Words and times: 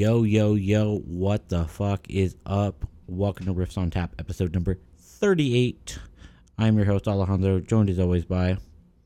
Yo, 0.00 0.22
yo, 0.22 0.54
yo, 0.54 0.96
what 1.00 1.50
the 1.50 1.66
fuck 1.66 2.08
is 2.08 2.34
up? 2.46 2.88
Welcome 3.06 3.44
to 3.44 3.52
Riffs 3.52 3.76
on 3.76 3.90
Tap, 3.90 4.14
episode 4.18 4.54
number 4.54 4.78
38. 4.98 5.98
I'm 6.56 6.78
your 6.78 6.86
host, 6.86 7.06
Alejandro, 7.06 7.60
joined 7.60 7.90
as 7.90 7.98
always 7.98 8.24
by 8.24 8.56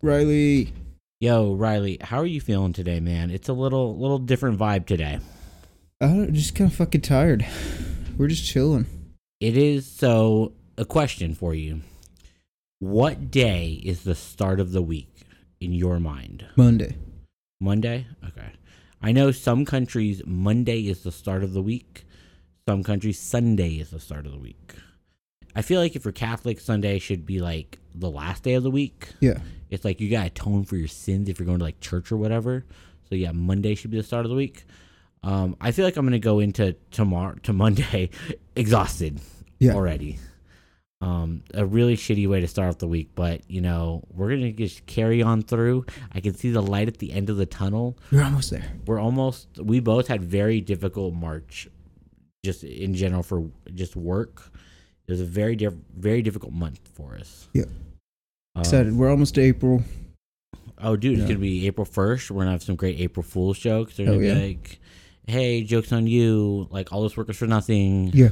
Riley. 0.03 0.72
Yo, 1.19 1.54
Riley, 1.54 1.99
how 2.01 2.19
are 2.19 2.27
you 2.27 2.41
feeling 2.41 2.72
today, 2.72 3.01
man? 3.01 3.33
It's 3.33 3.49
a 3.49 3.53
little 3.53 3.99
little 3.99 4.21
different 4.21 4.57
vibe 4.57 4.87
today. 4.87 5.19
I 6.01 6.07
don't 6.07 6.33
just 6.33 6.55
kind 6.55 6.71
of 6.71 6.77
fucking 6.77 7.01
tired. 7.01 7.45
We're 8.17 8.29
just 8.29 8.47
chilling. 8.47 8.87
It 9.41 9.57
is 9.57 9.91
so 9.91 10.53
a 10.79 10.85
question 10.85 11.35
for 11.35 11.57
you. 11.57 11.81
What 12.79 13.33
day 13.33 13.83
is 13.85 14.05
the 14.05 14.15
start 14.15 14.61
of 14.61 14.71
the 14.71 14.81
week 14.81 15.13
in 15.61 15.73
your 15.73 15.99
mind? 15.99 16.47
Monday. 16.55 16.95
Monday? 17.61 18.07
Okay. 18.29 18.53
I 19.05 19.12
know 19.12 19.32
some 19.32 19.66
countries 19.66 20.23
Monday 20.25 20.89
is 20.89 21.02
the 21.02 21.12
start 21.12 21.45
of 21.45 21.52
the 21.52 21.61
week. 21.61 22.07
Some 22.66 22.83
countries 22.83 23.19
Sunday 23.19 23.73
is 23.74 23.91
the 23.91 24.01
start 24.01 24.24
of 24.24 24.33
the 24.33 24.38
week. 24.38 24.73
I 25.55 25.60
feel 25.60 25.79
like 25.79 25.95
if 25.95 26.06
you're 26.06 26.12
Catholic, 26.12 26.59
Sunday 26.59 26.98
should 26.98 27.27
be 27.27 27.38
like 27.41 27.79
the 27.95 28.10
last 28.10 28.43
day 28.45 28.55
of 28.55 28.62
the 28.62 28.70
week. 28.70 29.10
Yeah. 29.20 29.41
It's 29.69 29.84
like 29.84 30.01
you 30.01 30.09
gotta 30.10 30.29
atone 30.29 30.65
for 30.65 30.77
your 30.77 30.88
sins 30.88 31.29
if 31.29 31.38
you're 31.38 31.45
going 31.45 31.59
to 31.59 31.65
like 31.65 31.80
church 31.80 32.10
or 32.10 32.16
whatever. 32.16 32.65
So 33.10 33.15
yeah, 33.15 33.32
Monday 33.32 33.74
should 33.74 33.91
be 33.91 33.98
the 33.98 34.02
start 34.02 34.24
of 34.24 34.30
the 34.30 34.37
week. 34.37 34.65
Um, 35.23 35.55
I 35.60 35.71
feel 35.73 35.84
like 35.84 35.98
I'm 35.98 36.07
gonna 36.07 36.18
go 36.18 36.38
into 36.41 36.74
tomorrow 36.91 37.34
to 37.43 37.52
Monday 37.52 38.09
exhausted 38.57 39.21
Yeah. 39.59 39.74
already. 39.74 40.18
Um, 41.05 41.43
a 41.53 41.67
really 41.67 41.97
shitty 41.97 42.27
way 42.29 42.41
to 42.41 42.47
start 42.49 42.69
off 42.71 42.79
the 42.79 42.89
week, 42.89 43.11
but 43.15 43.43
you 43.51 43.61
know 43.61 44.03
we're 44.11 44.31
gonna 44.31 44.53
just 44.53 44.87
carry 44.87 45.23
on 45.23 45.43
through. 45.43 45.85
I 46.13 46.21
can 46.21 46.35
see 46.35 46.51
the 46.51 46.63
light 46.63 46.89
at 46.89 46.99
the 46.99 47.13
end 47.13 47.29
of 47.30 47.37
the 47.37 47.47
tunnel. 47.47 47.99
We're 48.11 48.23
almost 48.25 48.51
there. 48.51 48.73
We're 48.87 49.01
almost. 49.01 49.49
We 49.59 49.80
both 49.80 50.09
had 50.09 50.23
very 50.25 50.61
difficult 50.61 51.13
March, 51.15 51.69
just 52.45 52.65
in 52.65 52.95
general 52.95 53.23
for 53.23 53.51
just 53.75 53.97
work. 53.97 54.51
It 55.07 55.13
was 55.13 55.21
a 55.21 55.27
very 55.27 55.57
diff- 55.57 55.74
very 55.96 56.23
difficult 56.23 56.52
month 56.55 56.80
for 56.95 57.16
us. 57.16 57.49
Yeah. 57.52 57.65
Um, 58.57 58.61
Excited. 58.63 58.96
We're 58.96 59.11
almost 59.11 59.35
to 59.35 59.43
April. 59.43 59.83
Oh, 60.79 60.96
dude, 60.96 61.13
it's 61.18 61.23
Yeah. 61.23 61.29
gonna 61.29 61.41
be 61.41 61.66
April 61.66 61.85
first. 61.85 62.30
We're 62.30 62.43
gonna 62.43 62.52
have 62.52 62.63
some 62.63 62.77
great 62.77 62.99
April 62.99 63.23
Fool's 63.23 63.59
jokes. 63.59 63.96
They're 63.96 64.06
Oh, 64.06 64.12
gonna 64.12 64.21
be 64.21 64.27
yeah. 64.28 64.34
like, 64.47 64.81
"Hey, 65.27 65.62
jokes 65.65 65.93
on 65.93 66.06
you! 66.06 66.66
Like 66.71 66.93
all 66.93 67.03
this 67.03 67.16
work 67.16 67.28
is 67.28 67.37
for 67.37 67.47
nothing." 67.47 68.11
Yeah. 68.15 68.31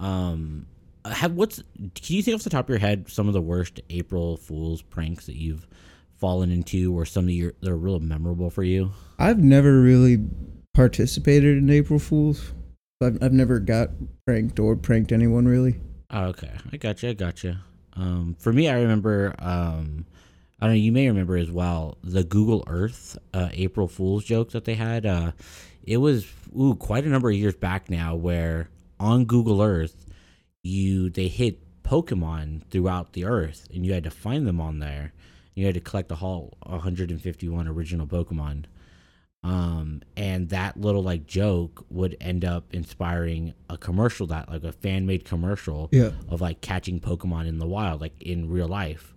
Um, 0.00 0.66
have 1.08 1.32
what's? 1.32 1.62
Can 1.76 2.16
you 2.16 2.22
think 2.22 2.34
off 2.36 2.44
the 2.44 2.50
top 2.50 2.66
of 2.66 2.70
your 2.70 2.78
head 2.78 3.08
some 3.08 3.28
of 3.28 3.34
the 3.34 3.40
worst 3.40 3.80
April 3.90 4.36
Fool's 4.36 4.82
pranks 4.82 5.26
that 5.26 5.36
you've 5.36 5.66
fallen 6.16 6.50
into, 6.50 6.96
or 6.96 7.04
some 7.04 7.24
of 7.24 7.30
your 7.30 7.52
that 7.60 7.70
are 7.70 7.76
real 7.76 8.00
memorable 8.00 8.50
for 8.50 8.62
you? 8.62 8.92
I've 9.18 9.38
never 9.38 9.80
really 9.80 10.18
participated 10.74 11.58
in 11.58 11.70
April 11.70 11.98
Fools. 11.98 12.52
I've, 13.02 13.22
I've 13.22 13.32
never 13.32 13.60
got 13.60 13.90
pranked 14.26 14.58
or 14.58 14.76
pranked 14.76 15.12
anyone 15.12 15.46
really. 15.46 15.80
Oh, 16.10 16.26
okay, 16.26 16.50
I 16.72 16.76
gotcha, 16.76 17.10
I 17.10 17.12
gotcha. 17.12 17.62
Um, 17.94 18.36
for 18.38 18.52
me, 18.52 18.68
I 18.68 18.80
remember. 18.80 19.34
Um, 19.38 20.06
I 20.60 20.66
don't 20.66 20.74
know. 20.74 20.80
You 20.80 20.92
may 20.92 21.06
remember 21.06 21.36
as 21.36 21.50
well 21.50 21.98
the 22.02 22.24
Google 22.24 22.64
Earth 22.66 23.16
uh, 23.32 23.50
April 23.52 23.86
Fool's 23.86 24.24
joke 24.24 24.50
that 24.50 24.64
they 24.64 24.74
had. 24.74 25.06
Uh, 25.06 25.32
it 25.84 25.98
was 25.98 26.26
ooh 26.58 26.74
quite 26.74 27.04
a 27.04 27.08
number 27.08 27.30
of 27.30 27.36
years 27.36 27.54
back 27.54 27.88
now, 27.88 28.14
where 28.14 28.68
on 28.98 29.24
Google 29.24 29.62
Earth, 29.62 30.06
you 30.62 31.10
they 31.10 31.28
hit 31.28 31.60
Pokemon 31.82 32.62
throughout 32.70 33.12
the 33.14 33.24
Earth, 33.24 33.66
and 33.72 33.84
you 33.86 33.92
had 33.92 34.04
to 34.04 34.10
find 34.10 34.46
them 34.46 34.60
on 34.60 34.78
there. 34.78 35.12
You 35.54 35.66
had 35.66 35.74
to 35.74 35.80
collect 35.80 36.08
the 36.08 36.16
whole 36.16 36.56
151 36.66 37.66
original 37.68 38.06
Pokemon. 38.06 38.64
Um, 39.44 40.02
and 40.16 40.48
that 40.50 40.80
little 40.80 41.02
like 41.02 41.26
joke 41.26 41.86
would 41.90 42.16
end 42.20 42.44
up 42.44 42.74
inspiring 42.74 43.54
a 43.70 43.78
commercial 43.78 44.26
that 44.28 44.48
like 44.50 44.64
a 44.64 44.72
fan 44.72 45.06
made 45.06 45.24
commercial 45.24 45.88
Yeah. 45.92 46.10
of 46.28 46.40
like 46.40 46.60
catching 46.60 47.00
Pokemon 47.00 47.46
in 47.46 47.58
the 47.58 47.66
wild, 47.66 48.00
like 48.00 48.20
in 48.20 48.50
real 48.50 48.66
life. 48.68 49.14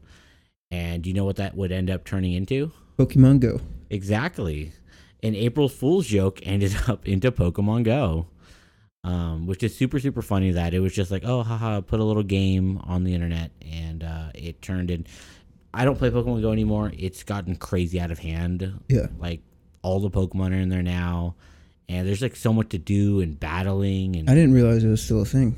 And 0.70 1.06
you 1.06 1.14
know 1.14 1.26
what 1.26 1.36
that 1.38 1.56
would 1.56 1.72
end 1.72 1.90
up 1.90 2.06
turning 2.06 2.34
into? 2.34 2.72
Pokemon 2.98 3.40
Go. 3.40 3.62
Exactly. 3.90 4.72
An 5.24 5.36
April 5.36 5.68
Fool's 5.68 6.08
joke 6.08 6.40
ended 6.44 6.76
up 6.88 7.08
into 7.08 7.32
Pokemon 7.32 7.84
Go. 7.84 8.28
Um, 9.04 9.48
which 9.48 9.64
is 9.64 9.76
super, 9.76 10.00
super 10.00 10.22
funny 10.22 10.52
that 10.52 10.76
it 10.76 10.80
was 10.80 10.94
just 10.94 11.10
like, 11.10 11.24
oh, 11.26 11.42
haha, 11.42 11.82
put 11.82 12.00
a 12.00 12.04
little 12.04 12.22
game 12.22 12.78
on 12.84 13.04
the 13.04 13.16
internet 13.16 13.50
and 13.68 14.04
uh, 14.04 14.26
it 14.36 14.62
turned 14.62 14.92
in. 14.92 15.08
I 15.74 15.86
don't 15.86 15.98
play 15.98 16.12
Pokemon 16.12 16.42
Go 16.44 16.52
anymore. 16.52 16.92
It's 16.96 17.24
gotten 17.24 17.56
crazy 17.56 18.00
out 18.00 18.12
of 18.12 18.20
hand. 18.20 18.80
Yeah. 18.90 19.08
Like 19.18 19.42
all 19.82 20.00
the 20.02 20.12
Pokemon 20.12 20.52
are 20.52 20.62
in 20.62 20.70
there 20.70 20.84
now. 20.84 21.34
And 21.90 22.08
there's 22.08 22.22
like 22.22 22.36
so 22.36 22.54
much 22.54 22.70
to 22.70 22.78
do 22.78 23.22
and 23.22 23.40
battling 23.40 24.16
and 24.16 24.30
I 24.30 24.36
didn't 24.36 24.54
realize 24.54 24.84
it 24.84 24.88
was 24.90 25.02
still 25.04 25.22
a 25.22 25.26
thing. 25.26 25.56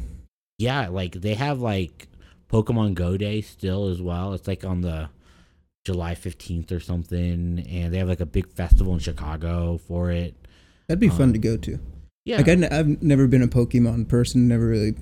yeah, 0.58 0.88
like 0.88 1.14
they 1.16 1.34
have 1.34 1.60
like 1.60 2.08
Pokemon 2.50 2.94
Go 2.94 3.18
Day 3.18 3.42
still 3.42 3.90
as 3.90 4.02
well. 4.02 4.34
It's 4.34 4.48
like 4.48 4.64
on 4.64 4.82
the 4.82 5.10
July 5.84 6.16
15th 6.16 6.72
or 6.72 6.80
something. 6.80 7.60
And 7.70 7.94
they 7.94 7.98
have 7.98 8.08
like 8.08 8.22
a 8.22 8.26
big 8.26 8.48
festival 8.48 8.94
in 8.94 9.00
Chicago 9.00 9.78
for 9.80 10.12
it. 10.12 10.34
That'd 10.88 11.02
be 11.02 11.10
Um, 11.10 11.18
fun 11.18 11.34
to 11.34 11.40
go 11.40 11.58
to. 11.58 11.78
Yeah. 12.26 12.38
Like 12.38 12.48
I 12.48 12.52
n- 12.52 12.64
I've 12.72 13.02
never 13.02 13.28
been 13.28 13.42
a 13.42 13.48
Pokemon 13.48 14.08
person. 14.08 14.48
Never 14.48 14.68
really 14.68 14.96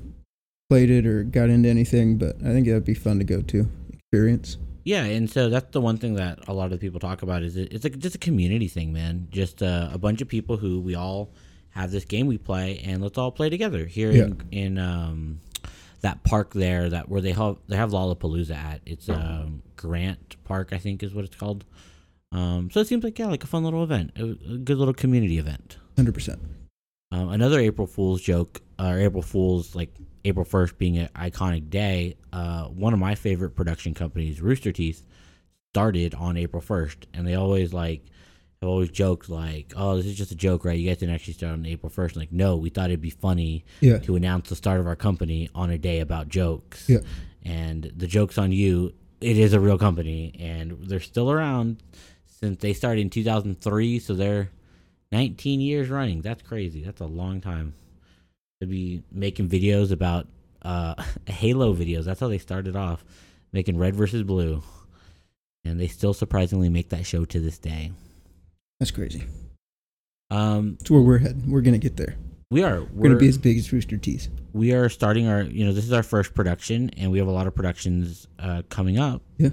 played 0.70 0.90
it 0.90 1.06
or 1.06 1.24
got 1.24 1.50
into 1.50 1.70
anything. 1.70 2.18
But 2.18 2.38
I 2.38 2.52
think 2.52 2.68
that'd 2.68 2.86
be 2.86 2.94
fun 2.94 3.20
to 3.20 3.24
go 3.24 3.42
to 3.42 3.68
experience. 3.94 4.58
Yeah, 4.84 5.04
and 5.04 5.30
so 5.30 5.50
that's 5.50 5.72
the 5.72 5.82
one 5.82 5.98
thing 5.98 6.16
that 6.16 6.48
a 6.48 6.54
lot 6.54 6.74
of 6.74 6.80
people 6.80 7.00
talk 7.00 7.22
about 7.22 7.44
is 7.44 7.56
it, 7.56 7.72
it's 7.72 7.84
like 7.84 8.00
just 8.00 8.16
a 8.16 8.20
community 8.20 8.68
thing, 8.68 8.92
man. 8.92 9.28
Just 9.30 9.62
uh, 9.62 9.90
a 9.94 10.00
bunch 10.00 10.22
of 10.22 10.28
people 10.28 10.58
who 10.58 10.80
we 10.80 10.96
all 10.96 11.30
have 11.70 11.92
this 11.92 12.04
game 12.04 12.26
we 12.26 12.38
play, 12.40 12.82
and 12.84 13.02
let's 13.02 13.18
all 13.18 13.32
play 13.32 13.50
together 13.50 13.86
here 13.86 14.12
in, 14.12 14.42
in 14.52 14.78
um, 14.80 15.40
that 16.02 16.24
park 16.24 16.54
there 16.54 16.90
that 16.90 17.10
where 17.10 17.22
they 17.22 17.32
have 17.32 17.58
they 17.68 17.76
have 17.76 17.92
Lollapalooza 17.92 18.56
at. 18.56 18.82
It's 18.88 19.08
um, 19.08 19.62
Grant 19.76 20.36
Park, 20.46 20.70
I 20.74 20.80
think, 20.80 21.04
is 21.04 21.14
what 21.14 21.26
it's 21.26 21.36
called. 21.36 21.64
Um, 22.32 22.72
so 22.72 22.80
it 22.80 22.88
seems 22.88 23.04
like 23.04 23.20
yeah, 23.20 23.28
like 23.28 23.44
a 23.44 23.48
fun 23.48 23.64
little 23.64 23.84
event, 23.84 24.14
a, 24.18 24.24
a 24.24 24.58
good 24.58 24.78
little 24.78 24.96
community 24.96 25.38
event. 25.38 25.78
Hundred 25.96 26.16
percent. 26.16 26.40
Um, 27.12 27.30
another 27.30 27.60
April 27.60 27.88
Fool's 27.88 28.22
joke, 28.22 28.62
or 28.80 29.00
April 29.00 29.22
Fool's 29.22 29.76
like 29.76 29.94
April 30.24 30.46
first 30.46 30.78
being 30.78 30.98
an 30.98 31.10
iconic 31.16 31.70
day. 31.70 32.16
Uh, 32.32 32.66
one 32.66 32.94
of 32.94 33.00
my 33.00 33.16
favorite 33.16 33.52
production 33.52 33.94
companies, 33.94 34.42
Rooster 34.42 34.72
Teeth, 34.72 35.06
started 35.74 36.14
on 36.16 36.38
April 36.38 36.62
first, 36.62 37.08
and 37.14 37.28
they 37.28 37.36
always 37.36 37.74
like 37.74 38.04
have 38.62 38.70
always 38.70 38.90
joked 38.90 39.30
like, 39.30 39.74
"Oh, 39.76 39.98
this 39.98 40.06
is 40.06 40.16
just 40.16 40.32
a 40.32 40.36
joke, 40.36 40.64
right? 40.64 40.78
You 40.78 40.88
guys 40.88 40.98
didn't 41.00 41.16
actually 41.16 41.34
start 41.34 41.54
on 41.54 41.66
April 41.66 41.90
first. 41.90 42.16
Like, 42.16 42.32
no, 42.32 42.56
we 42.58 42.70
thought 42.70 42.90
it'd 42.92 43.02
be 43.02 43.10
funny 43.10 43.66
Yeah. 43.82 43.98
to 44.00 44.16
announce 44.16 44.50
the 44.50 44.56
start 44.56 44.80
of 44.80 44.88
our 44.88 44.96
company 44.96 45.50
on 45.56 45.70
a 45.72 45.78
day 45.78 46.00
about 46.00 46.30
jokes. 46.30 46.88
Yeah. 46.88 47.00
And 47.44 47.92
the 47.96 48.06
joke's 48.08 48.38
on 48.38 48.52
you. 48.52 48.94
It 49.20 49.38
is 49.38 49.54
a 49.54 49.60
real 49.60 49.78
company, 49.80 50.34
and 50.40 50.78
they're 50.88 51.00
still 51.00 51.32
around 51.32 51.82
since 52.28 52.62
they 52.62 52.74
started 52.74 53.02
in 53.02 53.10
2003. 53.10 53.98
So 54.00 54.14
they're 54.14 54.52
19 55.12 55.60
years 55.62 55.90
running. 55.90 56.22
That's 56.22 56.42
crazy. 56.42 56.82
That's 56.84 57.02
a 57.02 57.06
long 57.06 57.42
time 57.42 57.74
to 58.62 58.68
be 58.68 59.04
making 59.12 59.50
videos 59.50 59.92
about 59.92 60.28
uh, 60.62 60.96
Halo 61.28 61.74
videos. 61.74 62.06
That's 62.06 62.20
how 62.20 62.28
they 62.28 62.38
started 62.38 62.76
off, 62.76 63.04
making 63.52 63.78
Red 63.78 63.96
versus 63.96 64.24
Blue, 64.24 64.62
and 65.66 65.80
they 65.80 65.88
still 65.88 66.14
surprisingly 66.14 66.70
make 66.70 66.90
that 66.90 67.06
show 67.06 67.26
to 67.26 67.40
this 67.40 67.58
day. 67.58 67.92
That's 68.80 68.92
crazy. 68.92 69.24
Um, 70.30 70.78
That's 70.80 70.90
where 70.92 71.02
we're 71.02 71.18
heading. 71.18 71.52
We're 71.52 71.62
gonna 71.62 71.78
get 71.78 71.98
there. 71.98 72.16
we 72.52 72.64
are 72.64 72.82
We're, 72.94 73.10
gonna 73.10 73.20
be 73.20 73.28
as 73.28 73.38
big 73.38 73.58
as 73.58 73.72
Rooster 73.74 73.98
Teeth. 73.98 74.30
we 74.54 74.72
are 74.74 74.88
starting 74.88 75.28
our 75.28 75.42
you 75.44 75.66
know 75.66 75.74
this 75.74 75.84
is 75.86 75.92
our 75.94 76.04
first 76.04 76.34
production 76.34 76.90
and 76.98 77.12
we 77.12 77.18
have 77.20 77.28
a 77.28 77.32
lot 77.32 77.48
of 77.48 77.56
productions 77.56 78.28
uh, 78.40 78.62
coming 78.70 78.98
up 78.98 79.22
Yeah. 79.38 79.50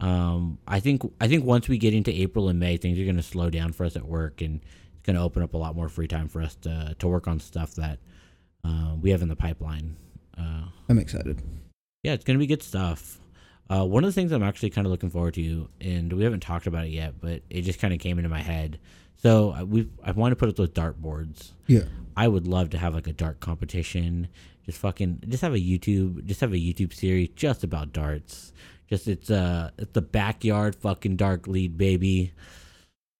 um 0.00 0.58
i 0.66 0.78
think 0.80 1.02
i 1.20 1.26
think 1.28 1.44
once 1.44 1.68
we 1.68 1.76
get 1.78 1.92
into 1.94 2.10
april 2.12 2.48
and 2.48 2.58
may 2.60 2.76
things 2.76 2.98
are 2.98 3.04
going 3.04 3.16
to 3.16 3.22
slow 3.22 3.50
down 3.50 3.72
for 3.72 3.84
us 3.84 3.94
at 3.96 4.04
work 4.06 4.40
and 4.40 4.60
it's 4.60 4.64
going 5.02 5.16
to 5.16 5.22
open 5.22 5.42
up 5.42 5.54
a 5.54 5.56
lot 5.56 5.74
more 5.76 5.88
free 5.88 6.08
time 6.08 6.28
for 6.28 6.40
us 6.42 6.54
to 6.56 6.94
to 6.98 7.08
work 7.08 7.26
on 7.28 7.40
stuff 7.40 7.74
that 7.74 7.98
uh, 8.64 8.94
we 9.00 9.10
have 9.10 9.22
in 9.22 9.28
the 9.28 9.36
pipeline 9.36 9.96
uh, 10.38 10.64
I'm 10.88 10.98
excited. 10.98 11.40
yeah 12.02 12.12
it's 12.12 12.24
going 12.24 12.36
to 12.38 12.42
be 12.42 12.46
good 12.46 12.62
stuff 12.62 13.18
uh, 13.70 13.84
one 13.86 14.04
of 14.04 14.08
the 14.08 14.12
things 14.14 14.32
i'm 14.32 14.42
actually 14.42 14.70
kind 14.70 14.86
of 14.86 14.90
looking 14.90 15.10
forward 15.10 15.34
to 15.34 15.68
and 15.80 16.12
we 16.12 16.24
haven't 16.24 16.40
talked 16.40 16.66
about 16.66 16.84
it 16.84 16.90
yet 16.90 17.14
but 17.20 17.42
it 17.50 17.62
just 17.62 17.78
kind 17.80 17.92
of 17.94 18.00
came 18.00 18.18
into 18.18 18.28
my 18.28 18.40
head 18.42 18.78
so 19.16 19.64
we 19.64 19.88
i 20.04 20.10
want 20.12 20.32
to 20.32 20.36
put 20.36 20.48
up 20.48 20.56
those 20.56 20.70
dart 20.70 21.00
boards 21.00 21.52
Yeah. 21.66 21.84
I 22.16 22.28
would 22.28 22.46
love 22.46 22.70
to 22.70 22.78
have 22.78 22.94
like 22.94 23.06
a 23.06 23.12
dart 23.14 23.40
competition. 23.40 24.28
Just 24.66 24.76
fucking 24.78 25.22
just 25.28 25.40
have 25.40 25.54
a 25.54 25.58
YouTube 25.58 26.26
just 26.26 26.42
have 26.42 26.52
a 26.52 26.56
YouTube 26.58 26.92
series 26.92 27.30
just 27.34 27.64
about 27.64 27.94
darts. 27.94 28.52
Just 28.86 29.08
it's 29.08 29.30
uh 29.30 29.70
it's 29.78 29.92
the 29.92 30.02
backyard 30.02 30.76
fucking 30.76 31.16
dark 31.16 31.46
lead 31.46 31.78
baby. 31.78 32.32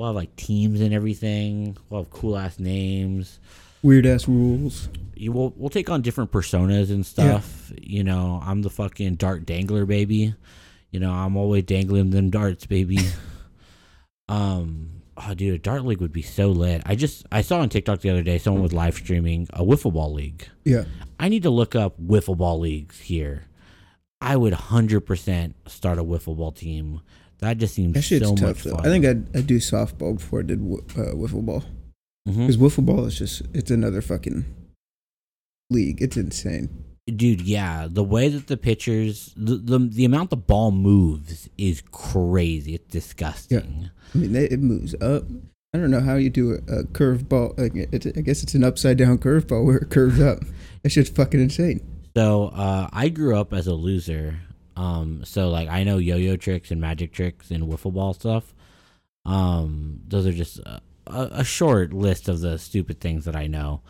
We'll 0.02 0.08
have 0.08 0.16
like 0.16 0.34
teams 0.34 0.81
and 0.81 0.93
everything. 0.93 1.76
We'll 1.88 2.02
have 2.02 2.10
cool 2.10 2.37
ass 2.37 2.58
names. 2.58 3.38
Weird 3.84 4.04
ass 4.04 4.26
rules. 4.26 4.88
You 5.14 5.31
will 5.31 5.54
we'll 5.56 5.70
take 5.70 5.88
on 5.90 6.02
different 6.02 6.32
personas 6.32 6.90
and 6.90 7.06
stuff. 7.06 7.72
You 7.81 8.02
know, 8.02 8.43
I'm 8.44 8.62
the 8.62 8.69
fucking 8.69 9.14
dart 9.14 9.46
dangler 9.46 9.87
baby. 9.87 10.34
You 10.90 10.99
know, 10.99 11.12
I'm 11.12 11.37
always 11.37 11.62
dangling 11.62 12.10
them 12.10 12.31
darts, 12.31 12.66
baby. 12.66 12.99
um 14.28 15.02
oh, 15.16 15.34
dude, 15.34 15.54
a 15.54 15.58
dart 15.58 15.84
league 15.84 16.00
would 16.00 16.12
be 16.12 16.22
so 16.22 16.49
lit. 16.49 16.82
I 16.84 16.96
just 16.96 17.25
I 17.31 17.43
saw 17.43 17.60
on 17.60 17.69
TikTok 17.69 18.00
the 18.00 18.10
other 18.10 18.25
day 18.25 18.38
someone 18.38 18.64
was 18.64 18.72
live 18.72 18.96
streaming 18.96 19.46
a 19.52 19.62
wiffle 19.62 19.93
ball 19.93 20.12
league. 20.12 20.49
Yeah. 20.64 20.82
I 21.20 21.28
need 21.28 21.44
to 21.44 21.50
look 21.50 21.76
up 21.76 21.94
wiffle 22.00 22.37
ball 22.37 22.58
leagues 22.58 22.99
here. 22.99 23.44
I 24.20 24.37
would 24.37 24.52
hundred 24.52 25.02
percent 25.02 25.54
start 25.69 26.00
a 26.00 26.04
wiffle 26.04 26.37
ball 26.37 26.50
team. 26.50 27.02
That 27.43 27.59
just 27.59 27.75
seems 27.75 27.93
That 27.94 28.03
shit's 28.03 28.27
so 28.27 28.35
tough 28.35 28.49
much 28.49 28.62
though. 28.65 28.77
fun. 28.77 28.87
I 28.87 28.89
think 28.89 29.05
I'd, 29.05 29.37
I'd 29.37 29.47
do 29.47 29.59
softball 29.59 30.17
before 30.17 30.41
I 30.41 30.43
did 30.43 30.59
uh, 30.61 31.12
wiffle 31.15 31.44
ball. 31.44 31.65
Because 32.25 32.56
wiffle 32.56 32.87
ball 32.87 33.05
is 33.05 33.19
just 33.19 33.43
it's 33.53 33.71
another 33.71 34.00
fucking 34.00 34.44
league. 35.71 36.00
It's 36.00 36.17
insane. 36.17 36.69
dude 37.17 37.41
yeah 37.43 37.89
the 37.91 38.05
way 38.05 38.29
that 38.29 38.47
the 38.47 38.56
pitchers 38.56 39.35
the, 39.37 39.56
the 39.56 39.79
the 39.79 40.05
amount 40.05 40.31
the 40.31 40.37
ball 40.37 40.71
moves 40.71 41.49
is 41.59 41.83
crazy 41.91 42.75
it's 42.77 42.87
disgusting 42.93 43.91
I 44.15 44.19
mean, 44.19 44.37
it 44.37 44.61
moves 44.61 44.95
up. 45.00 45.25
I 45.75 45.79
don't 45.79 45.91
know 45.91 46.00
how 46.00 46.15
you 46.17 46.29
do 46.31 46.53
a, 46.69 46.81
a 46.81 46.85
curve 46.87 47.29
ball. 47.31 47.55
Like 47.56 47.73
it's, 47.75 48.06
I 48.06 48.21
guess 48.21 48.43
it's 48.45 48.55
an 48.55 48.62
upside 48.62 48.99
down 48.99 49.19
curve 49.19 49.49
ball 49.49 49.65
where 49.65 49.79
it 49.79 49.88
curves 49.91 50.21
up. 50.21 50.41
That 50.83 50.91
shit's 50.91 51.11
fucking 51.11 51.41
insane. 51.41 51.81
so 52.17 52.49
uh 52.55 52.88
i 52.93 53.09
grew 53.09 53.37
up 53.37 53.53
as 53.53 53.67
a 53.67 53.75
loser 53.75 54.38
um 54.77 55.25
so 55.25 55.51
like 55.51 55.69
i 55.69 55.85
know 55.85 55.99
yo-yo 55.99 56.37
tricks 56.37 56.71
and 56.71 56.81
magic 56.81 57.13
tricks 57.13 57.51
and 57.51 57.65
wiffle 57.65 57.93
ball 57.93 58.15
stuff. 58.15 58.55
Um 59.25 60.01
those 60.09 60.27
are 60.27 60.33
just 60.33 60.59
a, 60.59 60.81
a, 61.07 61.45
short 61.45 61.93
list 61.93 62.29
of 62.29 62.41
the 62.41 62.59
stupid 62.59 63.01
things 63.01 63.25
that 63.27 63.37
i 63.37 63.47
know. 63.47 63.83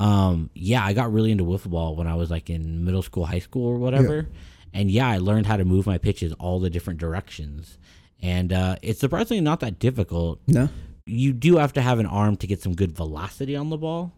Um 0.00 0.50
yeah 0.54 0.84
i 0.84 0.92
got 0.92 1.12
really 1.12 1.30
into 1.30 1.44
wiffle 1.44 1.70
ball 1.70 1.96
when 1.96 2.06
i 2.06 2.14
was 2.14 2.30
like 2.30 2.50
in 2.50 2.84
middle 2.84 3.02
school 3.02 3.26
high 3.26 3.38
school 3.38 3.66
or 3.68 3.78
whatever. 3.78 4.28
And 4.74 4.90
yeah 4.90 5.08
i 5.08 5.18
learned 5.18 5.46
how 5.46 5.56
to 5.56 5.64
move 5.64 5.86
my 5.86 5.98
pitches 5.98 6.32
all 6.34 6.58
the 6.58 6.70
different 6.70 6.98
directions. 6.98 7.78
And 8.20 8.52
uh 8.52 8.76
it's 8.82 9.00
surprisingly 9.00 9.40
not 9.40 9.60
that 9.60 9.78
difficult. 9.78 10.40
No, 10.46 10.68
you 11.06 11.32
do 11.32 11.56
have 11.56 11.72
to 11.74 11.82
have 11.82 11.98
an 11.98 12.06
arm 12.06 12.36
to 12.36 12.46
get 12.46 12.62
some 12.62 12.74
good 12.74 12.92
velocity 12.92 13.56
on 13.56 13.70
the 13.70 13.76
ball, 13.76 14.12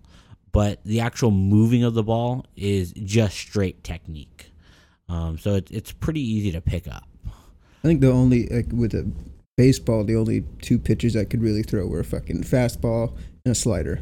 but 0.52 0.82
the 0.84 1.00
actual 1.00 1.30
moving 1.30 1.82
of 1.82 1.94
the 1.94 2.02
ball 2.02 2.46
is 2.56 2.92
just 2.92 3.36
straight 3.36 3.82
technique. 3.82 4.50
Um, 5.08 5.38
so 5.38 5.54
it's 5.54 5.70
it's 5.70 5.92
pretty 5.92 6.20
easy 6.20 6.52
to 6.52 6.60
pick 6.60 6.88
up. 6.88 7.04
I 7.26 7.86
think 7.88 8.00
the 8.00 8.10
only 8.10 8.46
like 8.48 8.66
with 8.72 8.94
a 8.94 9.10
baseball, 9.56 10.04
the 10.04 10.16
only 10.16 10.44
two 10.62 10.78
pitches 10.78 11.16
I 11.16 11.24
could 11.24 11.42
really 11.42 11.62
throw 11.62 11.86
were 11.86 12.00
a 12.00 12.04
fucking 12.04 12.42
fastball 12.44 13.16
and 13.44 13.52
a 13.52 13.54
slider. 13.54 14.00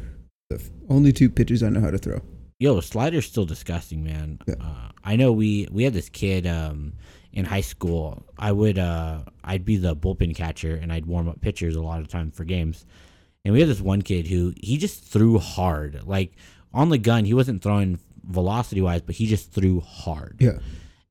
The 0.49 0.55
f- 0.55 0.69
only 0.89 1.11
two 1.11 1.29
pitches 1.29 1.61
I 1.63 1.69
know 1.69 1.81
how 1.81 1.91
to 1.91 1.97
throw. 1.97 2.21
Yo, 2.59 2.79
slider's 2.79 3.25
still 3.25 3.45
disgusting, 3.45 4.03
man. 4.03 4.39
Yeah. 4.47 4.55
Uh, 4.61 4.91
I 5.03 5.15
know 5.17 5.31
we 5.31 5.67
we 5.71 5.83
had 5.83 5.93
this 5.93 6.09
kid 6.09 6.47
um, 6.47 6.93
in 7.33 7.43
high 7.45 7.61
school. 7.61 8.23
I 8.37 8.51
would 8.53 8.79
uh, 8.79 9.23
I'd 9.43 9.65
be 9.65 9.75
the 9.75 9.95
bullpen 9.95 10.35
catcher 10.35 10.75
and 10.75 10.93
I'd 10.93 11.05
warm 11.05 11.27
up 11.27 11.41
pitchers 11.41 11.75
a 11.75 11.81
lot 11.81 11.99
of 11.99 12.07
time 12.07 12.31
for 12.31 12.45
games. 12.45 12.85
And 13.43 13.53
we 13.53 13.59
had 13.59 13.67
this 13.69 13.81
one 13.81 14.01
kid 14.01 14.27
who 14.27 14.53
he 14.61 14.77
just 14.77 15.03
threw 15.03 15.37
hard, 15.39 16.03
like 16.05 16.37
on 16.73 16.87
the 16.87 16.97
gun. 16.97 17.25
He 17.25 17.33
wasn't 17.33 17.61
throwing 17.61 17.99
velocity 18.23 18.79
wise, 18.79 19.01
but 19.01 19.15
he 19.15 19.25
just 19.25 19.51
threw 19.51 19.81
hard. 19.81 20.37
Yeah, 20.39 20.59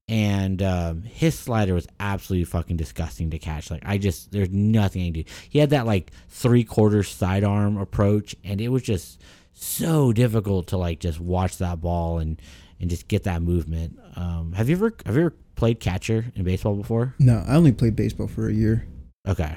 and 0.09 0.63
um, 0.63 1.03
his 1.03 1.39
slider 1.39 1.75
was 1.75 1.87
absolutely 2.01 2.45
fucking 2.45 2.77
disgusting 2.77 3.31
to 3.31 3.39
catch. 3.39 3.71
Like 3.71 3.83
I 3.85 3.99
just, 3.99 4.33
there's 4.33 4.51
nothing 4.51 5.03
I 5.03 5.05
can 5.07 5.13
do. 5.13 5.25
He 5.49 5.59
had 5.59 5.71
that 5.71 5.87
like 5.87 6.13
three 6.29 6.65
quarter 6.65 7.03
sidearm 7.03 7.77
approach, 7.79 8.35
and 8.45 8.61
it 8.61 8.69
was 8.69 8.83
just 8.83 9.23
so 9.53 10.13
difficult 10.13 10.69
to 10.69 10.77
like 10.77 11.01
just 11.01 11.21
watch 11.21 11.59
that 11.59 11.81
ball 11.81 12.19
and 12.19 12.41
and 12.81 12.91
just 12.91 13.09
get 13.09 13.25
that 13.25 13.43
movement. 13.43 13.99
Um, 14.17 14.53
have 14.53 14.69
you 14.69 14.77
ever 14.77 14.93
have 15.07 15.15
you 15.15 15.23
ever 15.23 15.35
played 15.55 15.81
catcher 15.81 16.27
in 16.35 16.45
baseball 16.45 16.75
before? 16.75 17.15
no, 17.19 17.45
I 17.47 17.55
only 17.55 17.73
played 17.73 17.97
baseball 17.97 18.27
for 18.27 18.49
a 18.49 18.53
year. 18.53 18.87
Okay, 19.27 19.57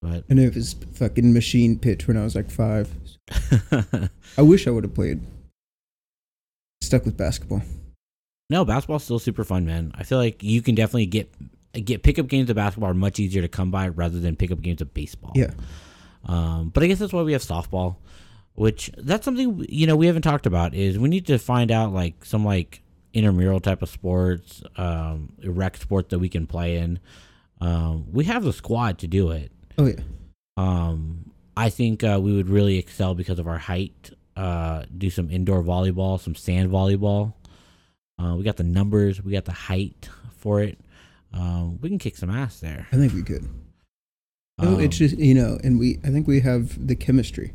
but 0.00 0.24
I 0.30 0.34
knew 0.34 0.46
it 0.46 0.54
was 0.54 0.74
fucking 0.94 1.32
machine 1.32 1.78
pitch 1.78 2.06
when 2.06 2.16
I 2.16 2.22
was 2.22 2.36
like 2.36 2.50
five. 2.50 2.90
I 4.38 4.42
wish 4.42 4.66
I 4.66 4.70
would 4.70 4.84
have 4.84 4.94
played. 4.94 5.20
Stuck 6.80 7.04
with 7.04 7.16
basketball. 7.16 7.62
No, 8.50 8.64
basketball's 8.64 9.04
still 9.04 9.18
super 9.18 9.44
fun, 9.44 9.66
man. 9.66 9.92
I 9.94 10.02
feel 10.04 10.18
like 10.18 10.42
you 10.42 10.62
can 10.62 10.74
definitely 10.74 11.06
get 11.06 11.32
get 11.72 12.02
pickup 12.02 12.26
games 12.28 12.48
of 12.48 12.56
basketball 12.56 12.90
are 12.90 12.94
much 12.94 13.18
easier 13.20 13.42
to 13.42 13.48
come 13.48 13.70
by 13.70 13.88
rather 13.88 14.18
than 14.18 14.34
pickup 14.36 14.60
games 14.62 14.80
of 14.80 14.94
baseball. 14.94 15.32
Yeah, 15.34 15.50
Um, 16.24 16.70
but 16.70 16.82
I 16.82 16.86
guess 16.86 16.98
that's 16.98 17.12
why 17.12 17.22
we 17.22 17.32
have 17.32 17.42
softball, 17.42 17.96
which 18.54 18.90
that's 18.96 19.24
something 19.24 19.66
you 19.68 19.86
know 19.86 19.96
we 19.96 20.06
haven't 20.06 20.22
talked 20.22 20.46
about. 20.46 20.74
Is 20.74 20.98
we 20.98 21.08
need 21.08 21.26
to 21.26 21.38
find 21.38 21.70
out 21.70 21.92
like 21.92 22.24
some 22.24 22.44
like 22.44 22.82
intramural 23.12 23.60
type 23.60 23.82
of 23.82 23.88
sports, 23.88 24.62
um, 24.76 25.32
rec 25.44 25.76
sport 25.76 26.10
that 26.10 26.18
we 26.18 26.28
can 26.28 26.46
play 26.46 26.76
in. 26.76 26.98
Um, 27.60 28.06
we 28.12 28.24
have 28.24 28.44
the 28.44 28.52
squad 28.52 28.98
to 28.98 29.06
do 29.06 29.30
it. 29.30 29.50
oh 29.78 29.86
yeah. 29.86 30.00
Um, 30.58 31.30
I 31.56 31.70
think 31.70 32.04
uh, 32.04 32.18
we 32.22 32.34
would 32.34 32.48
really 32.48 32.78
excel 32.78 33.14
because 33.14 33.38
of 33.38 33.46
our 33.48 33.58
height. 33.58 34.10
Uh, 34.36 34.84
do 34.96 35.08
some 35.08 35.30
indoor 35.30 35.62
volleyball, 35.62 36.20
some 36.20 36.34
sand 36.34 36.70
volleyball. 36.70 37.32
Uh, 38.18 38.34
we 38.36 38.44
got 38.44 38.56
the 38.56 38.64
numbers, 38.64 39.22
we 39.22 39.32
got 39.32 39.44
the 39.44 39.52
height 39.52 40.08
for 40.38 40.60
it. 40.62 40.78
Um, 41.32 41.78
we 41.80 41.88
can 41.88 41.98
kick 41.98 42.16
some 42.16 42.30
ass 42.30 42.60
there. 42.60 42.86
I 42.92 42.96
think 42.96 43.12
we 43.12 43.22
could. 43.22 43.48
Oh, 44.58 44.78
it's 44.78 44.96
Um, 44.96 44.98
just 45.08 45.18
you 45.18 45.34
know, 45.34 45.58
and 45.62 45.78
we 45.78 45.98
I 46.02 46.08
think 46.08 46.26
we 46.26 46.40
have 46.40 46.86
the 46.86 46.96
chemistry. 46.96 47.52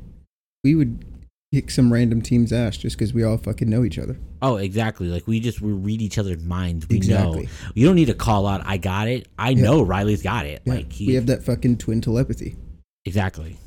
We 0.63 0.75
would 0.75 1.03
kick 1.51 1.71
some 1.71 1.91
random 1.91 2.21
team's 2.21 2.53
ass 2.53 2.77
just 2.77 2.95
because 2.95 3.11
we 3.13 3.23
all 3.23 3.37
fucking 3.37 3.67
know 3.69 3.83
each 3.83 3.97
other. 3.97 4.19
Oh, 4.43 4.57
exactly. 4.57 5.07
Like 5.07 5.25
we 5.25 5.39
just 5.39 5.61
we 5.61 5.71
read 5.71 6.01
each 6.01 6.19
other's 6.19 6.43
minds. 6.43 6.87
We 6.87 6.97
Exactly. 6.97 7.43
know. 7.45 7.49
You 7.73 7.87
don't 7.87 7.95
need 7.95 8.05
to 8.05 8.13
call 8.13 8.45
out. 8.45 8.61
I 8.63 8.77
got 8.77 9.07
it. 9.07 9.27
I 9.39 9.49
Yeah. 9.49 9.63
know 9.63 9.81
Riley's 9.81 10.21
got 10.21 10.45
it. 10.45 10.61
Yeah, 10.65 10.73
Like 10.75 10.91
he 10.93 11.07
we 11.07 11.13
have 11.15 11.25
that 11.25 11.43
fucking 11.43 11.77
twin 11.77 12.01
telepathy. 12.01 12.55
exactly. 13.05 13.57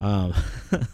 Um, 0.00 0.34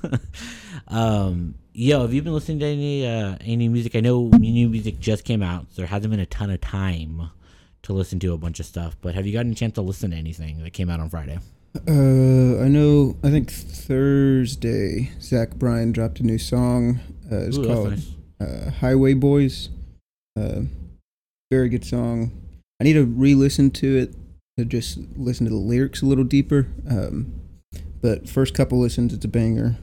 um, 0.88 1.55
yo, 1.73 2.03
have 2.03 2.12
you 2.12 2.23
been 2.23 2.35
listening 2.35 2.58
to 2.61 2.67
any 2.67 3.06
uh 3.06 3.37
any 3.41 3.69
music? 3.69 3.94
I 3.94 4.00
know 4.00 4.29
new 4.29 4.69
music 4.69 4.99
just 4.99 5.25
came 5.25 5.43
out. 5.43 5.67
So 5.70 5.82
there 5.82 5.87
hasn't 5.87 6.11
been 6.11 6.20
a 6.20 6.26
ton 6.26 6.50
of 6.50 6.61
time 6.61 7.31
to 7.82 7.93
listen 7.93 8.19
to 8.20 8.32
a 8.32 8.38
bunch 8.38 8.58
of 8.58 8.67
stuff. 8.67 8.97
But 9.00 9.14
have 9.14 9.26
you 9.26 9.32
gotten 9.32 9.53
a 9.53 9.55
chance 9.55 9.75
to 9.75 9.82
listen 9.82 10.11
to 10.11 10.17
anything 10.17 10.62
that 10.64 10.73
came 10.73 10.91
out 10.91 11.00
on 11.00 11.08
Friday? 11.08 11.38
Uh, 11.87 12.62
I 12.62 12.69
know. 12.69 13.17
I 13.23 13.31
think 13.31 13.50
Thursday, 13.50 15.12
Zach 15.20 15.55
Bryan 15.55 15.93
dropped 15.93 16.20
a 16.20 16.23
new 16.23 16.38
song. 16.38 17.00
Uh, 17.31 17.47
it's 17.47 17.59
Ooh, 17.59 17.67
called 17.67 17.91
nice. 17.91 18.11
uh, 18.41 18.70
"Highway 18.70 19.14
Boys." 19.14 19.69
Uh, 20.38 20.62
very 21.50 21.69
good 21.69 21.85
song. 21.85 22.32
I 22.81 22.85
need 22.85 22.94
to 22.94 23.05
re-listen 23.05 23.70
to 23.73 23.97
it 23.99 24.14
to 24.59 24.64
just 24.64 24.99
listen 25.17 25.47
to 25.47 25.50
the 25.50 25.56
lyrics 25.59 26.02
a 26.02 26.06
little 26.06 26.25
deeper. 26.25 26.67
Um, 26.91 27.32
but 28.01 28.29
first 28.29 28.55
couple 28.55 28.81
listens, 28.81 29.13
it's 29.13 29.25
a 29.25 29.29
banger. 29.29 29.77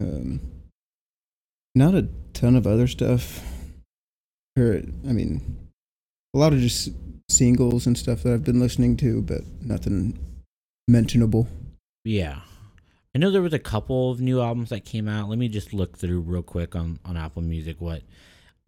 Um, 0.00 0.40
not 1.74 1.94
a 1.94 2.08
ton 2.32 2.56
of 2.56 2.66
other 2.66 2.86
stuff. 2.86 3.42
Or, 4.58 4.82
I 5.08 5.12
mean, 5.12 5.58
a 6.34 6.38
lot 6.38 6.52
of 6.52 6.60
just 6.60 6.90
singles 7.28 7.86
and 7.86 7.96
stuff 7.96 8.22
that 8.22 8.32
I've 8.32 8.44
been 8.44 8.60
listening 8.60 8.96
to, 8.98 9.22
but 9.22 9.42
nothing 9.62 10.18
mentionable. 10.88 11.48
Yeah. 12.04 12.40
I 13.14 13.18
know 13.18 13.30
there 13.30 13.42
was 13.42 13.52
a 13.52 13.58
couple 13.58 14.10
of 14.10 14.20
new 14.20 14.40
albums 14.40 14.70
that 14.70 14.84
came 14.84 15.08
out. 15.08 15.28
Let 15.28 15.38
me 15.38 15.48
just 15.48 15.72
look 15.72 15.96
through 15.96 16.20
real 16.20 16.42
quick 16.42 16.76
on, 16.76 16.98
on 17.04 17.16
Apple 17.16 17.42
Music 17.42 17.80
what 17.80 18.02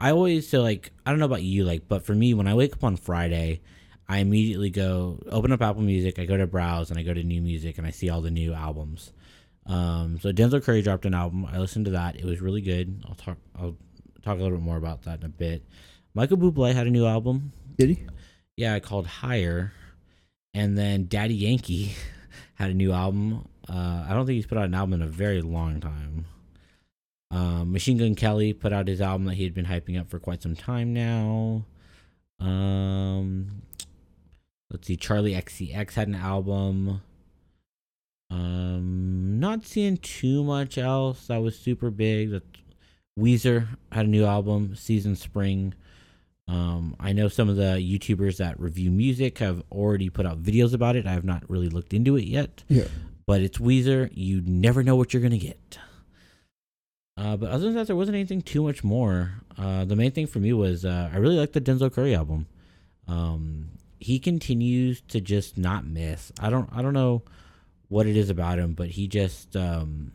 I 0.01 0.13
always 0.13 0.49
so 0.49 0.63
like 0.63 0.93
I 1.05 1.11
don't 1.11 1.19
know 1.19 1.27
about 1.27 1.43
you 1.43 1.65
like 1.65 1.87
but 1.87 2.05
for 2.07 2.15
me 2.15 2.33
when 2.33 2.49
I 2.49 2.55
wake 2.55 2.73
up 2.73 2.85
on 2.85 2.97
Friday, 2.97 3.61
I 4.11 4.19
immediately 4.19 4.71
go 4.71 5.21
open 5.31 5.53
up 5.53 5.63
Apple 5.63 5.83
Music, 5.83 6.19
I 6.19 6.25
go 6.25 6.37
to 6.37 6.49
browse 6.49 6.91
and 6.91 6.99
I 6.99 7.05
go 7.05 7.15
to 7.15 7.23
new 7.23 7.41
music 7.41 7.79
and 7.79 7.87
I 7.87 7.91
see 7.91 8.11
all 8.11 8.21
the 8.21 8.31
new 8.31 8.53
albums. 8.53 9.13
Um 9.67 10.19
so 10.21 10.33
Denzel 10.33 10.65
Curry 10.65 10.83
dropped 10.83 11.07
an 11.07 11.15
album. 11.15 11.47
I 11.47 11.59
listened 11.59 11.85
to 11.85 11.93
that. 11.93 12.17
It 12.17 12.25
was 12.25 12.41
really 12.41 12.61
good. 12.61 13.05
I'll 13.09 13.15
talk 13.15 13.39
I'll 13.57 13.77
talk 14.23 14.37
a 14.37 14.43
little 14.43 14.59
bit 14.59 14.65
more 14.65 14.79
about 14.79 15.03
that 15.03 15.21
in 15.21 15.27
a 15.27 15.29
bit. 15.29 15.65
Michael 16.13 16.39
Bublé 16.39 16.75
had 16.75 16.89
a 16.89 16.91
new 16.91 17.07
album. 17.07 17.53
Did 17.79 17.91
he? 17.91 18.03
Yeah, 18.57 18.77
called 18.81 19.07
Higher. 19.07 19.73
And 20.55 20.77
then 20.77 21.07
Daddy 21.07 21.35
Yankee 21.35 21.93
had 22.57 22.71
a 22.71 22.75
new 22.75 22.93
album. 22.93 23.47
Uh, 23.69 24.07
I 24.09 24.13
don't 24.13 24.27
think 24.27 24.35
he's 24.35 24.47
put 24.47 24.59
out 24.59 24.65
an 24.65 24.75
album 24.75 24.95
in 24.95 25.03
a 25.03 25.07
very 25.07 25.41
long 25.41 25.79
time. 25.81 26.27
Um, 27.31 27.71
Machine 27.71 27.97
Gun 27.97 28.17
Kelly 28.17 28.53
put 28.53 28.73
out 28.73 28.89
his 28.89 29.01
album 29.01 29.27
that 29.27 29.35
he 29.35 29.45
had 29.45 29.55
been 29.55 29.67
hyping 29.67 30.01
up 30.01 30.11
for 30.11 30.19
quite 30.19 30.43
some 30.43 30.57
time 30.57 30.93
now. 30.93 31.65
Um, 32.41 33.63
let's 34.71 34.87
see, 34.87 34.97
Charli 34.97 35.37
XCX 35.37 35.95
had 35.95 36.09
an 36.09 36.15
album. 36.15 37.03
Um, 38.31 39.41
not 39.41 39.65
seeing 39.67 39.97
too 39.97 40.45
much 40.45 40.79
else 40.79 41.27
that 41.27 41.39
was 41.43 41.59
super 41.59 41.91
big. 41.91 42.31
That 42.31 42.45
Weezer 43.19 43.67
had 43.91 44.07
a 44.07 44.09
new 44.09 44.25
album, 44.25 44.75
Season 44.77 45.17
Spring. 45.17 45.75
Um, 46.47 46.97
I 46.99 47.13
know 47.13 47.29
some 47.29 47.49
of 47.49 47.57
the 47.57 47.77
YouTubers 47.79 48.39
that 48.39 48.59
review 48.59 48.91
music 48.91 49.39
have 49.39 49.63
already 49.71 50.09
put 50.11 50.27
out 50.27 50.43
videos 50.43 50.75
about 50.75 50.97
it. 50.97 51.07
I 51.07 51.13
have 51.13 51.25
not 51.25 51.49
really 51.49 51.69
looked 51.69 51.93
into 51.93 52.17
it 52.17 52.25
yet, 52.25 52.65
Yeah. 52.69 52.85
but 53.27 53.41
it's 53.41 53.59
Weezer. 53.59 54.11
You 54.15 54.43
never 54.45 54.83
know 54.83 54.97
what 54.97 55.13
you're 55.13 55.23
gonna 55.23 55.39
get. 55.39 55.79
Uh, 57.17 57.37
but 57.37 57.51
other 57.51 57.67
than 57.67 57.75
that, 57.75 57.87
there 57.87 57.97
wasn't 57.97 58.15
anything 58.17 58.43
too 58.43 58.63
much 58.63 58.83
more. 58.83 59.43
Uh, 59.59 59.85
the 59.85 59.95
main 59.97 60.11
thing 60.11 60.27
for 60.27 60.39
me 60.39 60.53
was 60.53 60.85
uh, 60.85 61.11
I 61.13 61.19
really 61.19 61.37
like 61.37 61.53
the 61.53 61.61
Denzel 61.61 61.93
Curry 61.93 62.15
album. 62.15 62.47
Um, 63.07 63.71
he 64.01 64.19
continues 64.19 65.01
to 65.09 65.21
just 65.21 65.57
not 65.59 65.85
miss. 65.87 66.33
I 66.41 66.51
don't 66.51 66.69
I 66.73 66.83
don't 66.83 66.95
know 66.95 67.23
what 67.89 68.07
it 68.07 68.17
is 68.17 68.31
about 68.31 68.59
him, 68.59 68.73
but 68.75 68.89
he 68.89 69.07
just 69.09 69.55
um, 69.57 70.13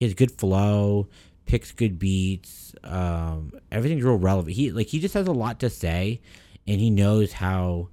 he 0.00 0.06
has 0.06 0.14
good 0.14 0.32
flow, 0.32 1.08
picks 1.46 1.72
good 1.72 1.98
beats. 1.98 2.74
Um, 2.84 3.52
everything's 3.72 4.04
real 4.04 4.16
relevant. 4.16 4.54
He 4.56 4.70
like 4.70 4.86
he 4.86 5.00
just 5.00 5.14
has 5.14 5.26
a 5.26 5.32
lot 5.32 5.60
to 5.60 5.70
say, 5.70 6.20
and 6.66 6.80
he 6.80 6.90
knows 6.90 7.32
how 7.32 7.88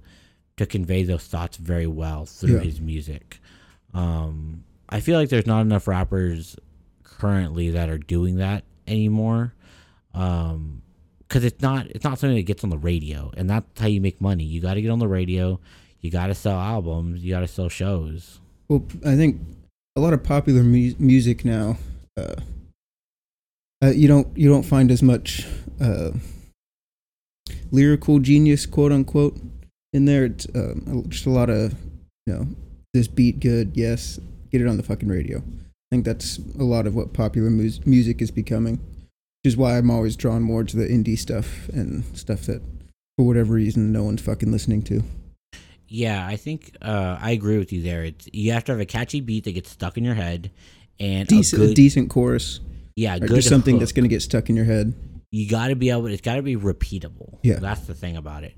to 0.56 0.66
convey 0.66 1.02
those 1.02 1.24
thoughts 1.26 1.56
very 1.56 1.86
well 1.86 2.26
through 2.26 2.56
Yeah. 2.56 2.60
his 2.60 2.80
music. 2.80 3.40
Um, 3.94 4.64
I 4.88 5.00
feel 5.00 5.18
like 5.18 5.28
there's 5.30 5.46
not 5.46 5.62
enough 5.62 5.88
rappers 5.88 6.56
currently 7.02 7.70
that 7.70 7.88
are 7.88 7.98
doing 7.98 8.36
that 8.36 8.64
anymore. 8.86 9.54
Um, 10.14 10.81
because 11.32 11.44
it's 11.44 11.62
not 11.62 11.86
it's 11.86 12.04
not 12.04 12.18
something 12.18 12.36
that 12.36 12.42
gets 12.42 12.62
on 12.62 12.68
the 12.68 12.76
radio, 12.76 13.32
and 13.38 13.48
that's 13.48 13.80
how 13.80 13.86
you 13.86 14.02
make 14.02 14.20
money. 14.20 14.44
You 14.44 14.60
got 14.60 14.74
to 14.74 14.82
get 14.82 14.90
on 14.90 14.98
the 14.98 15.08
radio. 15.08 15.58
You 16.00 16.10
got 16.10 16.26
to 16.26 16.34
sell 16.34 16.58
albums. 16.58 17.24
You 17.24 17.32
got 17.32 17.40
to 17.40 17.48
sell 17.48 17.70
shows. 17.70 18.38
Well, 18.68 18.84
I 19.06 19.16
think 19.16 19.40
a 19.96 20.00
lot 20.00 20.12
of 20.12 20.22
popular 20.22 20.62
mu- 20.62 20.94
music 20.98 21.42
now, 21.42 21.78
uh, 22.18 22.34
uh, 23.82 23.92
you 23.94 24.08
don't 24.08 24.36
you 24.36 24.50
don't 24.50 24.64
find 24.64 24.90
as 24.90 25.02
much 25.02 25.46
uh, 25.80 26.10
lyrical 27.70 28.18
genius, 28.18 28.66
quote 28.66 28.92
unquote, 28.92 29.38
in 29.94 30.04
there. 30.04 30.26
It's 30.26 30.46
um, 30.54 31.06
just 31.08 31.24
a 31.24 31.30
lot 31.30 31.48
of 31.48 31.74
you 32.26 32.34
know 32.34 32.46
this 32.92 33.08
beat 33.08 33.40
good, 33.40 33.72
yes, 33.74 34.20
get 34.50 34.60
it 34.60 34.66
on 34.66 34.76
the 34.76 34.82
fucking 34.82 35.08
radio. 35.08 35.38
I 35.38 35.94
think 35.94 36.04
that's 36.04 36.38
a 36.58 36.64
lot 36.64 36.86
of 36.86 36.94
what 36.94 37.14
popular 37.14 37.48
mus- 37.48 37.86
music 37.86 38.20
is 38.20 38.30
becoming, 38.30 38.80
which 39.42 39.52
is 39.52 39.56
why 39.56 39.76
I'm 39.76 39.90
always 39.90 40.14
drawn 40.16 40.42
more 40.42 40.62
to 40.62 40.76
the 40.76 40.86
indie 40.86 41.18
stuff 41.18 41.68
and 41.70 42.04
stuff 42.16 42.42
that, 42.42 42.62
for 43.16 43.26
whatever 43.26 43.54
reason, 43.54 43.90
no 43.92 44.04
one's 44.04 44.22
fucking 44.22 44.52
listening 44.52 44.82
to. 44.84 45.02
Yeah, 45.88 46.24
I 46.26 46.36
think 46.36 46.76
uh, 46.80 47.18
I 47.20 47.32
agree 47.32 47.58
with 47.58 47.72
you 47.72 47.82
there. 47.82 48.04
It's 48.04 48.28
you 48.32 48.52
have 48.52 48.64
to 48.64 48.72
have 48.72 48.80
a 48.80 48.86
catchy 48.86 49.20
beat 49.20 49.44
that 49.44 49.52
gets 49.52 49.70
stuck 49.70 49.98
in 49.98 50.04
your 50.04 50.14
head, 50.14 50.50
and 51.00 51.26
Decent, 51.28 51.60
a 51.62 51.70
a 51.70 51.74
decent 51.74 52.08
chorus. 52.08 52.60
yeah, 52.96 53.16
Or 53.16 53.20
good 53.26 53.34
just 53.36 53.48
something 53.48 53.74
hook. 53.74 53.80
that's 53.80 53.92
going 53.92 54.04
to 54.04 54.08
get 54.08 54.22
stuck 54.22 54.48
in 54.48 54.54
your 54.56 54.64
head. 54.64 54.94
you 55.32 55.48
got 55.50 55.68
to 55.68 55.74
be 55.76 55.90
able. 55.90 56.06
It's 56.06 56.22
got 56.22 56.36
to 56.36 56.42
be 56.42 56.56
repeatable. 56.56 57.38
Yeah. 57.42 57.58
that's 57.58 57.80
the 57.82 57.94
thing 57.94 58.16
about 58.16 58.44
it. 58.44 58.54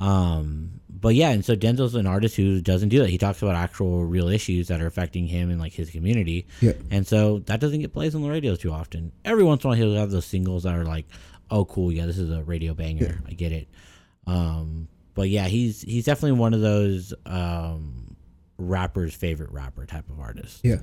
Um, 0.00 0.80
but 0.88 1.14
yeah, 1.14 1.30
and 1.30 1.44
so 1.44 1.54
Denzel's 1.54 1.94
an 1.94 2.06
artist 2.06 2.36
who 2.36 2.60
doesn't 2.60 2.88
do 2.88 2.98
that. 3.00 3.10
He 3.10 3.18
talks 3.18 3.42
about 3.42 3.54
actual 3.54 4.04
real 4.04 4.28
issues 4.28 4.68
that 4.68 4.80
are 4.80 4.86
affecting 4.86 5.26
him 5.26 5.50
and 5.50 5.60
like 5.60 5.72
his 5.72 5.90
community. 5.90 6.46
Yeah. 6.60 6.72
And 6.90 7.06
so 7.06 7.40
that 7.40 7.60
doesn't 7.60 7.80
get 7.80 7.92
plays 7.92 8.14
on 8.14 8.22
the 8.22 8.30
radio 8.30 8.56
too 8.56 8.72
often. 8.72 9.12
Every 9.24 9.44
once 9.44 9.62
in 9.64 9.68
a 9.68 9.70
while, 9.70 9.76
he'll 9.76 9.94
have 9.94 10.10
those 10.10 10.24
singles 10.26 10.64
that 10.64 10.74
are 10.74 10.84
like, 10.84 11.06
"Oh, 11.50 11.64
cool, 11.64 11.92
yeah, 11.92 12.06
this 12.06 12.18
is 12.18 12.30
a 12.30 12.42
radio 12.42 12.74
banger. 12.74 13.20
Yeah. 13.20 13.28
I 13.28 13.32
get 13.32 13.52
it." 13.52 13.68
Um, 14.26 14.88
but 15.14 15.28
yeah, 15.28 15.46
he's 15.46 15.82
he's 15.82 16.04
definitely 16.04 16.38
one 16.38 16.54
of 16.54 16.60
those 16.60 17.14
um 17.26 18.16
rappers' 18.56 19.14
favorite 19.14 19.50
rapper 19.52 19.86
type 19.86 20.08
of 20.10 20.20
artist. 20.20 20.60
Yeah. 20.64 20.78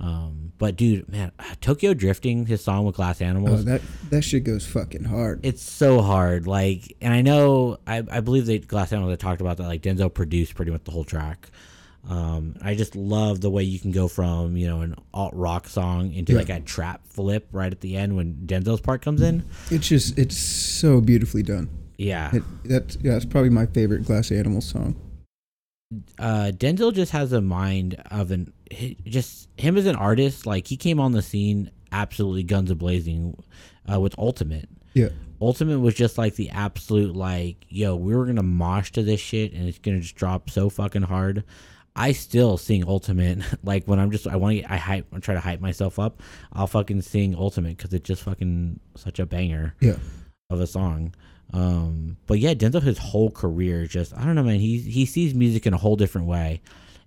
Um, 0.00 0.52
but 0.58 0.76
dude, 0.76 1.08
man, 1.10 1.30
Tokyo 1.60 1.92
Drifting, 1.94 2.46
his 2.46 2.64
song 2.64 2.86
with 2.86 2.96
Glass 2.96 3.20
Animals, 3.20 3.60
Oh, 3.60 3.62
that 3.64 3.82
that 4.10 4.22
shit 4.22 4.44
goes 4.44 4.66
fucking 4.66 5.04
hard. 5.04 5.40
it's 5.44 5.62
so 5.62 6.00
hard. 6.00 6.46
Like, 6.46 6.96
and 7.02 7.12
I 7.12 7.20
know, 7.22 7.78
I, 7.86 8.02
I 8.10 8.20
believe 8.20 8.46
that 8.46 8.66
Glass 8.66 8.92
Animals 8.92 9.12
had 9.12 9.20
talked 9.20 9.40
about 9.42 9.58
that. 9.58 9.64
Like 9.64 9.82
Denzel 9.82 10.12
produced 10.12 10.54
pretty 10.54 10.70
much 10.70 10.84
the 10.84 10.90
whole 10.90 11.04
track. 11.04 11.50
Um, 12.08 12.56
I 12.62 12.74
just 12.76 12.96
love 12.96 13.42
the 13.42 13.50
way 13.50 13.62
you 13.62 13.78
can 13.78 13.90
go 13.90 14.08
from 14.08 14.56
you 14.56 14.66
know 14.66 14.80
an 14.80 14.94
alt 15.12 15.34
rock 15.34 15.68
song 15.68 16.14
into 16.14 16.32
Yeah. 16.32 16.38
like 16.38 16.48
a 16.48 16.60
trap 16.60 17.06
flip 17.06 17.46
right 17.52 17.70
at 17.70 17.82
the 17.82 17.96
end 17.98 18.16
when 18.16 18.36
Denzel's 18.46 18.80
part 18.80 19.02
comes 19.02 19.20
in. 19.20 19.44
It's 19.70 19.86
just 19.88 20.18
it's 20.18 20.36
so 20.38 21.02
beautifully 21.02 21.42
done. 21.42 21.68
Yeah, 21.98 22.34
It, 22.34 22.42
that's 22.64 22.96
yeah, 23.02 23.16
it's 23.16 23.26
probably 23.26 23.50
my 23.50 23.66
favorite 23.66 24.04
Glass 24.06 24.32
Animals 24.32 24.64
song. 24.66 24.96
Uh, 26.18 26.52
Denzel 26.54 26.94
just 26.94 27.12
has 27.12 27.32
a 27.32 27.40
mind 27.40 28.00
of 28.10 28.30
an 28.30 28.52
he- 28.70 28.96
just 29.04 29.48
him 29.56 29.76
as 29.76 29.86
an 29.86 29.96
artist. 29.96 30.46
Like 30.46 30.66
he 30.66 30.76
came 30.76 31.00
on 31.00 31.12
the 31.12 31.22
scene 31.22 31.70
absolutely 31.92 32.44
guns 32.44 32.70
a 32.70 32.74
blazing 32.74 33.42
uh, 33.92 34.00
with 34.00 34.16
Ultimate. 34.18 34.68
Yeah, 34.94 35.08
Ultimate 35.40 35.80
was 35.80 35.94
just 35.94 36.18
like 36.18 36.36
the 36.36 36.50
absolute 36.50 37.16
like, 37.16 37.64
yo, 37.68 37.96
we 37.96 38.14
were 38.14 38.26
gonna 38.26 38.42
mosh 38.42 38.92
to 38.92 39.02
this 39.02 39.20
shit 39.20 39.52
and 39.52 39.68
it's 39.68 39.78
gonna 39.78 40.00
just 40.00 40.16
drop 40.16 40.50
so 40.50 40.70
fucking 40.70 41.02
hard. 41.02 41.44
I 41.96 42.12
still 42.12 42.56
sing 42.56 42.84
Ultimate 42.86 43.40
like 43.64 43.84
when 43.86 43.98
I'm 43.98 44.10
just 44.10 44.26
I 44.28 44.36
want 44.36 44.58
to 44.58 44.72
I 44.72 44.76
hype 44.76 45.06
I 45.12 45.18
try 45.18 45.34
to 45.34 45.40
hype 45.40 45.60
myself 45.60 45.98
up. 45.98 46.22
I'll 46.52 46.68
fucking 46.68 47.02
sing 47.02 47.34
Ultimate 47.34 47.76
because 47.76 47.92
it's 47.92 48.06
just 48.06 48.22
fucking 48.22 48.78
such 48.96 49.18
a 49.18 49.26
banger 49.26 49.74
yeah. 49.80 49.96
of 50.50 50.60
a 50.60 50.66
song. 50.66 51.14
Um, 51.52 52.16
but 52.26 52.38
yeah, 52.38 52.54
Denzel 52.54 52.82
his 52.82 52.98
whole 52.98 53.30
career 53.30 53.86
just 53.86 54.16
I 54.16 54.24
don't 54.24 54.34
know, 54.34 54.42
man. 54.42 54.60
He 54.60 54.78
he 54.78 55.06
sees 55.06 55.34
music 55.34 55.66
in 55.66 55.74
a 55.74 55.78
whole 55.78 55.96
different 55.96 56.26
way, 56.26 56.60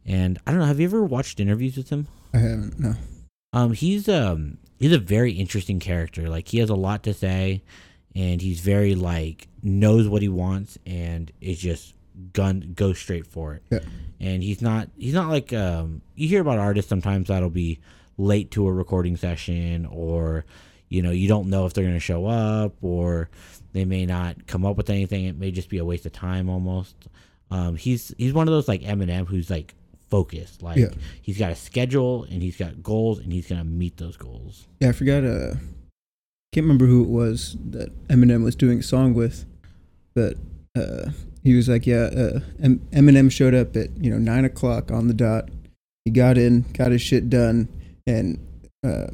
and 0.05 0.39
I 0.45 0.51
don't 0.51 0.59
know. 0.59 0.65
Have 0.65 0.79
you 0.79 0.87
ever 0.87 1.03
watched 1.03 1.39
interviews 1.39 1.77
with 1.77 1.89
him? 1.89 2.07
I 2.33 2.37
haven't. 2.39 2.79
No. 2.79 2.95
Um, 3.53 3.73
he's 3.73 4.09
um 4.09 4.57
he's 4.79 4.91
a 4.91 4.99
very 4.99 5.31
interesting 5.31 5.79
character. 5.79 6.27
Like 6.27 6.49
he 6.49 6.57
has 6.59 6.69
a 6.69 6.75
lot 6.75 7.03
to 7.03 7.13
say, 7.13 7.63
and 8.15 8.41
he's 8.41 8.59
very 8.59 8.95
like 8.95 9.47
knows 9.61 10.07
what 10.07 10.21
he 10.21 10.29
wants 10.29 10.77
and 10.85 11.31
is 11.39 11.59
just 11.59 11.93
gun 12.33 12.73
go 12.75 12.93
straight 12.93 13.27
for 13.27 13.55
it. 13.55 13.63
Yeah. 13.69 13.79
And 14.19 14.43
he's 14.43 14.61
not 14.61 14.89
he's 14.97 15.13
not 15.13 15.29
like 15.29 15.53
um 15.53 16.01
you 16.15 16.27
hear 16.27 16.41
about 16.41 16.59
artists 16.59 16.89
sometimes 16.89 17.27
that'll 17.29 17.49
be 17.49 17.79
late 18.17 18.51
to 18.51 18.67
a 18.67 18.73
recording 18.73 19.17
session 19.17 19.85
or 19.85 20.45
you 20.89 21.01
know 21.01 21.11
you 21.11 21.27
don't 21.27 21.49
know 21.49 21.65
if 21.65 21.73
they're 21.73 21.85
gonna 21.85 21.99
show 21.99 22.25
up 22.25 22.75
or 22.81 23.29
they 23.73 23.85
may 23.85 24.05
not 24.05 24.47
come 24.47 24.65
up 24.65 24.77
with 24.77 24.89
anything. 24.89 25.25
It 25.25 25.37
may 25.37 25.51
just 25.51 25.69
be 25.69 25.77
a 25.79 25.85
waste 25.85 26.05
of 26.05 26.11
time 26.13 26.49
almost. 26.49 26.95
Um, 27.51 27.75
he's 27.75 28.13
he's 28.17 28.33
one 28.33 28.47
of 28.47 28.53
those 28.53 28.67
like 28.67 28.81
Eminem 28.81 29.27
who's 29.27 29.49
like 29.49 29.73
focused. 30.09 30.61
Like 30.63 30.77
Yeah. 30.77 30.89
he's 31.21 31.37
got 31.37 31.51
a 31.51 31.55
schedule 31.55 32.23
and 32.23 32.41
he's 32.41 32.57
got 32.57 32.81
goals 32.81 33.19
and 33.19 33.31
he's 33.33 33.47
gonna 33.47 33.63
meet 33.63 33.97
those 33.97 34.15
goals. 34.17 34.67
Yeah, 34.79 34.89
I 34.89 34.91
forgot. 34.93 35.23
Uh, 35.23 35.55
can't 36.53 36.65
remember 36.65 36.85
who 36.85 37.03
it 37.03 37.09
was 37.09 37.57
that 37.71 37.89
Eminem 38.07 38.43
was 38.43 38.55
doing 38.55 38.79
a 38.79 38.83
song 38.83 39.13
with, 39.15 39.45
but 40.13 40.37
uh, 40.75 41.09
he 41.43 41.55
was 41.55 41.67
like, 41.67 41.87
"Yeah, 41.87 42.09
uh, 42.15 42.39
em- 42.61 42.81
Eminem 42.91 43.31
showed 43.31 43.55
up 43.55 43.75
at 43.75 43.89
you 43.97 44.11
know 44.11 44.19
nine 44.19 44.45
o'clock 44.45 44.91
on 44.91 45.07
the 45.07 45.13
dot. 45.15 45.49
He 46.05 46.11
got 46.11 46.37
in, 46.37 46.65
got 46.73 46.91
his 46.91 47.01
shit 47.01 47.29
done, 47.29 47.69
and 48.05 48.37
uh, 48.85 49.07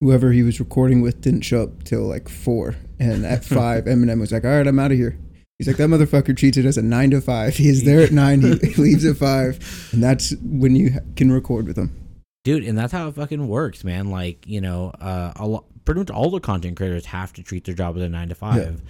whoever 0.00 0.32
he 0.32 0.42
was 0.42 0.60
recording 0.60 1.00
with 1.00 1.20
didn't 1.22 1.42
show 1.42 1.62
up 1.62 1.84
till 1.84 2.02
like 2.02 2.28
four. 2.28 2.74
And 2.98 3.24
at 3.24 3.44
five, 3.44 3.84
Eminem 3.84 4.20
was 4.20 4.32
like, 4.32 4.44
"All 4.44 4.50
right, 4.50 4.66
I'm 4.66 4.78
out 4.78 4.92
of 4.92 4.98
here." 4.98 5.18
He's 5.58 5.68
like, 5.68 5.76
"That 5.76 5.88
motherfucker 5.88 6.36
treats 6.36 6.56
it 6.56 6.64
as 6.64 6.76
a 6.76 6.82
nine 6.82 7.10
to 7.10 7.20
five. 7.20 7.56
He 7.56 7.68
is 7.68 7.84
there 7.84 8.00
at 8.00 8.12
nine. 8.12 8.42
He 8.42 8.74
leaves 8.74 9.04
at 9.04 9.16
five, 9.16 9.90
and 9.92 10.02
that's 10.02 10.34
when 10.42 10.76
you 10.76 11.00
can 11.16 11.30
record 11.32 11.66
with 11.66 11.76
him." 11.76 12.04
dude 12.44 12.62
and 12.62 12.78
that's 12.78 12.92
how 12.92 13.08
it 13.08 13.14
fucking 13.14 13.48
works 13.48 13.82
man 13.82 14.10
like 14.10 14.46
you 14.46 14.60
know 14.60 14.92
uh 15.00 15.32
a 15.36 15.46
lot 15.46 15.64
pretty 15.84 15.98
much 15.98 16.10
all 16.10 16.30
the 16.30 16.38
content 16.38 16.76
creators 16.76 17.06
have 17.06 17.32
to 17.32 17.42
treat 17.42 17.64
their 17.64 17.74
job 17.74 17.96
as 17.96 18.02
a 18.02 18.08
nine 18.08 18.28
to 18.28 18.34
five 18.34 18.82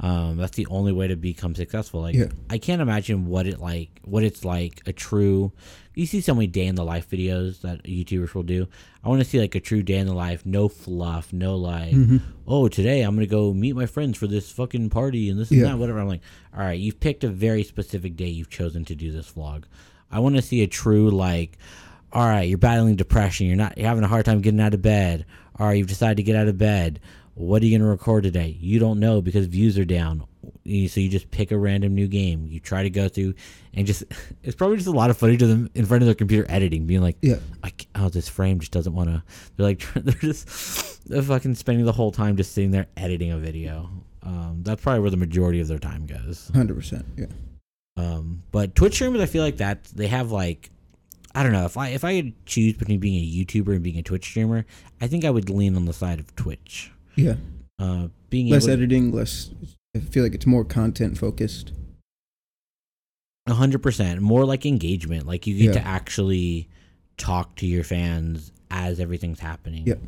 um 0.00 0.36
that's 0.38 0.56
the 0.56 0.66
only 0.68 0.92
way 0.92 1.06
to 1.08 1.16
become 1.16 1.54
successful. 1.54 2.00
Like 2.00 2.14
Yeah. 2.14 2.28
i 2.48 2.56
can't 2.58 2.80
imagine 2.82 3.26
what 3.26 3.46
it 3.46 3.60
like 3.60 3.90
what 4.04 4.22
it's 4.24 4.44
like 4.44 4.80
a 4.86 4.92
true 4.92 5.52
you 5.94 6.06
see 6.06 6.20
so 6.22 6.34
many 6.34 6.46
day 6.46 6.66
in 6.66 6.76
the 6.76 6.84
life 6.84 7.10
videos 7.10 7.60
that 7.62 7.82
youtubers 7.82 8.32
will 8.32 8.44
do. 8.44 8.66
I 9.04 9.08
want 9.08 9.20
to 9.20 9.28
see 9.28 9.38
like 9.40 9.54
a 9.54 9.60
true 9.60 9.82
day 9.82 9.98
in 9.98 10.06
the 10.06 10.14
life 10.14 10.46
no 10.46 10.68
fluff 10.68 11.32
no 11.32 11.56
like 11.56 11.94
oh 12.46 12.68
today 12.68 13.02
i'm 13.02 13.14
gonna 13.14 13.26
go 13.26 13.52
meet 13.52 13.74
my 13.76 13.86
friends 13.86 14.16
for 14.16 14.26
this 14.26 14.50
fucking 14.50 14.88
party 14.90 15.28
and 15.28 15.38
this 15.38 15.50
and 15.50 15.60
Yeah. 15.60 15.66
that 15.66 15.78
whatever. 15.78 15.98
I'm 16.00 16.08
like 16.08 16.22
all 16.56 16.60
right 16.64 16.78
you've 16.78 17.00
picked 17.00 17.22
a 17.24 17.28
very 17.28 17.62
specific 17.64 18.16
day 18.16 18.28
you've 18.28 18.50
chosen 18.50 18.84
to 18.86 18.94
do 18.94 19.12
this 19.12 19.32
vlog. 19.32 19.64
I 20.10 20.18
want 20.20 20.36
to 20.36 20.42
see 20.42 20.62
a 20.62 20.66
true 20.66 21.10
like 21.10 21.58
all 22.12 22.26
right 22.26 22.48
you're 22.48 22.58
battling 22.58 22.96
depression. 22.96 23.46
You're 23.48 23.56
not 23.56 23.76
you're 23.76 23.86
having 23.88 24.04
a 24.04 24.08
hard 24.08 24.24
time 24.24 24.40
getting 24.40 24.60
out 24.60 24.72
of 24.74 24.80
bed. 24.82 25.26
All 25.58 25.66
right 25.66 25.76
you've 25.76 25.88
decided 25.88 26.16
to 26.16 26.22
get 26.22 26.36
out 26.36 26.48
of 26.48 26.56
bed 26.56 27.00
what 27.34 27.62
are 27.62 27.66
you 27.66 27.70
going 27.78 27.80
to 27.84 27.86
record 27.90 28.22
today 28.22 28.56
you 28.60 28.78
don't 28.78 28.98
know 29.00 29.20
because 29.20 29.46
views 29.46 29.78
are 29.78 29.84
down 29.84 30.24
so 30.64 31.00
you 31.00 31.08
just 31.08 31.30
pick 31.30 31.50
a 31.50 31.58
random 31.58 31.94
new 31.94 32.06
game 32.06 32.46
you 32.46 32.60
try 32.60 32.82
to 32.82 32.90
go 32.90 33.08
through 33.08 33.34
and 33.74 33.86
just 33.86 34.04
it's 34.42 34.54
probably 34.56 34.76
just 34.76 34.88
a 34.88 34.92
lot 34.92 35.10
of 35.10 35.16
footage 35.16 35.42
of 35.42 35.48
them 35.48 35.70
in 35.74 35.86
front 35.86 36.02
of 36.02 36.06
their 36.06 36.14
computer 36.14 36.46
editing 36.50 36.86
being 36.86 37.00
like 37.00 37.16
Yeah. 37.22 37.36
Oh 37.94 38.08
this 38.08 38.28
frame 38.28 38.60
just 38.60 38.72
doesn't 38.72 38.94
want 38.94 39.08
to 39.10 39.22
they're 39.56 39.66
like 39.66 39.86
they're 39.94 40.14
just 40.14 41.08
they're 41.08 41.22
fucking 41.22 41.54
spending 41.54 41.84
the 41.84 41.92
whole 41.92 42.12
time 42.12 42.36
just 42.36 42.52
sitting 42.52 42.70
there 42.70 42.86
editing 42.96 43.30
a 43.32 43.38
video 43.38 43.90
um, 44.22 44.60
that's 44.62 44.82
probably 44.82 45.00
where 45.00 45.10
the 45.10 45.16
majority 45.16 45.60
of 45.60 45.68
their 45.68 45.78
time 45.78 46.06
goes 46.06 46.50
Hundred 46.54 46.74
percent. 46.74 47.06
Yeah. 47.16 47.26
um, 47.96 48.42
but 48.52 48.74
Twitch 48.74 48.94
streamers, 48.94 49.20
I 49.22 49.26
feel 49.26 49.42
like 49.42 49.56
that 49.56 49.84
they 49.84 50.08
have 50.08 50.30
like, 50.30 50.70
I 51.34 51.42
don't 51.42 51.52
know 51.52 51.64
if 51.64 51.78
I 51.78 51.88
if 51.88 52.04
I 52.04 52.20
could 52.20 52.46
choose 52.46 52.74
between 52.74 53.00
being 53.00 53.14
a 53.14 53.44
YouTuber 53.46 53.72
and 53.74 53.82
being 53.82 53.98
a 53.98 54.02
Twitch 54.02 54.26
streamer, 54.26 54.66
I 55.00 55.06
think 55.06 55.24
I 55.24 55.30
would 55.30 55.48
lean 55.48 55.74
on 55.74 55.86
the 55.86 55.94
side 55.94 56.20
of 56.20 56.36
Twitch. 56.36 56.92
Yeah. 57.16 57.34
Uh, 57.78 58.08
being 58.28 58.48
less 58.48 58.64
able 58.64 58.72
editing, 58.74 59.12
less. 59.12 59.50
I 59.96 60.00
feel 60.00 60.22
like 60.22 60.34
it's 60.34 60.46
more 60.46 60.64
content 60.64 61.18
focused. 61.18 61.72
a 63.46 63.54
hundred 63.54 63.82
percent 63.82 64.20
more 64.20 64.44
like 64.44 64.64
engagement, 64.66 65.26
like 65.26 65.46
you 65.46 65.56
get 65.58 65.72
to 65.72 65.84
actually 65.84 66.68
talk 67.16 67.56
to 67.56 67.66
your 67.66 67.82
fans 67.84 68.52
as 68.70 69.00
everything's 69.00 69.40
happening. 69.40 69.86
Yep. 69.86 69.98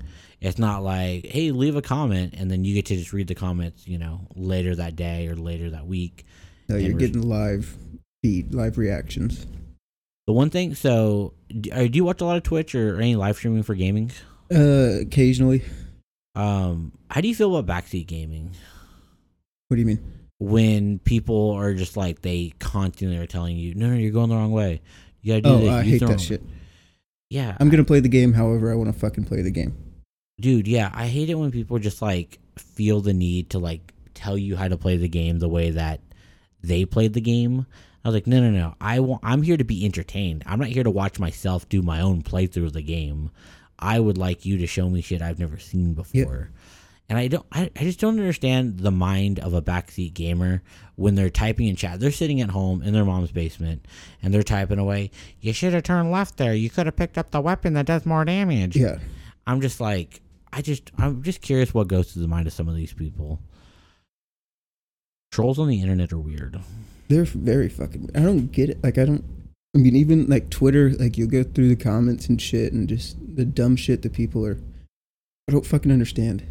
It's 0.40 0.58
not 0.58 0.82
like, 0.82 1.26
hey, 1.26 1.50
leave 1.50 1.76
a 1.76 1.82
comment, 1.82 2.34
and 2.36 2.50
then 2.50 2.64
you 2.64 2.74
get 2.74 2.86
to 2.86 2.96
just 2.96 3.12
read 3.12 3.28
the 3.28 3.34
comments, 3.34 3.86
you 3.86 3.98
know, 3.98 4.26
later 4.34 4.74
that 4.76 4.96
day 4.96 5.28
or 5.28 5.36
later 5.36 5.70
that 5.70 5.86
week. 5.86 6.24
No, 6.68 6.76
you're 6.76 6.96
res- 6.96 7.08
getting 7.10 7.28
live 7.28 7.76
feed, 8.22 8.54
live 8.54 8.76
reactions. 8.78 9.46
The 10.26 10.32
one 10.32 10.50
thing, 10.50 10.74
so 10.74 11.34
do, 11.48 11.70
uh, 11.72 11.82
do 11.82 11.90
you 11.94 12.04
watch 12.04 12.20
a 12.20 12.24
lot 12.24 12.36
of 12.36 12.44
Twitch 12.44 12.74
or 12.74 12.96
any 12.96 13.16
live 13.16 13.36
streaming 13.36 13.62
for 13.64 13.74
gaming? 13.74 14.12
Uh, 14.52 15.00
occasionally. 15.00 15.62
Um, 16.34 16.92
how 17.10 17.20
do 17.20 17.28
you 17.28 17.34
feel 17.34 17.54
about 17.56 17.84
backseat 17.84 18.06
gaming? 18.06 18.52
What 19.68 19.76
do 19.76 19.80
you 19.80 19.86
mean? 19.86 20.00
When 20.38 20.98
people 20.98 21.52
are 21.52 21.72
just 21.74 21.96
like 21.96 22.22
they 22.22 22.52
constantly 22.58 23.16
are 23.18 23.26
telling 23.26 23.56
you, 23.56 23.74
no, 23.74 23.88
no, 23.88 23.94
you're 23.96 24.10
going 24.12 24.28
the 24.30 24.36
wrong 24.36 24.50
way. 24.52 24.80
You 25.20 25.34
gotta 25.34 25.42
do 25.42 25.48
Oh, 25.50 25.58
this. 25.58 25.70
I 25.70 25.82
use 25.82 25.92
hate 25.92 26.00
that 26.00 26.08
wrong-" 26.08 26.18
shit. 26.18 26.42
Yeah, 27.30 27.56
I'm 27.60 27.70
gonna 27.70 27.84
play 27.84 28.00
the 28.00 28.08
game 28.08 28.32
however 28.34 28.70
I 28.72 28.74
want 28.74 28.92
to 28.92 28.98
fucking 28.98 29.24
play 29.24 29.40
the 29.42 29.50
game. 29.50 29.74
dude 30.40 30.66
yeah 30.66 30.90
i 30.94 31.06
hate 31.06 31.30
it 31.30 31.34
when 31.36 31.50
people 31.52 31.78
just 31.78 32.02
like 32.02 32.38
feel 32.58 33.00
the 33.00 33.12
need 33.14 33.48
to 33.50 33.58
like 33.58 33.92
tell 34.14 34.36
you 34.36 34.56
how 34.56 34.66
to 34.66 34.76
play 34.76 34.96
the 34.96 35.08
game 35.08 35.38
the 35.38 35.48
way 35.48 35.70
that 35.70 36.00
they 36.62 36.84
played 36.84 37.12
the 37.12 37.20
game 37.20 37.64
i 38.04 38.08
was 38.08 38.14
like 38.14 38.26
no 38.26 38.40
no 38.40 38.50
no 38.50 38.74
i 38.80 38.98
want 38.98 39.20
i'm 39.22 39.42
here 39.42 39.56
to 39.56 39.62
be 39.64 39.84
entertained 39.84 40.42
i'm 40.46 40.58
not 40.58 40.68
here 40.68 40.82
to 40.82 40.90
watch 40.90 41.18
myself 41.20 41.68
do 41.68 41.80
my 41.82 42.00
own 42.00 42.22
playthrough 42.22 42.64
of 42.66 42.72
the 42.72 42.82
game 42.82 43.30
i 43.82 43.98
would 43.98 44.16
like 44.18 44.46
you 44.46 44.56
to 44.58 44.66
show 44.66 44.88
me 44.88 45.00
shit 45.00 45.20
i've 45.22 45.38
never 45.38 45.58
seen 45.58 45.92
before 45.94 46.50
and 47.08 47.18
i 47.18 47.28
don't 47.28 47.46
I, 47.52 47.70
I 47.76 47.80
just 47.84 48.00
don't 48.00 48.18
understand 48.18 48.80
the 48.80 48.90
mind 48.90 49.38
of 49.40 49.52
a 49.54 49.62
backseat 49.62 50.14
gamer 50.14 50.62
when 50.96 51.14
they're 51.14 51.30
typing 51.30 51.66
in 51.68 51.76
chat 51.76 52.00
they're 52.00 52.10
sitting 52.10 52.40
at 52.40 52.50
home 52.50 52.82
in 52.82 52.92
their 52.94 53.04
mom's 53.04 53.32
basement 53.32 53.86
and 54.22 54.32
they're 54.32 54.42
typing 54.42 54.78
away 54.78 55.10
you 55.40 55.52
should 55.52 55.72
have 55.72 55.82
turned 55.82 56.10
left 56.10 56.36
there 56.36 56.54
you 56.54 56.70
could 56.70 56.86
have 56.86 56.96
picked 56.96 57.18
up 57.18 57.30
the 57.30 57.40
weapon 57.40 57.74
that 57.74 57.86
does 57.86 58.06
more 58.06 58.24
damage 58.24 58.76
Yeah. 58.76 58.98
I'm 59.46 59.60
just 59.60 59.80
like, 59.80 60.20
I 60.52 60.62
just, 60.62 60.90
I'm 60.98 61.22
just 61.22 61.40
curious 61.40 61.74
what 61.74 61.88
goes 61.88 62.12
through 62.12 62.22
the 62.22 62.28
mind 62.28 62.46
of 62.46 62.52
some 62.52 62.68
of 62.68 62.76
these 62.76 62.92
people. 62.92 63.40
Trolls 65.32 65.58
on 65.58 65.68
the 65.68 65.80
internet 65.80 66.12
are 66.12 66.18
weird. 66.18 66.60
They're 67.08 67.24
very 67.24 67.68
fucking. 67.68 68.10
I 68.14 68.20
don't 68.20 68.52
get 68.52 68.70
it. 68.70 68.84
Like 68.84 68.98
I 68.98 69.04
don't. 69.06 69.24
I 69.74 69.78
mean, 69.78 69.96
even 69.96 70.26
like 70.26 70.50
Twitter, 70.50 70.90
like 70.90 71.16
you'll 71.16 71.28
go 71.28 71.42
through 71.42 71.70
the 71.70 71.76
comments 71.76 72.28
and 72.28 72.40
shit, 72.40 72.72
and 72.72 72.88
just 72.88 73.16
the 73.34 73.44
dumb 73.44 73.76
shit 73.76 74.02
that 74.02 74.12
people 74.12 74.46
are. 74.46 74.58
I 75.48 75.52
don't 75.52 75.66
fucking 75.66 75.90
understand. 75.90 76.44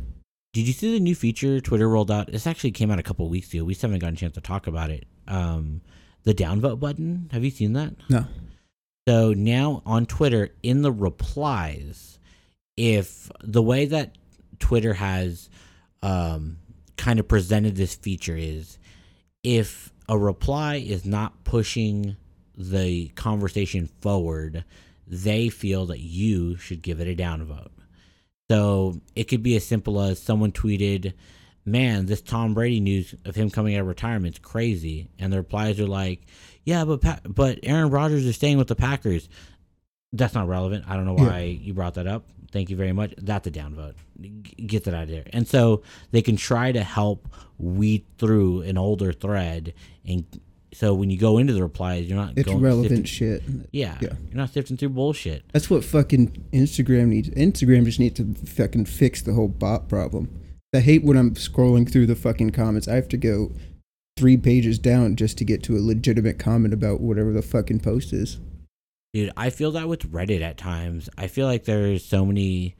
Did 0.53 0.67
you 0.67 0.73
see 0.73 0.93
the 0.93 0.99
new 0.99 1.15
feature 1.15 1.61
Twitter 1.61 1.87
rolled 1.87 2.11
out? 2.11 2.31
This 2.31 2.45
actually 2.45 2.71
came 2.71 2.91
out 2.91 2.99
a 2.99 3.03
couple 3.03 3.27
weeks 3.29 3.53
ago. 3.53 3.63
We 3.63 3.73
just 3.73 3.81
haven't 3.81 3.99
gotten 3.99 4.15
a 4.15 4.17
chance 4.17 4.33
to 4.33 4.41
talk 4.41 4.67
about 4.67 4.89
it. 4.89 5.05
Um, 5.27 5.81
the 6.23 6.33
downvote 6.33 6.79
button. 6.79 7.29
Have 7.31 7.43
you 7.43 7.51
seen 7.51 7.73
that? 7.73 7.93
No. 8.09 8.25
So 9.07 9.33
now 9.33 9.81
on 9.85 10.05
Twitter, 10.05 10.49
in 10.61 10.81
the 10.81 10.91
replies, 10.91 12.19
if 12.77 13.31
the 13.41 13.61
way 13.61 13.85
that 13.85 14.17
Twitter 14.59 14.93
has 14.93 15.49
um, 16.03 16.57
kind 16.97 17.19
of 17.19 17.27
presented 17.27 17.75
this 17.75 17.95
feature 17.95 18.37
is 18.37 18.77
if 19.43 19.91
a 20.07 20.17
reply 20.17 20.75
is 20.75 21.05
not 21.05 21.43
pushing 21.43 22.17
the 22.57 23.07
conversation 23.09 23.87
forward, 24.01 24.65
they 25.11 25.49
feel 25.49 25.85
that 25.87 25.99
you 25.99 26.55
should 26.55 26.81
give 26.81 26.99
it 27.01 27.07
a 27.07 27.21
downvote. 27.21 27.67
So 28.49 28.99
it 29.15 29.25
could 29.25 29.43
be 29.43 29.55
as 29.55 29.65
simple 29.65 30.01
as 30.01 30.19
someone 30.21 30.51
tweeted, 30.51 31.13
Man, 31.63 32.07
this 32.07 32.21
Tom 32.21 32.55
Brady 32.55 32.79
news 32.79 33.13
of 33.23 33.35
him 33.35 33.51
coming 33.51 33.75
out 33.75 33.81
of 33.81 33.87
retirement 33.87 34.35
is 34.35 34.39
crazy. 34.39 35.09
And 35.19 35.31
the 35.31 35.37
replies 35.37 35.79
are 35.79 35.85
like, 35.87 36.21
Yeah, 36.63 36.85
but 36.85 37.01
pa- 37.01 37.19
but 37.27 37.59
Aaron 37.63 37.91
Rodgers 37.91 38.25
is 38.25 38.35
staying 38.35 38.57
with 38.57 38.67
the 38.67 38.75
Packers. 38.75 39.29
That's 40.11 40.33
not 40.33 40.47
relevant. 40.47 40.85
I 40.87 40.95
don't 40.95 41.05
know 41.05 41.17
Yeah. 41.17 41.27
why 41.27 41.41
you 41.61 41.73
brought 41.73 41.93
that 41.95 42.07
up. 42.07 42.25
Thank 42.51 42.69
you 42.69 42.75
very 42.75 42.91
much. 42.93 43.13
That's 43.17 43.47
a 43.47 43.51
downvote. 43.51 43.93
Get 44.65 44.85
that 44.85 44.93
out 44.93 45.03
of 45.03 45.09
there. 45.09 45.23
And 45.31 45.47
so 45.47 45.83
they 46.11 46.21
can 46.21 46.35
try 46.35 46.71
to 46.71 46.83
help 46.83 47.27
weed 47.57 48.05
through 48.17 48.63
an 48.63 48.77
older 48.77 49.13
thread. 49.13 49.73
And 50.05 50.25
so 50.73 50.93
when 50.93 51.09
you 51.09 51.17
go 51.17 51.37
into 51.37 51.53
the 51.53 51.61
replies, 51.61 52.07
you're 52.07 52.17
not 52.17 52.33
It's 52.37 52.47
going 52.47 52.61
relevant 52.61 52.89
sifting- 52.89 53.05
shit. 53.05 53.43
yeah, 53.71 53.97
Yeah. 54.01 54.13
you're 54.29 54.37
not 54.37 54.53
sifting 54.53 54.77
through 54.77 54.89
bullshit. 54.89 55.43
That's 55.53 55.69
what 55.69 55.83
fucking 55.83 56.45
Instagram 56.53 57.07
needs. 57.09 57.29
Instagram 57.31 57.85
just 57.85 57.99
needs 57.99 58.15
to 58.15 58.33
fucking 58.45 58.85
fix 58.85 59.21
the 59.21 59.33
whole 59.33 59.47
bot 59.49 59.89
problem. 59.89 60.29
I 60.73 60.79
hate 60.79 61.03
when 61.03 61.17
I'm 61.17 61.31
scrolling 61.35 61.89
through 61.91 62.05
the 62.05 62.15
fucking 62.15 62.51
comments. 62.51 62.87
I 62.87 62.95
have 62.95 63.09
to 63.09 63.17
go 63.17 63.51
three 64.17 64.37
pages 64.37 64.79
down 64.79 65.15
just 65.17 65.37
to 65.39 65.43
get 65.45 65.63
to 65.63 65.75
a 65.77 65.79
legitimate 65.81 66.39
comment 66.39 66.73
about 66.73 67.01
whatever 67.01 67.33
the 67.33 67.41
fucking 67.41 67.79
post 67.79 68.13
is. 68.13 68.39
Dude, 69.13 69.31
I 69.35 69.49
feel 69.49 69.71
that 69.71 69.89
with 69.89 70.09
Reddit 70.11 70.41
at 70.41 70.57
times. 70.57 71.09
I 71.17 71.27
feel 71.27 71.45
like 71.47 71.65
there's 71.65 72.05
so 72.05 72.25
many 72.25 72.75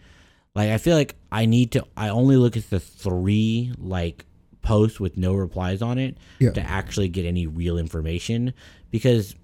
like 0.55 0.69
I 0.69 0.77
feel 0.77 0.95
like 0.95 1.15
I 1.31 1.45
need 1.45 1.71
to 1.73 1.85
I 1.97 2.07
only 2.09 2.37
look 2.37 2.55
at 2.55 2.69
the 2.69 2.79
three 2.79 3.73
like 3.77 4.25
posts 4.61 4.99
with 4.99 5.17
no 5.17 5.33
replies 5.33 5.81
on 5.81 5.97
it 5.97 6.17
Yeah. 6.39 6.51
to 6.51 6.61
actually 6.61 7.09
get 7.09 7.25
any 7.25 7.47
real 7.47 7.77
information 7.77 8.53
because 8.91 9.35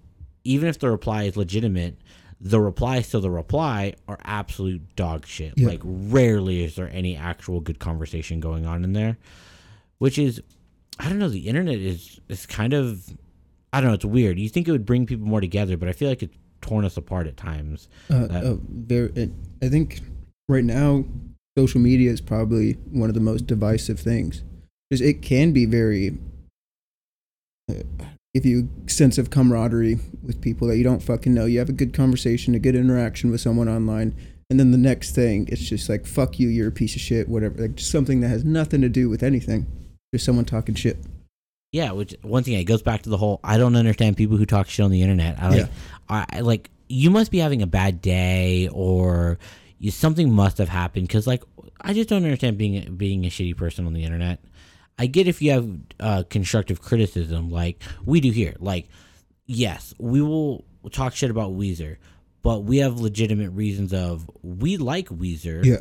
even 0.44 0.70
if 0.70 0.80
the 0.80 0.90
reply 0.90 1.24
is 1.24 1.36
legitimate, 1.36 1.98
the 2.40 2.60
replies 2.60 3.10
to 3.10 3.20
the 3.20 3.32
reply 3.32 3.94
are 4.08 4.20
absolute 4.24 4.96
dog 4.96 5.26
shit. 5.26 5.54
Yeah. 5.58 5.68
Like 5.70 5.82
rarely 5.84 6.64
is 6.64 6.76
there 6.76 6.90
any 6.94 7.16
actual 7.18 7.60
good 7.62 7.80
conversation 7.80 8.40
going 8.40 8.66
on 8.66 8.84
in 8.84 8.94
there, 8.94 9.18
which 9.98 10.18
is 10.18 10.42
I 11.00 11.10
don't 11.10 11.20
know, 11.20 11.30
the 11.30 11.48
internet 11.48 11.78
is 11.80 12.20
is 12.30 12.46
kind 12.46 12.74
of 12.74 13.10
I 13.74 13.82
don't 13.82 13.90
know, 13.90 13.96
it's 13.96 14.06
weird. 14.06 14.40
You 14.40 14.50
think 14.50 14.68
it 14.68 14.72
would 14.72 14.86
bring 14.86 15.06
people 15.06 15.26
more 15.28 15.42
together, 15.42 15.78
but 15.78 15.90
I 15.90 15.92
feel 15.94 16.10
like 16.10 16.24
it's 16.24 16.38
torn 16.62 16.86
us 16.86 16.96
apart 16.98 17.28
at 17.28 17.38
times. 17.38 17.88
Uh, 18.10 18.28
That- 18.28 18.44
uh, 18.46 18.56
very, 18.70 19.12
it, 19.16 19.32
I 19.62 19.68
think 19.70 20.02
right 20.48 20.64
now 20.64 21.04
social 21.58 21.82
media 21.82 22.12
is 22.12 22.22
probably 22.22 22.74
one 22.92 23.10
of 23.10 23.16
the 23.16 23.20
most 23.22 23.48
divisive 23.48 24.00
things 24.00 24.44
because 24.90 25.02
it 25.02 25.22
can 25.22 25.52
be 25.52 25.66
very 25.66 26.18
uh, 27.70 27.84
give 28.34 28.46
you 28.46 28.70
a 28.86 28.90
sense 28.90 29.18
of 29.18 29.30
camaraderie 29.30 30.00
with 30.24 30.42
people 30.42 30.68
that 30.68 30.78
you 30.78 30.84
don't 30.84 31.02
fucking 31.02 31.34
know. 31.34 31.46
You 31.46 31.60
have 31.60 31.70
a 31.70 31.74
good 31.74 31.94
conversation, 31.94 32.56
a 32.56 32.60
good 32.60 32.76
interaction 32.76 33.32
with 33.32 33.42
someone 33.42 33.68
online, 33.68 34.16
and 34.50 34.60
then 34.60 34.72
the 34.72 34.78
next 34.78 35.16
thing 35.16 35.48
it's 35.52 35.68
just 35.68 35.90
like 35.90 36.06
fuck 36.06 36.40
you, 36.40 36.48
you're 36.48 36.70
a 36.70 36.72
piece 36.72 36.96
of 36.96 37.02
shit, 37.02 37.28
whatever. 37.28 37.62
Like 37.62 37.76
just 37.76 37.92
something 37.92 38.22
that 38.22 38.30
has 38.30 38.44
nothing 38.44 38.82
to 38.82 38.90
do 38.90 39.10
with 39.10 39.24
anything. 39.24 39.66
Just 40.14 40.26
someone 40.26 40.46
talking 40.46 40.76
shit. 40.76 40.98
Yeah, 41.74 41.92
which 41.92 42.16
once 42.24 42.48
again 42.48 42.60
it 42.60 42.66
goes 42.66 42.82
back 42.82 43.02
to 43.04 43.10
the 43.10 43.18
whole 43.18 43.40
I 43.44 43.58
don't 43.58 43.76
understand 43.76 44.18
people 44.18 44.38
who 44.38 44.46
talk 44.46 44.70
shit 44.70 44.84
on 44.86 44.92
the 44.92 45.02
internet. 45.02 45.38
I 45.42 45.50
like 45.50 45.60
Yeah. 45.60 45.68
I, 46.10 46.26
I 46.30 46.40
like 46.40 46.70
you 46.88 47.10
must 47.10 47.32
be 47.32 47.40
having 47.40 47.62
a 47.62 47.68
bad 47.68 48.02
day 48.02 48.70
or 48.72 49.38
you, 49.80 49.92
something 49.92 50.32
must 50.32 50.58
have 50.58 50.70
happened 50.70 51.08
because 51.08 51.28
like 51.28 51.44
I 51.82 51.94
just 51.94 52.10
don't 52.10 52.24
understand 52.24 52.58
being 52.58 52.96
being 52.96 53.26
a 53.26 53.30
shitty 53.30 53.58
person 53.58 53.86
on 53.86 53.94
the 53.94 54.04
internet. 54.04 54.40
I 54.98 55.06
get 55.08 55.28
if 55.28 55.42
you 55.42 55.52
have 55.52 55.70
uh, 56.00 56.24
constructive 56.30 56.82
criticism 56.82 57.50
like 57.52 57.82
we 58.06 58.20
do 58.22 58.32
here. 58.32 58.56
Like 58.60 58.88
yes, 59.46 59.94
we 60.00 60.22
will 60.22 60.66
talk 60.92 61.14
shit 61.16 61.30
about 61.32 61.52
Weezer, 61.52 61.98
but 62.42 62.64
we 62.64 62.78
have 62.78 63.00
legitimate 63.00 63.52
reasons 63.52 63.94
of 63.94 64.30
we 64.42 64.78
like 64.78 65.10
Weezer, 65.10 65.64
Yeah. 65.64 65.78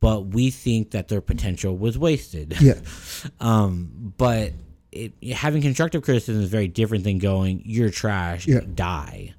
but 0.00 0.26
we 0.26 0.50
think 0.50 0.92
that 0.92 1.08
their 1.08 1.20
potential 1.20 1.76
was 1.76 1.98
wasted. 1.98 2.56
Yeah. 2.60 2.74
Um, 3.40 4.14
but 4.18 4.52
it, 4.90 5.12
having 5.32 5.62
constructive 5.62 6.02
criticism 6.02 6.42
is 6.42 6.48
very 6.50 6.68
different 6.68 7.04
than 7.04 7.18
going 7.18 7.62
"you're 7.64 7.90
trash, 7.90 8.46
Yeah. 8.46 8.60
die," 8.74 9.34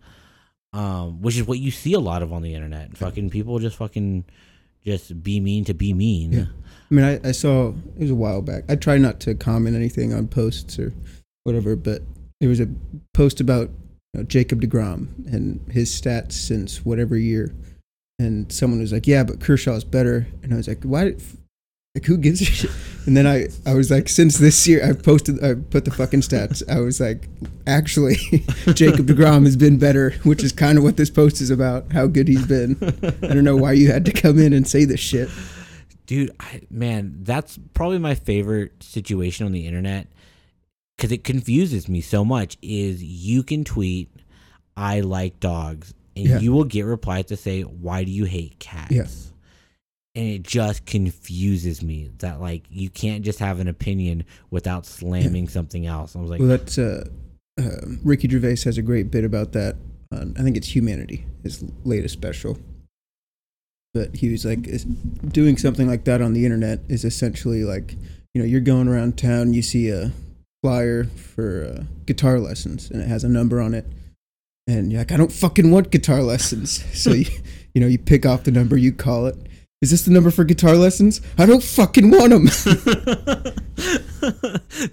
um, 0.74 1.22
which 1.22 1.36
is 1.38 1.46
what 1.46 1.60
you 1.60 1.70
see 1.72 1.94
a 1.94 2.00
lot 2.00 2.24
of 2.24 2.34
on 2.34 2.42
the 2.42 2.54
internet. 2.56 2.98
Fucking 2.98 3.30
people 3.30 3.60
just 3.60 3.76
fucking 3.78 4.26
just 4.86 5.24
be 5.24 5.40
mean 5.40 5.66
to 5.66 5.74
be 5.74 5.94
mean. 5.94 6.34
Yeah. 6.34 6.46
I 6.92 6.94
mean, 6.94 7.06
I, 7.06 7.30
I 7.30 7.32
saw 7.32 7.70
it 7.70 8.02
was 8.02 8.12
a 8.12 8.16
while 8.16 8.42
back. 8.42 8.64
I 8.70 8.76
try 8.76 8.98
not 8.98 9.20
to 9.22 9.36
comment 9.36 9.76
anything 9.76 10.14
on 10.14 10.28
posts 10.28 10.78
or 10.78 10.94
whatever, 11.44 11.76
but 11.76 12.02
there 12.40 12.50
was 12.50 12.60
a 12.60 12.68
post 13.14 13.40
about 13.40 13.70
you 14.14 14.20
know, 14.20 14.24
Jacob 14.24 14.62
deGrom 14.62 15.34
and 15.34 15.60
his 15.72 15.90
stats 15.90 16.34
since 16.34 16.86
whatever 16.86 17.18
year, 17.18 17.54
and 18.20 18.52
someone 18.52 18.80
was 18.80 18.94
like, 18.94 19.08
"Yeah, 19.08 19.24
but 19.24 19.40
Kershaw's 19.40 19.84
better," 19.84 20.28
and 20.44 20.54
I 20.54 20.58
was 20.58 20.68
like, 20.68 20.84
"Why? 20.84 21.16
Like, 21.96 22.06
who 22.06 22.18
gives 22.18 22.42
a 22.42 22.46
shit?" 22.46 22.72
And 23.06 23.16
then 23.18 23.28
I, 23.28 23.48
I 23.70 23.74
was 23.76 23.92
like, 23.92 24.08
since 24.10 24.38
this 24.38 24.66
year, 24.68 24.84
I 24.84 24.94
posted, 24.94 25.44
I 25.44 25.56
put 25.56 25.84
the 25.86 25.92
fucking 25.92 26.22
stats. 26.22 26.64
I 26.70 26.80
was 26.80 27.00
like, 27.02 27.28
actually, 27.68 28.16
Jacob 28.74 29.08
deGrom 29.08 29.44
has 29.46 29.56
been 29.58 29.78
better, 29.78 30.12
which 30.24 30.42
is 30.44 30.52
kind 30.54 30.78
of 30.78 30.84
what 30.86 30.96
this 30.98 31.10
post 31.10 31.42
is 31.42 31.50
about. 31.52 31.92
How 31.92 32.08
good 32.08 32.28
he's 32.28 32.48
been. 32.48 32.78
I 33.22 33.28
don't 33.28 33.44
know 33.44 33.58
why 33.58 33.74
you 33.74 33.92
had 33.92 34.06
to 34.06 34.12
come 34.14 34.40
in 34.40 34.54
and 34.54 34.68
say 34.68 34.86
this 34.86 35.02
shit. 35.02 35.30
Dude, 36.08 36.32
I, 36.40 36.62
man, 36.72 37.18
that's 37.24 37.60
probably 37.74 38.00
my 38.00 38.16
favorite 38.16 38.82
situation 38.82 39.46
on 39.46 39.52
the 39.52 39.68
internet 39.68 40.08
because 40.98 41.12
it 41.12 41.24
confuses 41.24 41.88
me 41.88 42.02
so 42.02 42.26
much. 42.26 42.58
Is 42.62 43.04
you 43.04 43.44
can 43.44 43.64
tweet, 43.66 44.10
"I 44.76 45.02
like 45.02 45.40
dogs," 45.40 45.94
and 46.16 46.26
Yeah. 46.26 46.40
you 46.40 46.54
will 46.54 46.64
get 46.66 46.86
replies 46.86 47.26
to 47.26 47.38
say, 47.38 47.62
"Why 47.62 48.04
do 48.04 48.12
you 48.12 48.24
hate 48.26 48.60
cats?" 48.60 48.92
Yeah. 48.92 49.06
And 50.16 50.28
it 50.28 50.44
just 50.44 50.86
confuses 50.86 51.82
me 51.82 52.12
that 52.20 52.40
like 52.40 52.66
you 52.70 52.90
can't 52.90 53.24
just 53.26 53.40
have 53.40 53.60
an 53.60 53.68
opinion 53.68 54.26
without 54.52 54.86
slamming 54.86 55.48
something 55.48 55.88
else. 55.88 56.16
I 56.16 56.20
was 56.20 56.30
like, 56.30 56.40
Well, 56.40 56.50
that's 56.50 56.78
uh, 56.78 57.08
uh, 57.60 57.88
Ricky 58.04 58.30
Gervais 58.30 58.58
has 58.66 58.78
a 58.78 58.84
great 58.84 59.10
bit 59.10 59.24
about 59.24 59.54
that. 59.54 59.76
On, 60.12 60.36
I 60.38 60.44
think 60.44 60.56
it's 60.56 60.76
Humanity, 60.76 61.26
his 61.42 61.64
latest 61.84 62.14
special. 62.14 62.58
But 63.96 64.16
he 64.16 64.30
was 64.32 64.44
like, 64.46 64.68
doing 65.32 65.58
something 65.58 65.88
like 65.88 66.04
that 66.06 66.22
on 66.22 66.34
the 66.34 66.46
internet 66.46 66.80
is 66.90 67.04
essentially 67.06 67.64
like, 67.64 67.94
you 68.34 68.42
know, 68.42 68.46
you're 68.46 68.60
going 68.62 68.88
around 68.88 69.18
town, 69.18 69.54
you 69.54 69.62
see 69.62 69.90
a 69.90 70.12
flyer 70.64 71.04
for 71.06 71.66
uh, 71.66 71.84
guitar 72.06 72.40
lessons, 72.40 72.90
and 72.90 73.02
it 73.02 73.08
has 73.08 73.24
a 73.24 73.30
number 73.30 73.62
on 73.62 73.74
it. 73.76 73.86
and 74.68 74.92
you're 74.92 75.02
like, 75.02 75.12
I 75.12 75.18
don't 75.18 75.32
fucking 75.32 75.70
want 75.72 75.92
guitar 75.92 76.22
lessons. 76.22 76.84
So 76.96 77.12
you, 77.12 77.26
you 77.74 77.82
know, 77.82 77.88
you 77.88 77.98
pick 78.00 78.26
off 78.26 78.44
the 78.44 78.52
number, 78.52 78.78
you 78.78 78.92
call 78.92 79.26
it. 79.28 79.36
Is 79.84 79.92
this 79.92 80.04
the 80.04 80.12
number 80.12 80.32
for 80.32 80.46
guitar 80.46 80.76
lessons? 80.76 81.20
I 81.38 81.46
don't 81.46 81.62
fucking 81.62 82.10
want 82.10 82.30
them. 82.30 82.46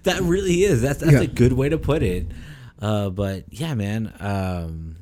that 0.03 0.18
really 0.22 0.64
is. 0.64 0.83
That's 0.83 0.98
that's 0.98 1.12
Yeah. 1.12 1.20
a 1.20 1.26
good 1.29 1.53
way 1.53 1.68
to 1.68 1.79
put 1.79 2.03
it. 2.03 2.26
Uh, 2.81 3.11
but 3.11 3.44
yeah, 3.50 3.74
man. 3.74 4.12
Um, 4.18 4.96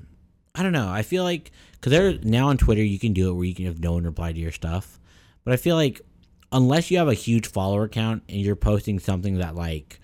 I 0.54 0.62
don't 0.62 0.72
know. 0.72 0.88
I 0.90 1.00
feel 1.00 1.24
like 1.24 1.52
because 1.72 1.90
there 1.92 2.18
now 2.22 2.48
on 2.48 2.58
Twitter 2.58 2.82
you 2.82 2.98
can 2.98 3.14
do 3.14 3.30
it 3.30 3.32
where 3.32 3.44
you 3.46 3.54
can 3.54 3.64
have 3.64 3.80
no 3.80 3.92
one 3.92 4.04
reply 4.04 4.32
to 4.32 4.38
your 4.38 4.52
stuff. 4.52 5.00
But 5.42 5.54
I 5.54 5.56
feel 5.56 5.76
like 5.76 6.02
unless 6.52 6.90
you 6.90 6.98
have 6.98 7.08
a 7.08 7.14
huge 7.14 7.46
follower 7.46 7.88
count 7.88 8.24
and 8.28 8.38
you're 8.40 8.56
posting 8.56 8.98
something 8.98 9.38
that 9.38 9.54
like 9.54 10.00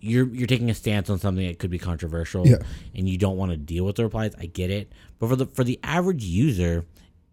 you're 0.00 0.28
you're 0.28 0.46
taking 0.46 0.70
a 0.70 0.74
stance 0.74 1.10
on 1.10 1.18
something 1.18 1.46
that 1.46 1.58
could 1.58 1.70
be 1.70 1.78
controversial 1.78 2.46
Yeah. 2.46 2.56
and 2.94 3.06
you 3.06 3.18
don't 3.18 3.36
want 3.36 3.50
to 3.50 3.58
deal 3.58 3.84
with 3.84 3.96
the 3.96 4.04
replies, 4.04 4.32
I 4.40 4.46
get 4.46 4.70
it. 4.70 4.90
But 5.18 5.28
for 5.28 5.36
the 5.36 5.44
for 5.44 5.62
the 5.64 5.78
average 5.82 6.24
user, 6.24 6.86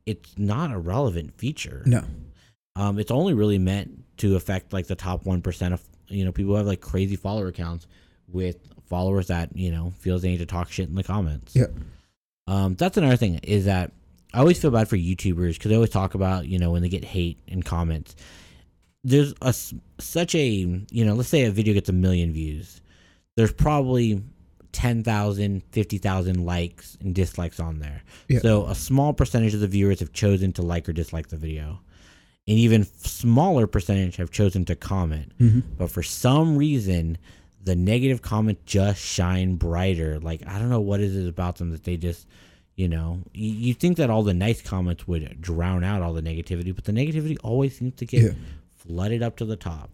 it's 0.08 0.38
not 0.38 0.72
a 0.72 0.80
relevant 0.80 1.38
feature. 1.38 1.84
no. 1.86 2.04
Um, 2.76 3.00
it's 3.00 3.10
only 3.10 3.34
really 3.34 3.58
meant 3.58 4.04
to 4.18 4.36
affect 4.36 4.72
like 4.72 4.86
the 4.86 4.96
top 4.96 5.26
one 5.26 5.42
percent 5.42 5.74
of 5.74 5.82
you 6.08 6.24
know 6.24 6.32
people 6.32 6.52
who 6.52 6.58
have 6.58 6.68
like 6.68 6.82
crazy 6.82 7.16
follower 7.16 7.48
accounts 7.48 7.88
with 8.28 8.58
followers 8.88 9.28
that 9.28 9.56
you 9.56 9.72
know 9.72 9.94
feels 10.00 10.22
they 10.22 10.30
need 10.30 10.38
to 10.38 10.46
talk 10.46 10.72
shit 10.72 10.88
in 10.88 10.96
the 10.96 11.04
comments. 11.04 11.56
Yeah. 11.56 11.68
Um, 12.48 12.76
that's 12.76 12.96
another 12.98 13.18
thing 13.18 13.40
is 13.44 13.66
that 13.66 13.92
I 14.34 14.40
always 14.40 14.60
feel 14.62 14.72
bad 14.72 14.88
for 14.88 14.96
YouTubers 14.96 15.54
because 15.54 15.70
they 15.70 15.76
always 15.76 15.90
talk 15.90 16.14
about 16.14 16.48
you 16.48 16.60
know 16.60 16.72
when 16.72 16.82
they 16.82 16.90
get 16.90 17.04
hate 17.04 17.40
in 17.48 17.64
comments. 17.64 18.16
There's 19.04 19.34
a 19.42 19.54
such 20.00 20.36
a 20.36 20.46
you 20.46 21.06
know 21.06 21.16
let's 21.16 21.30
say 21.30 21.46
a 21.46 21.52
video 21.52 21.74
gets 21.74 21.90
a 21.90 21.94
million 21.94 22.32
views. 22.32 22.82
There's 23.38 23.54
probably 23.54 24.22
10,000, 24.78 25.64
50,000 25.72 26.46
likes 26.46 26.98
and 27.02 27.16
dislikes 27.16 27.60
on 27.60 27.80
there. 27.80 28.04
Yeah. 28.28 28.40
So 28.42 28.68
a 28.68 28.76
small 28.76 29.12
percentage 29.12 29.56
of 29.56 29.60
the 29.60 29.68
viewers 29.68 30.00
have 30.02 30.14
chosen 30.14 30.54
to 30.54 30.62
like 30.62 30.88
or 30.88 30.94
dislike 30.94 31.30
the 31.30 31.36
video. 31.38 31.80
An 32.48 32.54
even 32.54 32.84
smaller 32.86 33.66
percentage 33.66 34.18
have 34.18 34.30
chosen 34.30 34.66
to 34.66 34.76
comment. 34.76 35.32
Mhm. 35.40 35.64
But 35.80 35.90
for 35.90 36.04
some 36.04 36.56
reason, 36.56 37.18
the 37.64 37.76
negative 37.76 38.22
comments 38.22 38.62
just 38.68 39.02
shine 39.04 39.56
brighter. 39.56 40.20
Like 40.20 40.48
I 40.48 40.60
don't 40.60 40.70
know 40.70 40.80
what 40.80 41.00
it 41.00 41.06
is 41.10 41.28
about 41.28 41.56
them 41.56 41.72
that 41.72 41.84
they 41.84 41.98
just, 41.98 42.28
you 42.76 42.88
know, 42.88 43.24
you, 43.34 43.50
you 43.52 43.74
think 43.74 43.98
that 43.98 44.12
all 44.12 44.22
the 44.22 44.36
nice 44.36 44.62
comments 44.62 45.08
would 45.08 45.42
drown 45.42 45.84
out 45.84 46.04
all 46.04 46.14
the 46.14 46.22
negativity, 46.22 46.74
but 46.74 46.84
the 46.86 46.92
negativity 46.92 47.36
always 47.44 47.76
seems 47.80 47.96
to 47.96 48.06
get 48.06 48.22
Yeah. 48.24 48.30
flooded 48.76 49.24
up 49.24 49.38
to 49.38 49.46
the 49.46 49.56
top. 49.58 49.90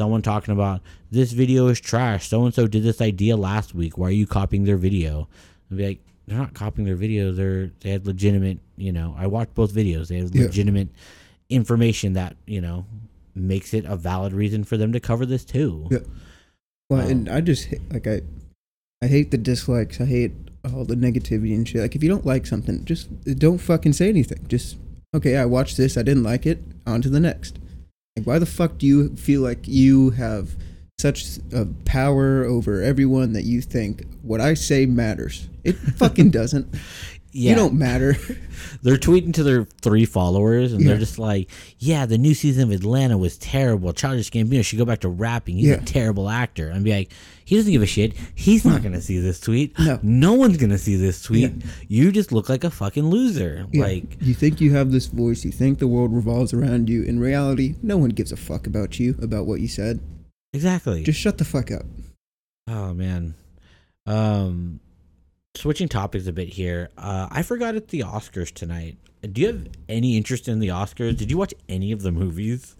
Someone 0.00 0.22
talking 0.22 0.52
about 0.54 0.80
this 1.10 1.32
video 1.32 1.66
is 1.66 1.78
trash. 1.78 2.26
So 2.28 2.46
and 2.46 2.54
so 2.54 2.66
did 2.66 2.82
this 2.82 3.02
idea 3.02 3.36
last 3.36 3.74
week. 3.74 3.98
Why 3.98 4.08
are 4.08 4.10
you 4.12 4.26
copying 4.26 4.64
their 4.64 4.78
video? 4.78 5.28
And 5.68 5.76
be 5.76 5.88
like, 5.88 5.98
they're 6.26 6.38
not 6.38 6.54
copying 6.54 6.86
their 6.86 6.96
video. 6.96 7.32
They're 7.32 7.70
they 7.80 7.90
had 7.90 8.06
legitimate. 8.06 8.60
You 8.78 8.92
know, 8.92 9.14
I 9.18 9.26
watched 9.26 9.54
both 9.54 9.74
videos. 9.74 10.08
They 10.08 10.16
have 10.16 10.34
Yeah. 10.34 10.44
legitimate 10.44 10.88
information 11.50 12.14
that 12.14 12.34
you 12.46 12.62
know 12.62 12.86
makes 13.34 13.74
it 13.74 13.84
a 13.84 13.94
valid 13.94 14.32
reason 14.32 14.64
for 14.64 14.78
them 14.78 14.90
to 14.94 15.00
cover 15.00 15.26
this 15.26 15.44
too. 15.44 15.86
Yeah. 15.90 15.98
Well, 16.88 17.02
Um, 17.04 17.10
and 17.10 17.28
I 17.28 17.42
just 17.42 17.68
like 17.92 18.06
I, 18.06 18.22
I 19.02 19.06
hate 19.06 19.30
the 19.32 19.36
dislikes. 19.36 20.00
I 20.00 20.06
hate 20.06 20.32
all 20.64 20.86
the 20.86 20.94
negativity 20.94 21.54
and 21.54 21.68
shit. 21.68 21.82
Like 21.82 21.94
if 21.94 22.02
you 22.02 22.08
don't 22.08 22.24
like 22.24 22.46
something, 22.46 22.86
just 22.86 23.10
don't 23.38 23.58
fucking 23.58 23.92
say 23.92 24.08
anything. 24.08 24.46
Just 24.48 24.78
okay, 25.14 25.36
I 25.36 25.44
watched 25.44 25.76
this. 25.76 25.98
I 25.98 26.02
didn't 26.02 26.22
like 26.22 26.46
it. 26.46 26.62
On 26.86 27.02
to 27.02 27.10
the 27.10 27.20
next. 27.20 27.58
Like 28.20 28.26
why 28.26 28.38
the 28.38 28.44
fuck 28.44 28.76
do 28.76 28.86
you 28.86 29.16
feel 29.16 29.40
like 29.40 29.66
you 29.66 30.10
have 30.10 30.54
such 30.98 31.38
a 31.54 31.64
power 31.86 32.44
over 32.44 32.82
everyone 32.82 33.32
that 33.32 33.44
you 33.44 33.62
think 33.62 34.04
what 34.20 34.42
I 34.42 34.52
say 34.52 34.84
matters? 34.84 35.48
It 35.64 35.72
fucking 35.72 36.30
doesn't. 36.30 36.68
Yeah, 37.32 37.50
You 37.50 37.56
don't 37.56 37.74
matter. 37.74 38.16
they're 38.82 38.96
tweeting 38.96 39.32
to 39.34 39.44
their 39.44 39.64
three 39.82 40.04
followers, 40.04 40.72
and 40.72 40.84
they're 40.86 40.98
just 40.98 41.18
like, 41.18 41.48
"Yeah, 41.78 42.04
the 42.06 42.18
new 42.18 42.34
season 42.34 42.64
of 42.64 42.70
Atlanta 42.72 43.16
was 43.16 43.38
terrible. 43.38 43.92
Childish 43.92 44.30
Gambino 44.32 44.64
should 44.64 44.78
go 44.78 44.84
back 44.84 45.00
to 45.00 45.08
rapping. 45.08 45.56
He's 45.56 45.68
Yeah. 45.68 45.74
a 45.74 45.84
terrible 45.84 46.28
actor." 46.28 46.68
And 46.68 46.82
be 46.82 46.90
like, 46.92 47.12
"He 47.44 47.54
doesn't 47.54 47.70
give 47.70 47.82
a 47.82 47.86
shit. 47.86 48.14
He's 48.34 48.64
not 48.64 48.82
gonna 48.82 49.00
see 49.00 49.20
this 49.20 49.38
tweet. 49.38 49.76
No. 50.02 50.34
one's 50.34 50.56
gonna 50.56 50.76
see 50.78 50.96
this 50.96 51.22
tweet. 51.22 51.52
You 51.86 52.10
just 52.10 52.32
look 52.32 52.48
like 52.48 52.64
a 52.64 52.70
fucking 52.70 53.06
loser. 53.06 53.66
Yeah. 53.72 53.82
Like, 53.84 54.16
you 54.20 54.34
think 54.34 54.60
you 54.60 54.72
have 54.72 54.90
this 54.90 55.06
voice, 55.06 55.44
you 55.44 55.52
think 55.52 55.78
the 55.78 55.86
world 55.88 56.12
revolves 56.12 56.52
around 56.52 56.88
you. 56.90 57.02
In 57.04 57.20
reality, 57.20 57.76
no 57.82 57.96
one 57.96 58.10
gives 58.10 58.32
a 58.32 58.36
fuck 58.36 58.66
about 58.66 58.98
you, 58.98 59.16
about 59.22 59.46
what 59.46 59.60
you 59.60 59.68
said. 59.68 60.00
exactly. 60.52 61.04
Just 61.04 61.20
shut 61.20 61.38
the 61.38 61.44
fuck 61.44 61.70
up. 61.70 61.86
Oh 62.66 62.92
man. 62.92 63.34
Um 64.06 64.80
switching 65.56 65.88
topics 65.88 66.26
a 66.26 66.32
bit 66.32 66.48
here. 66.48 66.90
Uh 66.96 67.28
I 67.30 67.42
forgot 67.42 67.74
it's 67.74 67.90
the 67.90 68.00
Oscars 68.00 68.52
tonight. 68.52 68.96
Do 69.22 69.40
you 69.40 69.46
have 69.48 69.66
any 69.88 70.16
interest 70.16 70.48
in 70.48 70.58
the 70.60 70.68
Oscars? 70.68 71.16
Did 71.16 71.30
you 71.30 71.36
watch 71.38 71.54
any 71.68 71.92
of 71.92 72.02
the 72.02 72.12
movies? 72.12 72.76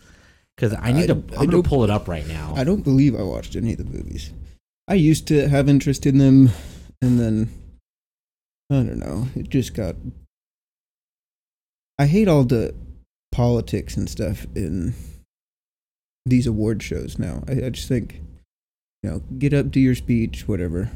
Cuz 0.56 0.74
I 0.78 0.92
need 0.92 1.11
I- 1.11 1.14
to 1.14 1.22
I'm 1.38 1.50
don't- 1.50 1.66
pull 1.66 1.85
it 1.85 1.90
up 1.90 2.09
right 2.09 2.26
now. 2.26 2.54
I 2.56 2.64
don't 2.64 2.83
believe 2.83 3.14
I 3.14 3.22
watched 3.22 3.56
any 3.56 3.72
of 3.72 3.78
the 3.78 3.85
movies. 3.85 4.33
I 4.88 4.94
used 4.94 5.26
to 5.28 5.48
have 5.48 5.68
interest 5.68 6.04
in 6.06 6.18
them, 6.18 6.50
and 7.00 7.18
then 7.20 7.48
I 8.70 8.76
don't 8.83 8.98
know. 8.98 9.28
It 9.37 9.48
just 9.48 9.72
got. 9.74 9.94
I 11.98 12.06
hate 12.06 12.28
all 12.28 12.44
the 12.44 12.74
politics 13.30 13.96
and 13.96 14.09
stuff 14.09 14.46
in 14.56 14.94
these 16.26 16.46
award 16.46 16.83
shows 16.83 17.18
now. 17.18 17.44
I, 17.46 17.66
I 17.66 17.70
just 17.70 17.88
think, 17.88 18.20
you 19.02 19.11
know, 19.11 19.18
get 19.38 19.52
up, 19.54 19.70
do 19.70 19.78
your 19.80 19.94
speech, 19.94 20.48
whatever. 20.48 20.90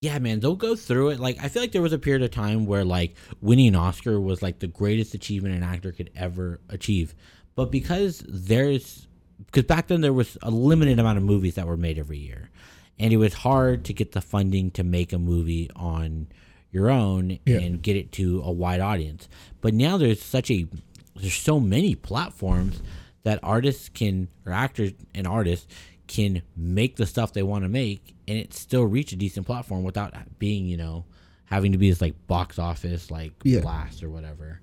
Yeah, 0.00 0.18
man, 0.18 0.40
they'll 0.40 0.56
go 0.56 0.76
through 0.76 1.10
it. 1.10 1.20
Like 1.20 1.38
I 1.42 1.48
feel 1.48 1.62
like 1.62 1.72
there 1.72 1.82
was 1.82 1.92
a 1.92 1.98
period 1.98 2.22
of 2.22 2.30
time 2.30 2.66
where 2.66 2.84
like 2.84 3.16
winning 3.40 3.68
an 3.68 3.76
Oscar 3.76 4.20
was 4.20 4.42
like 4.42 4.58
the 4.58 4.66
greatest 4.66 5.14
achievement 5.14 5.54
an 5.54 5.62
actor 5.62 5.92
could 5.92 6.10
ever 6.14 6.60
achieve. 6.68 7.14
But 7.54 7.70
because 7.72 8.22
there's 8.28 9.06
because 9.46 9.64
back 9.64 9.88
then 9.88 10.00
there 10.02 10.12
was 10.12 10.36
a 10.42 10.50
limited 10.50 10.98
amount 10.98 11.18
of 11.18 11.24
movies 11.24 11.54
that 11.54 11.66
were 11.66 11.76
made 11.76 11.98
every 11.98 12.18
year. 12.18 12.50
And 12.98 13.12
it 13.12 13.18
was 13.18 13.34
hard 13.34 13.84
to 13.86 13.92
get 13.92 14.12
the 14.12 14.22
funding 14.22 14.70
to 14.72 14.82
make 14.84 15.12
a 15.12 15.18
movie 15.18 15.70
on 15.76 16.28
your 16.72 16.90
own 16.90 17.38
Yeah. 17.44 17.58
and 17.58 17.82
get 17.82 17.96
it 17.96 18.12
to 18.12 18.40
a 18.42 18.50
wide 18.50 18.80
audience. 18.80 19.28
But 19.60 19.74
now 19.74 19.96
there's 19.96 20.22
such 20.22 20.50
a 20.50 20.66
there's 21.14 21.34
so 21.34 21.58
many 21.58 21.94
platforms 21.94 22.82
that 23.22 23.40
artists 23.42 23.88
can 23.88 24.28
or 24.44 24.52
actors 24.52 24.92
and 25.14 25.26
artists 25.26 25.66
can 26.06 26.42
make 26.56 26.96
the 26.96 27.06
stuff 27.06 27.32
they 27.32 27.42
want 27.42 27.64
to 27.64 27.68
make 27.68 28.14
and 28.28 28.38
it 28.38 28.54
still 28.54 28.84
reach 28.84 29.12
a 29.12 29.16
decent 29.16 29.46
platform 29.46 29.82
without 29.84 30.14
being, 30.38 30.66
you 30.66 30.76
know, 30.76 31.04
having 31.46 31.72
to 31.72 31.78
be 31.78 31.88
this 31.90 32.00
like 32.00 32.26
box 32.26 32.58
office 32.58 33.10
like 33.10 33.32
Yeah. 33.44 33.60
blast 33.60 34.02
or 34.02 34.10
whatever. 34.10 34.60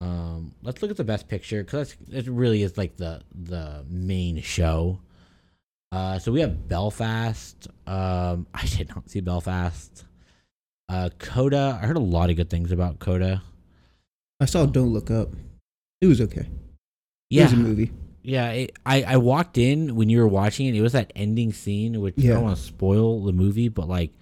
Um, 0.00 0.54
let's 0.62 0.80
look 0.80 0.90
at 0.90 0.96
the 0.96 1.04
best 1.04 1.28
picture 1.28 1.62
because 1.64 1.96
it 2.10 2.26
really 2.28 2.62
is 2.62 2.78
like 2.78 2.96
the 2.96 3.20
the 3.34 3.84
main 3.88 4.40
show. 4.42 5.00
Uh, 5.90 6.18
so 6.18 6.30
we 6.30 6.40
have 6.40 6.68
Belfast. 6.68 7.66
Um, 7.86 8.46
I 8.54 8.64
did 8.66 8.88
not 8.90 9.10
see 9.10 9.20
Belfast. 9.20 10.04
Uh, 10.88 11.10
Coda. 11.18 11.78
I 11.82 11.86
heard 11.86 11.96
a 11.96 12.00
lot 12.00 12.30
of 12.30 12.36
good 12.36 12.48
things 12.50 12.72
about 12.72 12.98
Coda. 12.98 13.42
I 14.40 14.44
saw 14.44 14.66
Don't 14.66 14.92
Look 14.92 15.10
Up. 15.10 15.30
It 16.00 16.06
was 16.06 16.20
okay. 16.20 16.42
It 16.42 16.48
Yeah, 17.30 17.44
was 17.44 17.52
a 17.54 17.56
movie. 17.56 17.90
Yeah. 18.22 18.50
It, 18.50 18.76
I 18.84 19.02
I 19.02 19.16
walked 19.16 19.58
in 19.58 19.96
when 19.96 20.08
you 20.08 20.18
were 20.18 20.28
watching 20.28 20.66
it. 20.66 20.74
It 20.74 20.82
was 20.82 20.92
that 20.92 21.12
ending 21.16 21.52
scene, 21.52 22.00
which 22.00 22.14
I 22.18 22.28
don't 22.28 22.44
want 22.44 22.56
to 22.56 22.62
spoil 22.62 23.24
the 23.24 23.32
movie, 23.32 23.68
but 23.68 23.88
like 23.88 24.12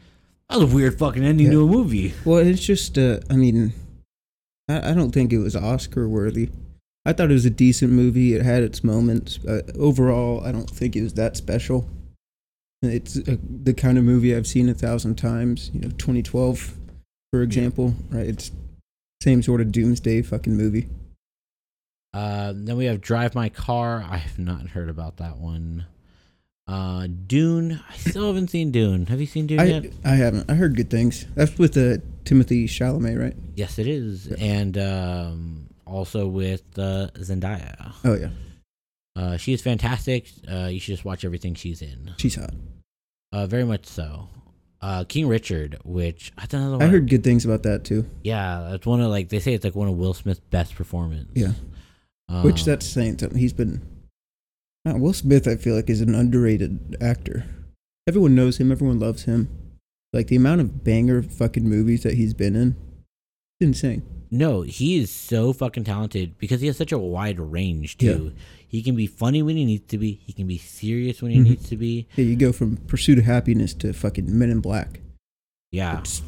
that 0.48 0.58
was 0.60 0.72
a 0.72 0.74
weird 0.74 0.98
fucking 0.98 1.24
ending 1.24 1.50
to 1.50 1.64
a 1.64 1.66
movie. 1.66 2.14
Well, 2.24 2.38
it's 2.38 2.64
just, 2.64 2.96
uh, 2.98 3.18
I 3.28 3.34
mean, 3.34 3.72
I, 4.68 4.90
I 4.90 4.94
don't 4.94 5.10
think 5.10 5.32
it 5.32 5.38
was 5.38 5.56
Oscar 5.56 6.08
worthy. 6.08 6.50
I 7.04 7.12
thought 7.12 7.30
it 7.30 7.34
was 7.34 7.44
a 7.44 7.50
decent 7.50 7.92
movie. 7.92 8.34
It 8.34 8.42
had 8.42 8.62
its 8.62 8.82
moments. 8.82 9.38
Uh, 9.44 9.62
overall, 9.78 10.44
I 10.44 10.52
don't 10.52 10.70
think 10.70 10.96
it 10.96 11.02
was 11.02 11.14
that 11.14 11.36
special. 11.36 11.88
It's 12.82 13.16
uh 13.16 13.36
the 13.64 13.74
kind 13.74 13.96
of 13.96 14.04
movie 14.04 14.36
I've 14.36 14.46
seen 14.46 14.68
a 14.68 14.74
thousand 14.74 15.16
times. 15.16 15.70
You 15.72 15.80
know, 15.80 15.88
2012, 15.88 16.74
for 17.32 17.42
example, 17.42 17.94
right? 18.10 18.26
It's 18.26 18.50
same 19.22 19.42
sort 19.42 19.60
of 19.60 19.72
doomsday 19.72 20.22
fucking 20.22 20.56
movie. 20.56 20.88
Uh, 22.16 22.52
then 22.56 22.76
we 22.78 22.86
have 22.86 23.00
Drive 23.00 23.34
My 23.34 23.48
Car. 23.50 24.04
I 24.08 24.16
have 24.16 24.38
not 24.38 24.68
heard 24.68 24.88
about 24.88 25.18
that 25.18 25.36
one. 25.38 25.84
Uh, 26.66 27.06
Dune. 27.26 27.80
I 27.90 27.96
still 27.96 28.26
haven't 28.26 28.48
seen 28.48 28.70
Dune. 28.72 29.06
Have 29.06 29.20
you 29.20 29.26
seen 29.26 29.46
Dune 29.46 29.58
yet? 29.66 29.92
I, 30.04 30.12
I 30.12 30.14
haven't. 30.16 30.50
I 30.50 30.54
heard 30.54 30.76
good 30.76 30.90
things. 30.90 31.26
That's 31.34 31.58
with 31.58 31.76
uh, 31.76 31.98
Timothée 32.24 32.64
Chalamet, 32.64 33.20
right? 33.20 33.36
Yes, 33.54 33.78
it 33.78 33.86
is, 33.86 34.28
and 34.32 34.76
um, 34.78 35.66
also 35.86 36.26
with 36.26 36.62
uh, 36.78 37.08
Zendaya. 37.18 37.92
Oh 38.04 38.14
yeah, 38.14 38.30
Uh, 39.14 39.36
she 39.36 39.52
is 39.52 39.60
fantastic. 39.62 40.26
Uh, 40.50 40.68
you 40.72 40.80
should 40.80 40.94
just 40.94 41.04
watch 41.04 41.24
everything 41.24 41.54
she's 41.54 41.82
in. 41.82 42.14
she's 42.16 42.34
hot. 42.34 42.54
Uh, 43.32 43.46
very 43.46 43.64
much 43.64 43.84
so. 43.86 44.28
Uh, 44.80 45.04
King 45.04 45.28
Richard, 45.28 45.78
which 45.84 46.32
I 46.38 46.46
don't 46.46 46.78
know. 46.78 46.84
I 46.84 46.88
heard 46.88 47.08
good 47.10 47.22
things 47.24 47.44
about 47.44 47.62
that 47.64 47.84
too. 47.84 48.06
Yeah, 48.24 48.72
it's 48.74 48.86
one 48.86 49.00
of 49.02 49.10
like 49.10 49.28
they 49.28 49.38
say 49.40 49.52
it's 49.54 49.64
like 49.64 49.74
one 49.76 49.88
of 49.88 49.96
Will 49.96 50.14
Smith's 50.14 50.40
best 50.50 50.74
performance. 50.74 51.30
Yeah. 51.34 51.52
Um, 52.28 52.42
Which 52.42 52.64
that's 52.64 52.86
saying 52.86 53.18
something. 53.18 53.38
He's 53.38 53.52
been. 53.52 53.82
Uh, 54.88 54.94
Will 54.96 55.12
Smith, 55.12 55.46
I 55.48 55.56
feel 55.56 55.74
like, 55.74 55.90
is 55.90 56.00
an 56.00 56.14
underrated 56.14 56.96
actor. 57.00 57.44
Everyone 58.08 58.34
knows 58.34 58.58
him. 58.58 58.70
Everyone 58.70 58.98
loves 59.00 59.24
him, 59.24 59.48
Like 60.12 60.28
the 60.28 60.36
amount 60.36 60.60
of 60.60 60.84
banger 60.84 61.22
fucking 61.22 61.68
movies 61.68 62.02
that 62.04 62.14
he's 62.14 62.34
been 62.34 62.54
in, 62.56 62.76
it's 63.60 63.66
insane. 63.68 64.02
No, 64.30 64.62
he 64.62 64.96
is 64.98 65.10
so 65.10 65.52
fucking 65.52 65.84
talented 65.84 66.36
because 66.38 66.60
he 66.60 66.66
has 66.66 66.76
such 66.76 66.92
a 66.92 66.98
wide 66.98 67.38
range 67.38 67.96
too. 67.98 68.32
He 68.66 68.82
can 68.82 68.96
be 68.96 69.06
funny 69.06 69.42
when 69.42 69.56
he 69.56 69.64
needs 69.64 69.86
to 69.88 69.98
be. 69.98 70.20
He 70.24 70.32
can 70.32 70.46
be 70.48 70.58
serious 70.58 71.22
when 71.22 71.30
he 71.30 71.38
Mhm. 71.38 71.44
needs 71.44 71.68
to 71.68 71.76
be. 71.76 72.06
Yeah, 72.16 72.24
you 72.24 72.36
go 72.36 72.52
from 72.52 72.76
Pursuit 72.76 73.18
of 73.18 73.24
Happiness 73.24 73.72
to 73.74 73.92
fucking 73.92 74.36
Men 74.36 74.50
in 74.50 74.60
Black. 74.60 75.00
Yeah. 75.70 76.00
It's 76.00 76.22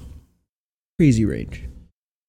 crazy 0.98 1.24
range. 1.24 1.64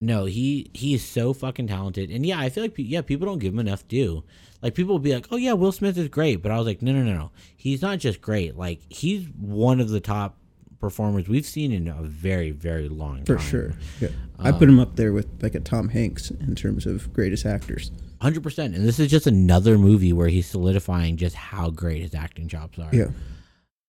No, 0.02 0.26
he 0.26 0.70
he 0.74 0.94
is 0.94 1.04
so 1.04 1.34
fucking 1.34 1.68
talented, 1.68 2.10
and 2.10 2.26
yeah, 2.26 2.40
I 2.40 2.50
feel 2.50 2.64
like 2.64 2.74
yeah, 2.78 3.02
people 3.02 3.28
don't 3.28 3.40
give 3.40 3.54
him 3.54 3.60
enough 3.60 3.86
due. 3.88 4.24
Like 4.62 4.74
people 4.74 4.94
will 4.96 5.00
be 5.00 5.14
like, 5.14 5.28
"Oh 5.32 5.36
yeah, 5.38 5.54
Will 5.54 5.72
Smith 5.74 5.98
is 5.98 6.08
great," 6.08 6.38
but 6.42 6.52
I 6.52 6.58
was 6.58 6.66
like, 6.68 6.82
"No, 6.82 6.94
no, 6.94 7.04
no, 7.04 7.14
no. 7.14 7.32
He's 7.58 7.82
not 7.82 8.00
just 8.00 8.22
great. 8.22 8.56
Like 8.58 8.80
he's 8.90 9.28
one 9.38 9.80
of 9.82 9.90
the 9.90 10.00
top 10.00 10.38
performers 10.80 11.28
we've 11.28 11.46
seen 11.46 11.74
in 11.74 11.90
a 11.90 12.02
very, 12.04 12.52
very 12.52 12.88
long 12.88 13.20
For 13.26 13.36
time. 13.36 13.38
For 13.38 13.44
sure. 13.44 13.74
Yeah. 14.00 14.08
I 14.40 14.52
Um, 14.52 14.60
put 14.60 14.70
him 14.70 14.80
up 14.80 14.96
there 14.96 15.12
with 15.12 15.28
like 15.42 15.54
a 15.56 15.60
Tom 15.60 15.90
Hanks 15.90 16.32
in 16.32 16.56
terms 16.56 16.86
of 16.86 17.12
greatest 17.12 17.46
actors. 17.46 17.92
hundred 18.22 18.44
percent. 18.44 18.76
And 18.76 18.88
this 18.88 19.00
is 19.00 19.10
just 19.12 19.28
another 19.28 19.78
movie 19.78 20.14
where 20.14 20.30
he's 20.30 20.48
solidifying 20.48 21.18
just 21.18 21.36
how 21.36 21.70
great 21.72 22.02
his 22.02 22.16
acting 22.16 22.48
chops 22.48 22.80
are. 22.80 22.90
Yeah. 22.94 23.10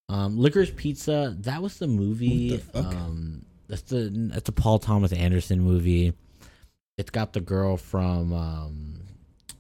Um, 0.09 0.37
Licorice 0.39 0.75
Pizza. 0.75 1.37
That 1.39 1.63
was 1.63 1.79
the 1.79 1.87
movie. 1.87 2.51
What 2.51 2.73
the 2.73 2.83
fuck? 2.83 2.95
Um, 2.97 3.45
that's 3.71 3.83
the 3.83 4.11
that's 4.33 4.49
a 4.49 4.53
Paul 4.53 4.79
Thomas 4.79 5.13
Anderson 5.13 5.61
movie. 5.61 6.13
It's 6.99 7.11
got 7.11 7.33
the 7.33 7.41
girl 7.41 7.77
from 7.77 8.33
um, 8.33 9.01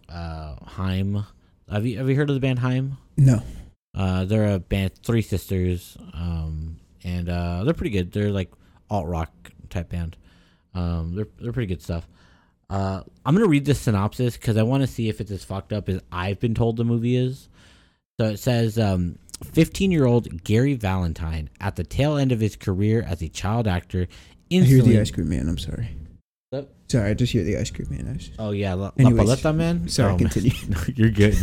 uh, 0.08 0.56
Haim. 0.66 1.24
Have 1.70 1.86
you 1.86 1.98
have 1.98 2.08
you 2.08 2.16
heard 2.16 2.28
of 2.28 2.34
the 2.34 2.40
band 2.40 2.58
Haim? 2.58 2.98
No. 3.16 3.42
Uh, 3.94 4.24
they're 4.24 4.54
a 4.54 4.58
band, 4.58 4.94
three 5.02 5.22
sisters, 5.22 5.96
um, 6.14 6.78
and 7.02 7.28
uh, 7.28 7.64
they're 7.64 7.74
pretty 7.74 7.90
good. 7.90 8.12
They're 8.12 8.30
like 8.30 8.50
alt 8.88 9.06
rock 9.06 9.32
type 9.68 9.90
band. 9.90 10.16
Um, 10.74 11.14
they're 11.14 11.28
they're 11.40 11.52
pretty 11.52 11.68
good 11.68 11.82
stuff. 11.82 12.06
Uh, 12.68 13.02
I'm 13.24 13.34
gonna 13.34 13.48
read 13.48 13.64
this 13.64 13.80
synopsis 13.80 14.36
because 14.36 14.56
I 14.56 14.62
want 14.62 14.82
to 14.82 14.86
see 14.86 15.08
if 15.08 15.20
it's 15.20 15.30
as 15.30 15.44
fucked 15.44 15.72
up 15.72 15.88
as 15.88 16.00
I've 16.10 16.40
been 16.40 16.54
told 16.54 16.76
the 16.76 16.84
movie 16.84 17.16
is. 17.16 17.48
So 18.20 18.26
it 18.26 18.38
says, 18.38 18.78
um, 18.78 19.18
15 19.44 19.90
year 19.90 20.06
old 20.06 20.44
Gary 20.44 20.74
Valentine 20.74 21.50
at 21.60 21.76
the 21.76 21.84
tail 21.84 22.16
end 22.16 22.32
of 22.32 22.40
his 22.40 22.56
career 22.56 23.02
as 23.02 23.22
a 23.22 23.28
child 23.28 23.66
actor. 23.66 24.06
I 24.52 24.54
hear 24.56 24.82
the 24.82 25.00
ice 25.00 25.10
cream 25.10 25.28
man. 25.28 25.48
I'm 25.48 25.58
sorry. 25.58 25.90
Sorry, 26.88 27.08
I 27.10 27.14
just 27.14 27.32
hear 27.32 27.44
the 27.44 27.56
ice 27.56 27.70
cream 27.70 27.86
man. 27.90 28.18
Just- 28.18 28.32
Oh 28.38 28.50
yeah, 28.50 28.74
La, 28.74 28.90
La 28.98 29.10
Paleta 29.10 29.54
man. 29.54 29.88
sorry, 29.88 30.14
Oh, 30.14 30.16
continue. 30.18 30.50
No, 30.68 30.76
you're 30.96 31.10
good. 31.10 31.36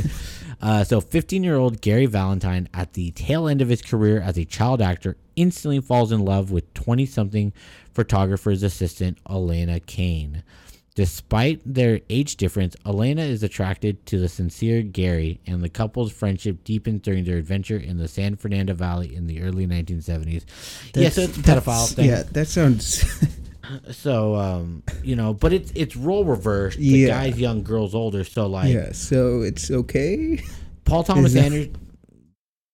Uh, 0.62 0.84
so, 0.84 1.00
15 1.00 1.42
year 1.44 1.56
old 1.56 1.80
Gary 1.82 2.06
Valentine, 2.06 2.68
at 2.74 2.94
the 2.94 3.12
tail 3.12 3.48
end 3.48 3.62
of 3.62 3.70
his 3.70 3.82
career 3.82 4.20
as 4.20 4.38
a 4.38 4.44
child 4.44 4.82
actor, 4.82 5.16
instantly 5.38 5.80
falls 5.80 6.12
in 6.12 6.26
love 6.26 6.52
with 6.52 6.74
20 6.74 7.06
something 7.06 7.54
photographer's 7.94 8.62
assistant, 8.64 9.24
Alana 9.24 9.84
Kane. 9.86 10.44
Despite 10.98 11.62
their 11.64 12.02
age 12.10 12.38
difference, 12.38 12.76
Alana 12.84 13.20
is 13.20 13.44
attracted 13.44 14.04
to 14.08 14.18
the 14.18 14.28
sincere 14.28 14.82
Gary, 14.82 15.40
and 15.46 15.62
the 15.62 15.70
couple's 15.70 16.12
friendship 16.12 16.64
deepens 16.64 17.02
during 17.02 17.24
their 17.24 17.38
adventure 17.38 17.78
in 17.78 18.00
the 18.00 18.08
San 18.08 18.36
Fernando 18.36 18.74
Valley 18.74 19.14
in 19.14 19.28
the 19.28 19.44
early 19.44 19.68
1970s. 19.68 20.44
yeah, 20.96 21.10
so 21.10 21.22
it's 21.22 21.38
a 21.38 21.42
pedophile 21.42 21.94
thing. 21.94 22.10
Yeah, 22.10 22.24
that 22.32 22.48
sounds. 22.48 23.06
So, 23.92 24.34
um, 24.36 24.82
you 25.04 25.18
know, 25.18 25.34
but 25.34 25.52
it's 25.52 25.74
it's 25.76 25.98
role 25.98 26.24
reversed. 26.24 26.78
The 26.78 26.86
Yeah. 26.86 27.08
guy's 27.10 27.38
young, 27.38 27.64
girl's 27.64 27.94
older. 27.94 28.24
So, 28.24 28.48
like, 28.48 28.74
yeah, 28.74 28.94
so 28.94 29.42
it's 29.42 29.70
okay. 29.70 30.42
Paul 30.86 31.04
Thomas 31.04 31.36
Anderson. 31.36 31.76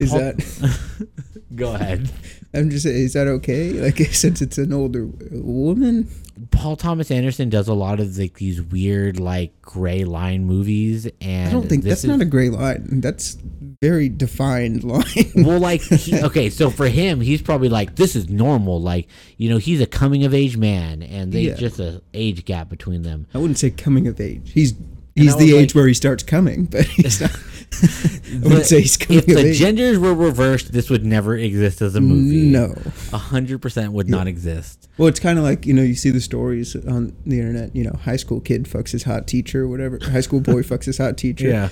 Is 0.04 0.12
Paul- 0.12 0.20
that? 0.20 1.08
Go 1.56 1.76
ahead. 1.76 2.12
I'm 2.56 2.70
just 2.70 2.84
saying, 2.84 2.96
is 2.98 3.14
that 3.14 3.28
okay? 3.28 3.72
Like 3.74 3.98
since 4.12 4.42
it's 4.42 4.58
an 4.58 4.74
older 4.74 5.06
woman. 5.32 6.10
Paul 6.50 6.76
Thomas 6.76 7.12
Anderson 7.12 7.50
does 7.50 7.68
a 7.68 7.74
lot 7.76 8.00
of 8.00 8.18
like 8.18 8.36
these 8.36 8.60
weird, 8.62 9.20
like 9.20 9.62
gray 9.62 10.04
line 10.04 10.46
movies, 10.46 11.08
and 11.22 11.50
I 11.50 11.52
don't 11.52 11.70
think 11.70 11.84
that's 11.84 12.04
is, 12.04 12.10
not 12.10 12.22
a 12.22 12.26
gray 12.26 12.50
line. 12.50 13.02
That's 13.02 13.38
very 13.82 14.10
defined 14.10 14.84
line. 14.84 15.04
well, 15.36 15.60
like 15.60 15.82
he, 15.82 16.20
okay, 16.24 16.50
so 16.50 16.72
for 16.72 16.88
him, 16.88 17.22
he's 17.22 17.42
probably 17.44 17.70
like 17.70 17.96
this 17.98 18.16
is 18.16 18.30
normal. 18.30 18.82
Like 18.82 19.08
you 19.38 19.48
know, 19.50 19.58
he's 19.58 19.80
a 19.80 19.86
coming 19.86 20.26
of 20.26 20.34
age 20.34 20.58
man, 20.58 21.04
and 21.04 21.32
there's 21.32 21.46
Yeah. 21.46 21.54
just 21.56 21.80
a 21.80 22.02
age 22.16 22.46
gap 22.46 22.68
between 22.68 23.04
them. 23.04 23.28
I 23.36 23.38
wouldn't 23.38 23.60
say 23.60 23.70
coming 23.70 24.08
of 24.08 24.20
age. 24.20 24.52
He's 24.54 24.74
he's 25.16 25.36
the 25.38 25.56
age 25.56 25.70
like- 25.70 25.76
where 25.76 25.88
he 25.88 25.94
starts 25.94 26.24
coming, 26.24 26.66
but 26.72 26.86
he's 26.86 27.22
not, 27.22 27.32
I 27.34 28.40
wouldn't 28.44 28.66
say 28.66 28.82
he's 28.82 28.98
coming 28.98 29.20
if 29.20 29.26
the 29.26 29.48
age. 29.48 29.58
genders 29.58 29.98
were 29.98 30.14
reversed, 30.14 30.72
this 30.74 30.90
would 30.90 31.06
never 31.06 31.36
exist 31.36 31.82
as 31.82 31.96
a 31.96 32.02
movie. 32.02 32.50
No. 32.50 32.74
a 33.12 33.18
hundred 33.18 33.62
percent 33.62 33.94
would 33.94 34.10
not 34.10 34.28
exist. 34.28 34.88
Well, 34.98 35.08
it's 35.08 35.20
kind 35.20 35.38
of 35.40 35.44
like 35.44 35.66
you 35.66 35.74
know 35.74 35.82
you 35.82 35.96
see 35.96 36.10
the 36.12 36.22
stories 36.22 36.76
on 36.76 37.16
the 37.26 37.40
internet. 37.40 37.76
You 37.76 37.86
know, 37.86 37.94
high 38.04 38.16
school 38.18 38.40
kid 38.40 38.66
fucks 38.66 38.92
his 38.92 39.04
hot 39.04 39.28
teacher, 39.28 39.64
or 39.64 39.68
whatever. 39.68 40.00
High 40.02 40.22
school 40.22 40.40
boy 40.40 40.62
fucks 40.64 40.86
his 40.86 40.98
hot 40.98 41.18
teacher. 41.18 41.48
Yeah, 41.48 41.70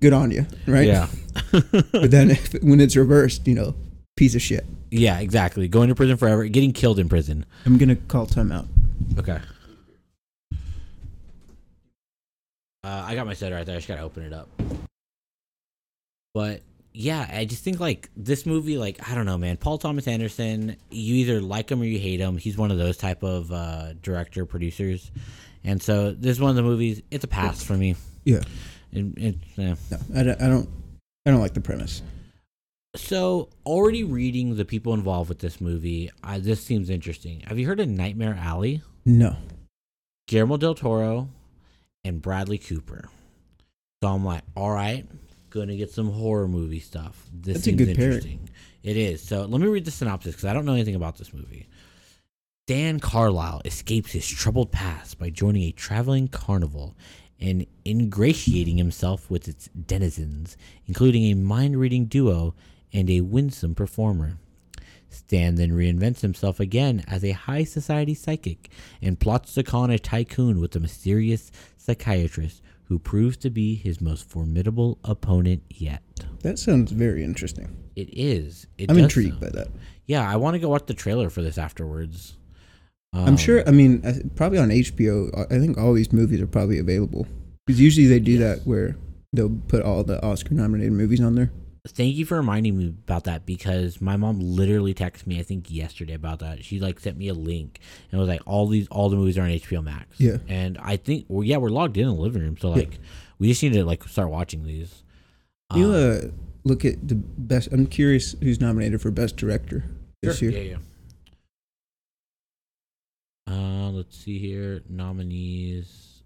Good 0.00 0.12
on 0.12 0.30
you, 0.30 0.46
right? 0.66 0.86
yeah. 0.86 1.08
But 1.92 2.10
then 2.10 2.30
if, 2.32 2.52
when 2.62 2.80
it's 2.80 2.96
reversed, 2.96 3.46
you 3.46 3.54
know, 3.54 3.74
piece 4.16 4.34
of 4.34 4.42
shit. 4.42 4.66
Yeah, 4.90 5.20
exactly. 5.20 5.68
Going 5.68 5.88
to 5.88 5.94
prison 5.94 6.16
forever, 6.16 6.44
getting 6.46 6.72
killed 6.72 6.98
in 6.98 7.08
prison. 7.08 7.46
I'm 7.64 7.78
gonna 7.78 7.96
call 7.96 8.26
timeout. 8.26 8.66
Okay. 9.18 9.38
Uh, 12.82 13.04
I 13.06 13.14
got 13.14 13.26
my 13.26 13.34
set 13.34 13.52
right 13.52 13.66
there. 13.66 13.76
I 13.76 13.78
just 13.78 13.88
gotta 13.88 14.02
open 14.02 14.22
it 14.22 14.32
up. 14.32 14.48
But 16.32 16.62
yeah, 16.92 17.28
I 17.32 17.44
just 17.44 17.62
think 17.62 17.78
like 17.80 18.08
this 18.16 18.46
movie, 18.46 18.78
like 18.78 19.08
I 19.08 19.14
don't 19.14 19.26
know, 19.26 19.38
man. 19.38 19.56
Paul 19.56 19.78
Thomas 19.78 20.08
Anderson, 20.08 20.76
you 20.90 21.16
either 21.16 21.40
like 21.40 21.70
him 21.70 21.80
or 21.80 21.84
you 21.84 21.98
hate 21.98 22.20
him. 22.20 22.36
He's 22.36 22.56
one 22.56 22.70
of 22.70 22.78
those 22.78 22.96
type 22.96 23.22
of 23.22 23.52
uh, 23.52 23.92
director 24.02 24.46
producers, 24.46 25.10
and 25.62 25.82
so 25.82 26.12
this 26.12 26.32
is 26.32 26.40
one 26.40 26.50
of 26.50 26.56
the 26.56 26.62
movies. 26.62 27.02
It's 27.10 27.24
a 27.24 27.28
pass 27.28 27.62
for 27.62 27.74
me. 27.74 27.96
Yeah. 28.24 28.42
It, 28.92 29.06
it, 29.16 29.36
yeah. 29.56 29.74
No, 29.90 29.98
I 30.16 30.22
don't. 30.22 30.42
I 30.42 30.48
don't. 30.48 30.68
I 31.26 31.30
don't 31.30 31.40
like 31.40 31.54
the 31.54 31.60
premise. 31.60 32.02
So, 32.96 33.50
already 33.64 34.02
reading 34.02 34.56
the 34.56 34.64
people 34.64 34.94
involved 34.94 35.28
with 35.28 35.38
this 35.38 35.60
movie, 35.60 36.10
I, 36.24 36.40
this 36.40 36.64
seems 36.64 36.90
interesting. 36.90 37.40
Have 37.46 37.56
you 37.56 37.66
heard 37.66 37.78
of 37.78 37.88
Nightmare 37.88 38.36
Alley? 38.40 38.82
No. 39.04 39.36
Guillermo 40.26 40.56
del 40.56 40.74
Toro 40.74 41.28
and 42.04 42.22
Bradley 42.22 42.58
Cooper. 42.58 43.08
So 44.02 44.08
I'm 44.08 44.24
like, 44.24 44.42
all 44.56 44.70
right, 44.70 45.06
gonna 45.50 45.76
get 45.76 45.90
some 45.90 46.10
horror 46.10 46.48
movie 46.48 46.80
stuff. 46.80 47.26
This 47.32 47.54
That's 47.54 47.66
a 47.66 47.76
seems 47.76 47.88
interesting. 47.88 48.48
It 48.82 48.96
is. 48.96 49.22
So 49.22 49.44
let 49.44 49.60
me 49.60 49.66
read 49.66 49.84
the 49.84 49.90
synopsis 49.90 50.34
because 50.34 50.46
I 50.46 50.54
don't 50.54 50.64
know 50.64 50.72
anything 50.72 50.94
about 50.94 51.18
this 51.18 51.34
movie. 51.34 51.68
Stan 52.66 53.00
Carlisle 53.00 53.62
escapes 53.64 54.12
his 54.12 54.26
troubled 54.26 54.70
past 54.70 55.18
by 55.18 55.28
joining 55.28 55.64
a 55.64 55.72
traveling 55.72 56.28
carnival 56.28 56.96
and 57.40 57.66
ingratiating 57.84 58.76
himself 58.76 59.28
with 59.28 59.48
its 59.48 59.68
denizens, 59.70 60.56
including 60.86 61.24
a 61.24 61.34
mind 61.34 61.78
reading 61.78 62.04
duo 62.04 62.54
and 62.92 63.10
a 63.10 63.22
winsome 63.22 63.74
performer. 63.74 64.38
Stan 65.08 65.56
then 65.56 65.70
reinvents 65.70 66.20
himself 66.20 66.60
again 66.60 67.02
as 67.08 67.24
a 67.24 67.32
high 67.32 67.64
society 67.64 68.14
psychic 68.14 68.70
and 69.02 69.18
plots 69.18 69.54
to 69.54 69.64
con 69.64 69.90
a 69.90 69.98
tycoon 69.98 70.60
with 70.60 70.76
a 70.76 70.80
mysterious 70.80 71.50
psychiatrist 71.90 72.62
who 72.84 72.98
proves 72.98 73.36
to 73.38 73.50
be 73.50 73.74
his 73.74 74.00
most 74.00 74.28
formidable 74.28 74.98
opponent 75.04 75.62
yet. 75.70 76.02
That 76.42 76.58
sounds 76.58 76.92
very 76.92 77.22
interesting. 77.22 77.76
It 77.96 78.08
is. 78.12 78.66
It 78.78 78.90
I'm 78.90 78.98
intrigued 78.98 79.34
so. 79.34 79.40
by 79.40 79.50
that. 79.50 79.68
Yeah, 80.06 80.28
I 80.28 80.36
want 80.36 80.54
to 80.54 80.58
go 80.58 80.68
watch 80.68 80.86
the 80.86 80.94
trailer 80.94 81.30
for 81.30 81.42
this 81.42 81.58
afterwards. 81.58 82.36
I'm 83.12 83.30
Um, 83.30 83.36
sure. 83.36 83.62
I 83.68 83.70
mean, 83.72 84.02
probably 84.36 84.58
on 84.58 84.70
HBO. 84.70 85.46
I 85.52 85.58
think 85.58 85.78
all 85.78 85.92
these 85.92 86.12
movies 86.12 86.40
are 86.40 86.46
probably 86.46 86.78
available 86.78 87.26
because 87.66 87.80
usually 87.80 88.06
they 88.06 88.20
do 88.20 88.38
that 88.38 88.60
where 88.64 88.96
they'll 89.32 89.58
put 89.68 89.82
all 89.82 90.02
the 90.04 90.24
Oscar-nominated 90.24 90.92
movies 90.92 91.20
on 91.20 91.34
there. 91.34 91.50
Thank 91.88 92.14
you 92.16 92.26
for 92.26 92.36
reminding 92.36 92.76
me 92.76 92.88
about 92.88 93.24
that 93.24 93.46
because 93.46 94.02
my 94.02 94.16
mom 94.16 94.38
literally 94.38 94.92
texted 94.92 95.26
me 95.26 95.40
I 95.40 95.42
think 95.42 95.70
yesterday 95.70 96.12
about 96.12 96.40
that. 96.40 96.62
She 96.62 96.78
like 96.78 97.00
sent 97.00 97.16
me 97.16 97.28
a 97.28 97.34
link 97.34 97.80
and 98.12 98.20
was 98.20 98.28
like 98.28 98.42
all 98.46 98.66
these 98.66 98.86
all 98.88 99.08
the 99.08 99.16
movies 99.16 99.38
are 99.38 99.42
on 99.42 99.48
HBO 99.48 99.82
Max. 99.82 100.20
Yeah. 100.20 100.36
And 100.48 100.76
I 100.78 100.96
think 100.96 101.24
well 101.28 101.42
yeah, 101.42 101.56
we're 101.56 101.70
logged 101.70 101.96
in 101.96 102.06
in 102.08 102.14
the 102.14 102.20
living 102.20 102.42
room, 102.42 102.58
so 102.58 102.68
like 102.70 102.98
we 103.38 103.48
just 103.48 103.62
need 103.62 103.72
to 103.72 103.84
like 103.84 104.04
start 104.04 104.30
watching 104.30 104.64
these. 104.64 105.02
You 105.74 105.86
Um, 105.86 105.92
uh, 105.94 106.28
look 106.64 106.84
at 106.84 107.06
the 107.08 107.14
best. 107.14 107.68
I'm 107.72 107.86
curious 107.86 108.34
who's 108.42 108.60
nominated 108.60 109.00
for 109.00 109.10
best 109.10 109.36
director 109.36 109.84
this 110.22 110.38
Sure. 110.38 110.50
year. 110.50 110.62
Yeah, 110.62 110.70
yeah. 110.72 110.76
Uh, 113.54 113.90
let's 113.90 114.16
see 114.16 114.38
here. 114.38 114.82
Nominees 114.88 116.22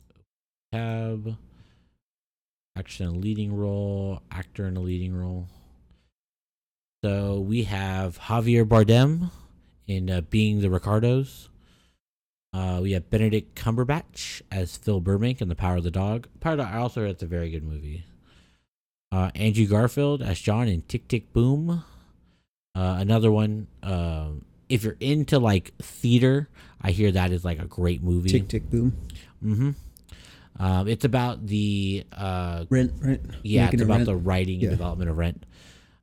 tab. 0.73 1.37
Action 2.77 3.09
in 3.09 3.15
a 3.15 3.19
leading 3.19 3.57
role. 3.57 4.21
Actor 4.31 4.67
in 4.67 4.77
a 4.77 4.81
leading 4.81 5.15
role. 5.15 5.47
So 7.05 7.39
we 7.39 7.65
have 7.65 8.19
Javier 8.19 8.65
Bardem 8.65 9.31
in 9.87 10.11
uh, 10.11 10.23
Being 10.23 10.61
the 10.61 10.71
Ricardos. 10.71 11.49
Uh, 12.53 12.81
we 12.83 12.93
have 12.93 13.11
Benedict 13.11 13.55
Cumberbatch 13.55 14.43
as 14.51 14.77
Phil 14.77 15.01
Burbank 15.01 15.41
in 15.41 15.49
The 15.49 15.55
Power 15.55 15.77
of 15.77 15.85
the 15.85 15.91
Dog. 15.91 16.29
Power 16.41 16.53
of 16.53 16.59
the 16.59 16.65
I 16.65 16.79
also 16.79 17.03
heard 17.03 17.11
it's 17.11 17.23
a 17.23 17.27
very 17.27 17.51
good 17.51 17.65
movie. 17.65 18.05
Uh, 19.13 19.31
Andrew 19.35 19.67
Garfield 19.67 20.23
as 20.23 20.41
John 20.41 20.67
in 20.67 20.83
Tick 20.83 21.07
Tick 21.07 21.33
Boom. 21.33 21.85
Uh, 22.75 22.97
another 22.99 23.31
one, 23.31 23.69
uh, 23.85 24.31
if 24.69 24.83
you're 24.83 24.97
into 24.99 25.39
like 25.39 25.73
theater, 25.79 26.49
I 26.81 26.91
hear 26.91 27.13
that 27.13 27.31
is 27.31 27.45
like 27.45 27.61
a 27.61 27.67
great 27.67 28.03
movie. 28.03 28.31
Tick 28.31 28.49
tick 28.49 28.69
boom. 28.69 28.97
Mm-hmm. 29.45 29.71
Um, 30.59 30.87
it's 30.89 31.05
about 31.05 31.47
the 31.47 32.05
uh, 32.13 32.65
Rent, 32.71 32.93
right? 33.01 33.21
yeah, 33.43 33.65
Making 33.65 33.81
it's 33.81 33.85
about 33.85 33.95
rent. 33.97 34.07
the 34.07 34.17
writing 34.17 34.61
Yeah. 34.61 34.69
and 34.69 34.79
development 34.79 35.11
of 35.11 35.19
Rent. 35.19 35.45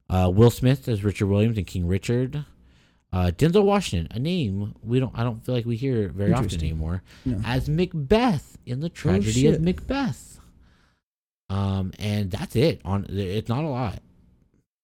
Uh, 0.09 0.29
Will 0.33 0.51
Smith 0.51 0.87
as 0.89 1.03
Richard 1.03 1.27
Williams 1.27 1.57
and 1.57 1.65
King 1.65 1.87
Richard. 1.87 2.43
Uh, 3.13 3.31
Denzel 3.35 3.63
Washington, 3.65 4.07
a 4.15 4.19
name 4.19 4.73
we 4.83 4.99
don't, 4.99 5.11
I 5.17 5.23
don't 5.23 5.45
feel 5.45 5.53
like 5.55 5.65
we 5.65 5.75
hear 5.75 6.07
very 6.09 6.31
often 6.33 6.59
anymore, 6.59 7.03
No. 7.25 7.37
Oh, 7.37 7.41
as 7.45 7.67
Macbeth 7.67 8.57
in 8.65 8.79
the 8.79 8.87
tragedy 8.89 9.47
of. 9.47 9.61
Macbeth. 9.61 10.39
Um, 11.49 11.91
and 11.99 12.31
that's 12.31 12.55
it. 12.55 12.79
On 12.85 13.05
it's 13.09 13.49
not 13.49 13.65
a 13.65 13.67
lot. 13.67 13.99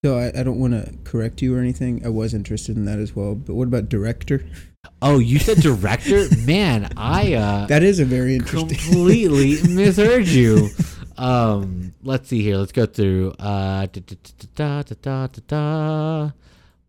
So 0.04 0.18
I, 0.18 0.28
I 0.38 0.44
don't 0.44 0.60
want 0.60 0.74
to 0.74 0.94
correct 1.06 1.42
you 1.42 1.56
or 1.56 1.60
anything. 1.60 2.06
I 2.06 2.10
was 2.10 2.34
interested 2.34 2.76
in 2.76 2.84
that 2.86 3.00
as 3.00 3.16
well. 3.16 3.34
But 3.36 3.56
what 3.56 3.68
about 3.70 3.88
director? 3.90 4.46
Oh, 5.02 5.20
you 5.20 5.40
said 5.40 5.58
director, 5.58 6.26
man. 6.46 6.90
I 6.98 7.34
uh, 7.34 7.66
That 7.68 7.84
is 7.84 8.00
a 8.00 8.06
very 8.06 8.36
interesting. 8.36 8.70
completely 8.70 9.62
misheard 9.70 10.28
you. 10.28 10.70
Um, 11.18 11.94
let's 12.04 12.30
see 12.30 12.42
here. 12.42 12.58
Let's 12.58 12.72
go 12.72 12.86
through. 12.86 13.32
Uh. 13.40 13.88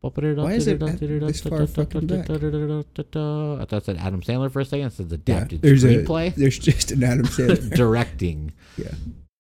Why 0.01 0.53
is 0.53 0.67
it 0.69 0.79
this 0.81 1.41
far 1.41 1.67
fucking 1.67 2.07
back? 2.07 2.31
I 2.31 2.39
thought 2.39 2.43
it 3.73 3.85
said 3.85 3.97
Adam 3.99 4.21
Sandler 4.23 4.51
for 4.51 4.61
a 4.61 4.65
second. 4.65 4.87
It 4.87 4.93
says 4.93 5.07
yeah, 5.11 5.15
adapted 5.15 5.63
there's 5.63 5.83
screenplay. 5.85 6.37
a 6.37 6.39
there's 6.39 6.59
just 6.59 6.93
an 6.93 7.03
Adam 7.03 7.27
Sandler. 7.27 7.75
Directing. 7.75 8.53
yeah. 8.77 8.93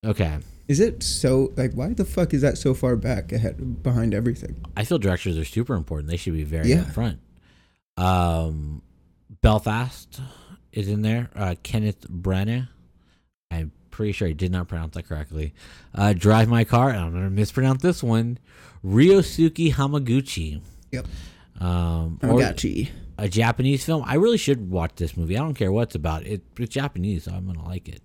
Okay. 0.05 0.39
Is 0.67 0.81
it 0.81 1.03
so 1.03 1.53
like 1.57 1.73
why 1.75 1.93
the 1.95 2.05
fuck 2.05 2.35
is 2.35 2.43
that 2.43 2.59
so 2.59 2.75
far 2.75 2.97
back 2.97 3.33
ahead 3.33 3.83
behind 3.83 4.15
everything? 4.15 4.57
I 4.77 4.85
feel 4.85 4.99
directors 4.99 5.39
are 5.39 5.45
super 5.45 5.75
important. 5.75 6.11
They 6.11 6.17
should 6.17 6.35
be 6.35 6.45
very 6.45 6.69
Yeah. 6.71 6.83
upfront. 6.85 7.19
Um, 7.99 8.83
Belfast 9.43 10.21
is 10.73 10.89
in 10.89 11.03
there. 11.03 11.31
Uh, 11.35 11.57
Kenneth 11.63 12.09
Branagh. 12.09 12.69
I'm 13.51 13.73
pretty 13.91 14.13
sure 14.13 14.29
I 14.29 14.33
did 14.33 14.53
not 14.53 14.69
pronounce 14.69 14.95
that 14.95 15.09
correctly. 15.09 15.53
Uh, 15.95 16.13
Drive 16.13 16.49
My 16.49 16.65
Car. 16.65 16.91
and 16.91 16.99
I'm 16.99 17.13
gonna 17.13 17.31
mispronounce 17.31 17.83
this 17.83 18.03
one. 18.03 18.39
Ryosuke 18.85 19.73
Hamaguchi. 19.75 20.61
Yep. 20.93 21.07
Um, 21.61 22.21
or 22.23 22.41
a 23.19 23.29
Japanese 23.29 23.85
film. 23.85 24.05
I 24.07 24.15
really 24.15 24.39
should 24.39 24.71
watch 24.71 24.93
this 24.95 25.17
movie. 25.17 25.37
I 25.37 25.41
don't 25.41 25.55
care 25.55 25.73
what 25.73 25.89
it's 25.89 25.97
about. 25.97 26.25
It, 26.25 26.43
it's 26.57 26.73
Japanese, 26.73 27.25
so 27.25 27.33
I'm 27.33 27.47
gonna 27.47 27.67
like 27.67 27.89
it. 27.89 28.03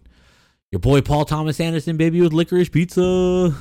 Your 0.72 0.80
boy 0.80 1.02
Paul 1.02 1.26
Thomas 1.26 1.60
Anderson, 1.60 1.98
baby, 1.98 2.20
with 2.20 2.34
licorice 2.34 2.70
pizza. 2.70 3.56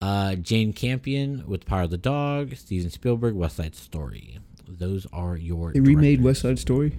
Uh, 0.00 0.34
Jane 0.36 0.72
Campion 0.72 1.44
with 1.46 1.66
Power 1.66 1.82
of 1.82 1.90
the 1.90 1.98
Dog. 1.98 2.56
Steven 2.56 2.90
Spielberg, 2.90 3.34
West 3.34 3.56
Side 3.56 3.74
Story. 3.74 4.38
Those 4.68 5.06
are 5.12 5.36
your. 5.36 5.72
They 5.72 5.80
remade 5.80 6.18
directors. 6.18 6.24
West 6.24 6.40
Side 6.42 6.58
Story. 6.58 6.96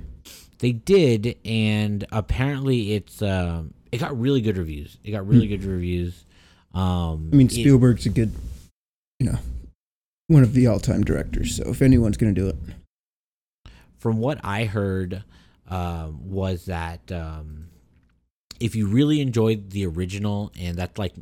They 0.59 0.71
did, 0.71 1.35
and 1.45 2.05
apparently 2.11 2.93
it's 2.93 3.21
um, 3.21 3.73
it 3.91 3.99
got 3.99 4.19
really 4.19 4.41
good 4.41 4.57
reviews. 4.57 4.97
It 5.03 5.11
got 5.11 5.27
really 5.27 5.47
good 5.47 5.63
reviews. 5.63 6.25
Um. 6.73 7.29
I 7.31 7.35
mean 7.35 7.47
it- 7.47 7.51
Spielberg's 7.53 8.05
a 8.05 8.09
good, 8.09 8.31
you 9.19 9.27
know, 9.27 9.37
one 10.27 10.43
of 10.43 10.53
the 10.53 10.67
all-time 10.67 11.03
directors. 11.03 11.55
So 11.57 11.63
if 11.69 11.81
anyone's 11.81 12.17
gonna 12.17 12.33
do 12.33 12.47
it, 12.47 12.55
from 13.99 14.17
what 14.17 14.39
I 14.43 14.65
heard, 14.65 15.23
um, 15.69 16.29
was 16.29 16.65
that 16.65 17.11
um, 17.11 17.67
if 18.59 18.75
you 18.75 18.87
really 18.87 19.21
enjoyed 19.21 19.69
the 19.71 19.85
original 19.85 20.51
and 20.59 20.75
that's 20.77 20.97
like 20.97 21.13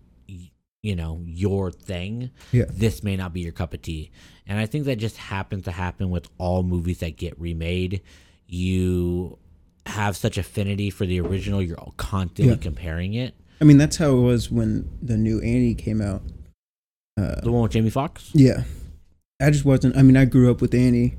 you 0.81 0.95
know 0.95 1.21
your 1.25 1.71
thing, 1.71 2.29
Yeah. 2.51 2.65
this 2.69 3.03
may 3.03 3.15
not 3.15 3.34
be 3.34 3.41
your 3.41 3.51
cup 3.53 3.73
of 3.73 3.81
tea. 3.81 4.12
And 4.47 4.60
I 4.60 4.65
think 4.65 4.86
that 4.86 4.97
just 4.97 5.17
happens 5.17 5.63
to 5.65 5.71
happen 5.71 6.10
with 6.10 6.27
all 6.38 6.63
movies 6.63 6.99
that 6.99 7.17
get 7.17 7.39
remade. 7.39 8.01
You 8.47 9.38
have 9.86 10.15
such 10.17 10.38
affinity 10.38 10.89
for 10.89 11.05
the 11.05 11.19
original, 11.19 11.62
you're 11.62 11.77
constantly 11.97 12.53
Yeah. 12.53 12.60
comparing 12.60 13.13
it. 13.13 13.36
I 13.62 13.63
mean 13.65 13.77
that's 13.77 13.97
how 13.97 14.12
it 14.17 14.21
was 14.21 14.51
when 14.51 14.89
the 15.01 15.17
new 15.17 15.39
Annie 15.41 15.75
came 15.75 16.01
out. 16.01 16.21
Uh, 17.17 17.41
The 17.41 17.51
one 17.51 17.63
with 17.63 17.71
Jamie 17.71 17.89
Foxx. 17.89 18.29
Yeah. 18.34 18.63
I 19.41 19.49
just 19.49 19.65
wasn't. 19.65 19.95
I 19.97 20.01
mean, 20.01 20.15
I 20.17 20.25
grew 20.25 20.49
up 20.51 20.62
with 20.62 20.73
Annie. 20.73 21.15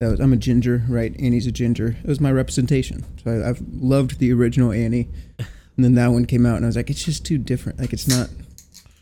That 0.00 0.10
was, 0.10 0.20
I'm 0.20 0.32
a 0.32 0.36
ginger, 0.36 0.84
right? 0.88 1.14
Annie's 1.18 1.46
a 1.46 1.52
ginger. 1.52 1.96
It 2.02 2.06
was 2.08 2.20
my 2.20 2.30
representation. 2.30 3.04
So 3.24 3.30
I, 3.30 3.48
I've 3.48 3.62
loved 3.72 4.18
the 4.18 4.32
original 4.32 4.70
Annie, 4.72 5.08
and 5.38 5.84
then 5.84 5.94
that 5.94 6.08
one 6.08 6.26
came 6.26 6.44
out, 6.46 6.56
and 6.56 6.64
I 6.64 6.68
was 6.68 6.76
like, 6.76 6.90
it's 6.90 7.02
just 7.02 7.24
too 7.24 7.38
different. 7.38 7.78
Like 7.80 7.92
it's 7.92 8.06
not. 8.06 8.28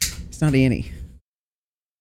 It's 0.01 0.41
not 0.41 0.55
Annie. 0.55 0.93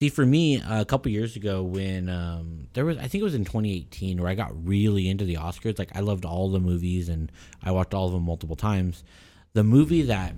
See, 0.03 0.09
for 0.09 0.25
me, 0.25 0.61
a 0.67 0.83
couple 0.83 1.13
years 1.13 1.37
ago, 1.37 1.63
when 1.63 2.09
um, 2.09 2.67
there 2.73 2.83
was, 2.83 2.97
I 2.97 3.07
think 3.07 3.21
it 3.21 3.23
was 3.23 3.35
in 3.35 3.45
2018, 3.45 4.21
where 4.21 4.29
I 4.29 4.35
got 4.35 4.51
really 4.67 5.07
into 5.07 5.23
the 5.23 5.35
Oscars. 5.35 5.79
Like, 5.79 5.95
I 5.95 6.01
loved 6.01 6.25
all 6.25 6.49
the 6.49 6.59
movies, 6.59 7.07
and 7.07 7.31
I 7.63 7.71
watched 7.71 7.93
all 7.93 8.07
of 8.07 8.11
them 8.11 8.23
multiple 8.23 8.57
times. 8.57 9.05
The 9.53 9.63
movie 9.63 10.01
that 10.01 10.35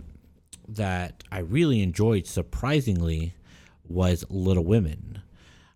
that 0.67 1.23
I 1.31 1.39
really 1.39 1.81
enjoyed, 1.81 2.27
surprisingly, 2.27 3.33
was 3.89 4.23
Little 4.29 4.63
Women, 4.63 5.23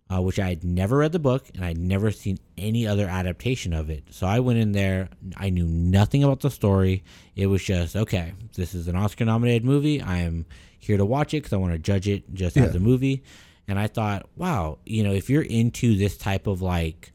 uh, 0.08 0.22
which 0.22 0.38
I 0.38 0.50
had 0.50 0.62
never 0.62 0.98
read 0.98 1.10
the 1.10 1.18
book 1.18 1.48
and 1.52 1.64
I'd 1.64 1.76
never 1.76 2.12
seen 2.12 2.38
any 2.56 2.86
other 2.86 3.08
adaptation 3.08 3.72
of 3.72 3.90
it. 3.90 4.04
So 4.10 4.24
I 4.24 4.38
went 4.38 4.60
in 4.60 4.70
there, 4.70 5.08
I 5.36 5.50
knew 5.50 5.66
nothing 5.66 6.22
about 6.22 6.42
the 6.42 6.50
story. 6.50 7.02
It 7.34 7.48
was 7.48 7.64
just 7.64 7.96
okay. 7.96 8.34
This 8.54 8.72
is 8.72 8.86
an 8.86 8.94
Oscar-nominated 8.94 9.64
movie. 9.64 10.00
I 10.00 10.18
am 10.18 10.46
here 10.78 10.96
to 10.96 11.04
watch 11.04 11.34
it 11.34 11.38
because 11.38 11.52
I 11.52 11.56
want 11.56 11.72
to 11.72 11.78
judge 11.80 12.06
it 12.06 12.32
just 12.32 12.56
as 12.56 12.76
a 12.76 12.80
movie. 12.80 13.24
And 13.70 13.78
I 13.78 13.86
thought, 13.86 14.26
wow, 14.36 14.78
you 14.84 15.02
know, 15.04 15.12
if 15.12 15.30
you're 15.30 15.42
into 15.42 15.96
this 15.96 16.16
type 16.18 16.46
of 16.46 16.60
like 16.60 17.12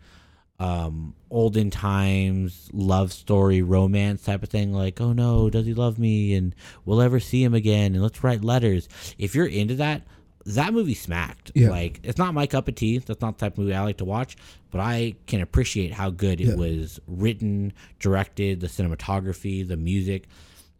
um 0.57 1.13
olden 1.29 1.69
times 1.69 2.69
love 2.71 3.11
story 3.11 3.61
romance 3.61 4.23
type 4.23 4.41
of 4.41 4.47
thing 4.47 4.71
like 4.71 5.01
oh 5.01 5.11
no 5.11 5.49
does 5.49 5.65
he 5.65 5.73
love 5.73 5.99
me? 5.99 6.33
And 6.33 6.55
we'll 6.85 7.01
ever 7.01 7.19
see 7.19 7.43
him 7.43 7.53
again 7.53 7.93
and 7.93 8.01
let's 8.01 8.23
write 8.23 8.41
letters. 8.41 8.87
If 9.17 9.35
you're 9.35 9.45
into 9.47 9.75
that 9.75 10.03
that 10.45 10.73
movie 10.73 10.93
smacked. 10.93 11.51
Yeah. 11.55 11.71
like 11.71 11.99
it's 12.03 12.17
not 12.17 12.33
my 12.33 12.47
cup 12.47 12.69
of 12.69 12.75
tea. 12.75 12.99
That's 12.99 13.19
not 13.19 13.37
the 13.37 13.45
type 13.45 13.53
of 13.53 13.57
movie 13.59 13.73
i 13.73 13.81
like 13.83 13.97
to 13.97 14.05
watch 14.05 14.37
but 14.71 14.79
i 14.79 15.15
can 15.27 15.41
appreciate 15.41 15.91
how 15.91 16.09
good 16.09 16.39
it 16.39 16.47
Yeah. 16.47 16.55
was 16.55 17.01
written 17.05 17.73
directed 17.99 18.61
the 18.61 18.67
cinematography 18.67 19.67
the 19.67 19.75
music. 19.75 20.27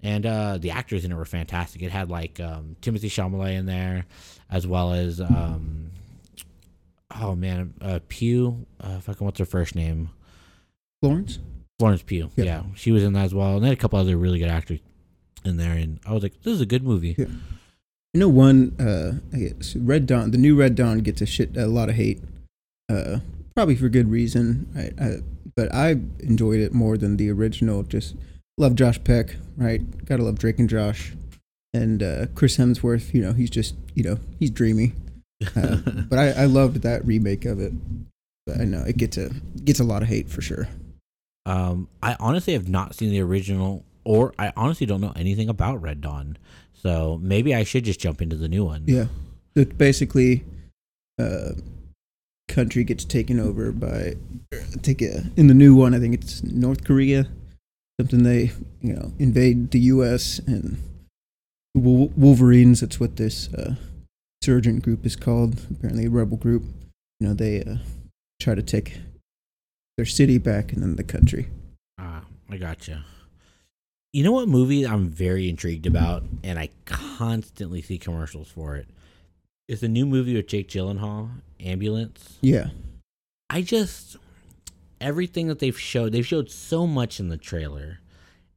And 0.02 0.26
uh 0.26 0.58
the 0.58 0.72
actors 0.72 1.04
in 1.04 1.12
it 1.12 1.16
were 1.16 1.26
fantastic. 1.26 1.82
It 1.82 1.92
had 1.92 2.10
like 2.10 2.40
um 2.40 2.78
Timothée 2.82 3.10
Chalamet 3.12 3.56
in 3.60 3.66
there 3.66 4.06
as 4.56 4.66
well 4.66 4.94
as 4.94 5.20
um 5.20 5.92
oh 7.20 7.36
man 7.36 7.74
uh 7.82 8.00
Pugh 8.08 8.66
uh 8.80 9.00
fucking 9.00 9.26
what's 9.26 9.40
her 9.40 9.46
first 9.46 9.76
name 9.76 10.10
Florence. 11.02 11.40
Florence 11.78 12.02
Pugh. 12.02 12.32
Yeah. 12.36 12.46
Yeah. 12.46 12.64
she 12.74 12.92
was 12.92 13.04
in 13.04 13.14
that 13.14 13.26
as 13.26 13.34
well, 13.36 13.56
and 13.58 13.64
then 13.64 13.72
a 13.72 13.76
couple 13.76 14.00
other 14.00 14.18
really 14.18 14.40
good 14.40 14.50
actors 14.50 14.80
in 15.44 15.58
there. 15.58 15.74
And 15.74 16.00
I 16.06 16.14
was 16.14 16.24
like, 16.24 16.42
this 16.42 16.54
is 16.54 16.62
a 16.62 16.66
good 16.66 16.84
movie. 16.84 17.16
Yeah. 17.18 17.26
You 18.14 18.22
know, 18.22 18.30
one 18.30 18.76
uh, 18.80 19.20
I 19.36 19.40
guess 19.40 19.76
Red 19.76 20.08
Dawn. 20.08 20.32
The 20.32 20.38
new 20.38 20.56
Red 20.56 20.76
Dawn 20.76 21.00
gets 21.00 21.22
a 21.22 21.26
shit 21.26 21.56
a 21.58 21.68
lot 21.68 21.90
of 21.90 21.96
hate. 21.96 22.24
Uh, 22.90 23.20
probably 23.56 23.76
for 23.76 23.90
good 23.90 24.10
reason. 24.10 24.68
Right? 24.74 24.94
I, 25.00 25.18
but 25.56 25.74
I 25.74 25.98
enjoyed 26.20 26.60
it 26.60 26.74
more 26.74 26.98
than 26.98 27.18
the 27.18 27.30
original. 27.30 27.84
Just 27.84 28.16
love 28.58 28.76
Josh 28.76 29.04
Peck. 29.04 29.36
Right. 29.58 30.06
Gotta 30.06 30.24
love 30.24 30.40
Drake 30.40 30.60
and 30.60 30.70
Josh. 30.70 31.14
And 31.76 32.02
uh, 32.02 32.26
Chris 32.36 32.58
Hemsworth. 32.58 33.14
You 33.14 33.22
know, 33.22 33.34
he's 33.34 33.50
just 33.50 33.76
you 33.94 34.04
know 34.04 34.18
he's 34.40 34.50
dreamy. 34.50 34.94
Uh, 35.56 35.78
but 36.10 36.18
I, 36.18 36.30
I 36.32 36.46
loved 36.46 36.82
that 36.84 37.06
remake 37.06 37.46
of 37.46 37.60
it. 37.60 37.74
But 38.46 38.62
I 38.62 38.64
know 38.64 38.84
it 38.88 38.98
gets 38.98 39.18
a 39.18 39.30
gets 39.64 39.80
a 39.80 39.84
lot 39.84 40.02
of 40.02 40.08
hate 40.08 40.30
for 40.30 40.42
sure. 40.42 40.68
um, 41.46 41.88
I 42.02 42.16
honestly 42.20 42.54
have 42.54 42.70
not 42.70 42.96
seen 42.96 43.10
the 43.10 43.22
original, 43.22 43.84
or 44.04 44.34
I 44.40 44.54
honestly 44.56 44.86
don't 44.86 45.02
know 45.02 45.14
anything 45.16 45.50
about 45.50 45.82
Red 45.82 46.02
Dawn. 46.02 46.38
So 46.74 47.20
maybe 47.22 47.56
I 47.56 47.64
should 47.64 47.84
just 47.84 48.00
jump 48.00 48.22
into 48.22 48.36
the 48.36 48.48
new 48.48 48.64
one. 48.64 48.84
Yeah. 48.86 49.06
It 49.56 49.78
basically, 49.78 50.44
uh, 51.20 51.54
country 52.48 52.84
gets 52.84 53.06
taken 53.06 53.40
over 53.40 53.72
by, 53.72 54.16
take 54.82 55.02
a, 55.02 55.24
in 55.36 55.48
the 55.48 55.54
new 55.54 55.74
one, 55.76 55.96
I 55.96 56.00
think 56.00 56.14
it's 56.14 56.44
North 56.44 56.84
Korea. 56.84 57.28
Something 58.00 58.24
they, 58.24 58.52
you 58.82 58.94
know, 58.94 59.14
invade 59.18 59.72
the 59.72 59.80
U.S. 59.80 60.40
and 60.46 60.78
Wolverines. 61.76 62.82
That's 62.82 63.00
what 63.00 63.18
this 63.18 63.54
uh, 63.54 63.76
insurgent 64.42 64.84
group 64.84 65.06
is 65.06 65.16
called. 65.16 65.60
Apparently, 65.70 66.06
a 66.06 66.10
rebel 66.10 66.38
group. 66.38 66.64
You 67.20 67.28
know, 67.28 67.34
they 67.34 67.64
uh, 67.64 67.78
try 68.40 68.56
to 68.56 68.64
take 68.64 68.98
their 69.98 70.06
city 70.06 70.38
back 70.38 70.74
and 70.74 70.82
then 70.82 70.96
the 70.96 71.04
country. 71.04 71.48
Ah, 72.00 72.24
I 72.50 72.58
gotcha. 72.58 73.06
You 74.14 74.24
know 74.24 74.32
what 74.32 74.48
movie 74.48 74.88
I'm 74.88 75.10
very 75.10 75.50
intrigued 75.50 75.86
about, 75.86 76.24
and 76.44 76.58
I 76.58 76.70
constantly 76.86 77.82
see 77.82 77.98
commercials 77.98 78.50
for 78.50 78.76
it. 78.78 78.88
it. 79.68 79.74
Is 79.74 79.84
a 79.84 79.88
new 79.88 80.06
movie 80.06 80.36
with 80.36 80.48
Jake 80.48 80.70
Gyllenhaal, 80.70 81.30
Ambulance. 81.60 82.38
Yeah. 82.42 82.70
I 83.50 83.62
just 83.62 84.18
everything 85.02 85.48
that 85.48 85.60
they've 85.60 85.78
showed, 85.78 86.12
they've 86.12 86.26
showed 86.26 86.50
so 86.50 86.88
much 86.88 87.20
in 87.20 87.30
the 87.30 87.38
trailer, 87.38 88.00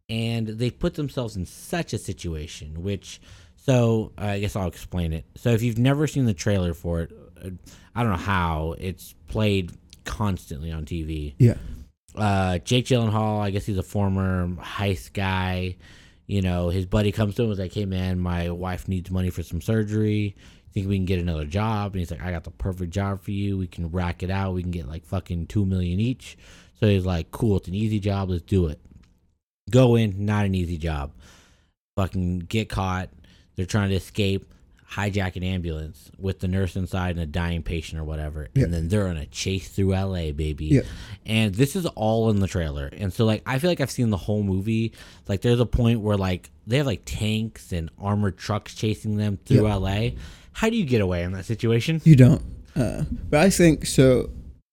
and 0.08 0.46
they've 0.46 0.78
put 0.78 0.94
themselves 0.94 1.36
in 1.36 1.46
such 1.46 1.92
a 1.92 1.98
situation. 1.98 2.82
Which, 2.82 3.20
so 3.56 4.12
I 4.16 4.40
guess 4.40 4.56
I'll 4.56 4.68
explain 4.68 5.12
it. 5.12 5.24
So 5.36 5.50
if 5.50 5.62
you've 5.62 5.78
never 5.78 6.06
seen 6.06 6.24
the 6.24 6.34
trailer 6.34 6.74
for 6.74 7.02
it, 7.02 7.12
uh, 7.44 7.50
I 7.94 8.02
don't 8.02 8.12
know 8.12 8.18
how 8.18 8.74
it's 8.78 9.14
played 9.28 9.72
constantly 10.04 10.72
on 10.72 10.84
TV. 10.84 11.34
Yeah. 11.38 11.54
Uh, 12.14 12.58
Jake 12.58 12.86
Gyllenhaal, 12.86 13.40
I 13.40 13.50
guess 13.50 13.66
he's 13.66 13.78
a 13.78 13.82
former 13.82 14.48
heist 14.56 15.12
guy. 15.12 15.76
You 16.26 16.42
know, 16.42 16.68
his 16.68 16.86
buddy 16.86 17.12
comes 17.12 17.36
to 17.36 17.42
him 17.42 17.46
and 17.46 17.50
was 17.50 17.58
like, 17.58 17.72
"Hey 17.72 17.84
man, 17.84 18.18
my 18.18 18.50
wife 18.50 18.88
needs 18.88 19.10
money 19.10 19.30
for 19.30 19.42
some 19.42 19.60
surgery. 19.60 20.36
Think 20.72 20.88
we 20.88 20.96
can 20.96 21.06
get 21.06 21.20
another 21.20 21.46
job?" 21.46 21.92
And 21.92 22.00
he's 22.00 22.10
like, 22.10 22.22
"I 22.22 22.30
got 22.30 22.44
the 22.44 22.50
perfect 22.50 22.92
job 22.92 23.22
for 23.22 23.30
you. 23.30 23.56
We 23.56 23.66
can 23.66 23.90
rack 23.90 24.22
it 24.22 24.30
out. 24.30 24.54
We 24.54 24.62
can 24.62 24.70
get 24.70 24.88
like 24.88 25.06
fucking 25.06 25.46
two 25.46 25.64
million 25.64 26.00
each." 26.00 26.36
So 26.80 26.86
he's 26.86 27.06
like, 27.06 27.30
"Cool, 27.30 27.56
it's 27.56 27.68
an 27.68 27.74
easy 27.74 27.98
job. 28.00 28.30
Let's 28.30 28.42
do 28.42 28.66
it." 28.66 28.80
Go 29.70 29.96
in, 29.96 30.24
not 30.24 30.44
an 30.46 30.54
easy 30.54 30.78
job. 30.78 31.12
Fucking 31.96 32.40
get 32.40 32.68
caught. 32.68 33.10
They're 33.56 33.66
trying 33.66 33.90
to 33.90 33.96
escape 33.96 34.52
hijack 34.92 35.36
an 35.36 35.42
ambulance 35.42 36.10
with 36.18 36.38
the 36.40 36.48
nurse 36.48 36.74
inside 36.74 37.10
and 37.10 37.20
a 37.20 37.26
dying 37.26 37.62
patient 37.62 38.00
or 38.00 38.04
whatever, 38.04 38.48
Yeah. 38.54 38.64
and 38.64 38.72
then 38.72 38.88
they're 38.88 39.06
on 39.08 39.18
a 39.18 39.26
chase 39.26 39.68
through 39.68 39.92
LA, 39.94 40.32
baby. 40.32 40.66
Yeah. 40.66 40.80
And 41.26 41.54
this 41.54 41.76
is 41.76 41.84
all 41.84 42.30
in 42.30 42.40
the 42.40 42.46
trailer, 42.46 42.88
and 42.96 43.12
so 43.12 43.26
like 43.26 43.42
I 43.44 43.58
feel 43.58 43.68
like 43.70 43.80
I've 43.82 43.90
seen 43.90 44.08
the 44.10 44.16
whole 44.16 44.42
movie. 44.42 44.92
Like 45.26 45.42
there's 45.42 45.60
a 45.60 45.66
point 45.66 46.00
where 46.00 46.16
like 46.16 46.50
they 46.66 46.78
have 46.78 46.86
like 46.86 47.02
tanks 47.04 47.70
and 47.72 47.90
armored 47.98 48.38
trucks 48.38 48.74
chasing 48.74 49.16
them 49.18 49.38
through 49.44 49.66
Yeah. 49.66 49.74
LA. 49.74 50.10
How 50.52 50.70
do 50.70 50.76
you 50.76 50.86
get 50.86 51.00
away 51.02 51.22
in 51.22 51.32
that 51.32 51.44
situation? 51.44 52.00
You 52.04 52.16
don't. 52.16 52.42
Uh, 52.74 53.02
but 53.28 53.40
I 53.40 53.50
think 53.50 53.84
so. 53.84 54.30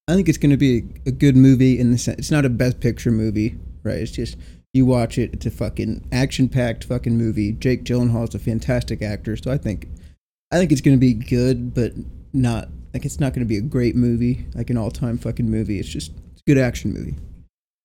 I 0.08 0.14
think 0.14 0.28
it's 0.30 0.38
going 0.38 0.50
to 0.50 0.56
be 0.56 0.78
a, 1.04 1.08
a 1.08 1.12
good 1.12 1.36
movie 1.36 1.78
in 1.78 1.90
the 1.90 1.98
sense 1.98 2.18
it's 2.20 2.30
not 2.30 2.44
a 2.46 2.48
best 2.48 2.80
picture 2.80 3.10
movie, 3.10 3.58
right? 3.82 3.96
It's 3.96 4.12
just 4.12 4.36
you 4.76 4.86
watch 4.86 5.18
it. 5.18 5.30
It's 5.32 5.46
a 5.46 5.50
fucking 5.50 6.06
action 6.12 6.48
packed 6.48 6.84
fucking 6.84 7.16
movie. 7.16 7.52
Jake 7.52 7.84
Gyllenhaal 7.84 8.28
is 8.28 8.34
a 8.34 8.38
fantastic 8.38 9.02
actor, 9.02 9.36
so 9.36 9.50
I 9.50 9.58
think 9.58 9.88
I 10.52 10.58
think 10.58 10.70
it's 10.70 10.80
going 10.80 10.96
to 10.96 11.00
be 11.00 11.14
good, 11.14 11.74
but 11.74 11.92
not 12.32 12.68
like 12.94 13.04
it's 13.04 13.18
not 13.18 13.32
going 13.32 13.44
to 13.44 13.48
be 13.48 13.56
a 13.56 13.62
great 13.62 13.96
movie, 13.96 14.46
like 14.54 14.70
an 14.70 14.76
all 14.76 14.90
time 14.90 15.18
fucking 15.18 15.50
movie. 15.50 15.80
It's 15.80 15.88
just 15.88 16.12
it's 16.32 16.42
a 16.42 16.44
good 16.46 16.58
action 16.58 16.92
movie. 16.92 17.16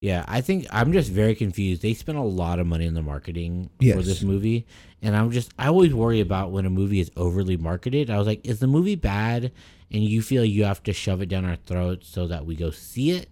Yeah, 0.00 0.24
I 0.26 0.40
think 0.40 0.66
I'm 0.70 0.92
just 0.92 1.10
very 1.10 1.34
confused. 1.34 1.82
They 1.82 1.94
spent 1.94 2.18
a 2.18 2.22
lot 2.22 2.58
of 2.58 2.66
money 2.66 2.88
on 2.88 2.94
the 2.94 3.02
marketing 3.02 3.70
for 3.80 4.02
this 4.02 4.22
movie, 4.22 4.66
and 5.00 5.16
I'm 5.16 5.30
just 5.30 5.52
I 5.58 5.68
always 5.68 5.94
worry 5.94 6.20
about 6.20 6.50
when 6.50 6.66
a 6.66 6.70
movie 6.70 7.00
is 7.00 7.10
overly 7.16 7.56
marketed. 7.56 8.10
I 8.10 8.18
was 8.18 8.26
like, 8.26 8.44
is 8.44 8.58
the 8.58 8.66
movie 8.66 8.96
bad, 8.96 9.52
and 9.90 10.02
you 10.02 10.20
feel 10.20 10.44
you 10.44 10.64
have 10.64 10.82
to 10.84 10.92
shove 10.92 11.22
it 11.22 11.28
down 11.28 11.44
our 11.44 11.56
throats 11.56 12.08
so 12.08 12.26
that 12.26 12.44
we 12.46 12.56
go 12.56 12.70
see 12.70 13.12
it 13.12 13.28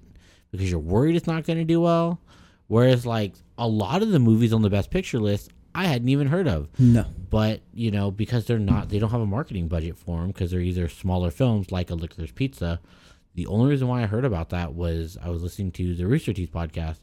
because 0.50 0.70
you're 0.70 0.80
worried 0.80 1.16
it's 1.16 1.26
not 1.26 1.44
going 1.44 1.58
to 1.58 1.64
do 1.64 1.80
well. 1.80 2.20
Whereas 2.70 3.04
like 3.04 3.34
a 3.58 3.66
lot 3.66 4.00
of 4.00 4.10
the 4.10 4.20
movies 4.20 4.52
on 4.52 4.62
the 4.62 4.70
Best 4.70 4.92
Picture 4.92 5.18
list, 5.18 5.50
I 5.74 5.86
hadn't 5.86 6.08
even 6.08 6.28
heard 6.28 6.46
of. 6.46 6.68
No. 6.78 7.04
but 7.28 7.62
you 7.74 7.90
know 7.90 8.12
because 8.12 8.44
they're 8.44 8.60
not 8.60 8.90
they 8.90 9.00
don't 9.00 9.10
have 9.10 9.20
a 9.20 9.26
marketing 9.26 9.66
budget 9.66 9.98
for 9.98 10.20
them 10.20 10.28
because 10.28 10.52
they're 10.52 10.60
either 10.60 10.88
smaller 10.88 11.32
films 11.32 11.72
like 11.72 11.90
a 11.90 11.96
licorice 11.96 12.30
pizza. 12.32 12.78
The 13.34 13.48
only 13.48 13.70
reason 13.70 13.88
why 13.88 14.02
i 14.02 14.06
heard 14.06 14.24
about 14.24 14.50
that 14.50 14.72
was 14.74 15.18
i 15.20 15.28
was 15.30 15.42
listening 15.42 15.72
to 15.72 15.96
the 15.96 16.06
rooster 16.06 16.32
teeth 16.32 16.52
podcast 16.52 16.98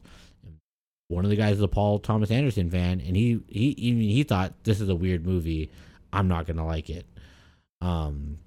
one 1.08 1.24
of 1.24 1.30
the 1.30 1.36
guys 1.36 1.56
is 1.56 1.62
a 1.62 1.68
paul 1.68 1.98
thomas 1.98 2.30
anderson 2.30 2.70
fan 2.70 3.00
and 3.00 3.14
he 3.14 3.40
he 3.48 3.68
even 3.76 4.00
he 4.02 4.22
thought 4.22 4.54
this 4.64 4.80
is 4.80 4.88
a 4.88 4.94
weird 4.96 5.26
movie. 5.26 5.70
I'm 6.12 6.28
not 6.28 6.46
gonna 6.46 6.66
like 6.66 6.88
it. 6.88 7.04
Um 7.82 8.38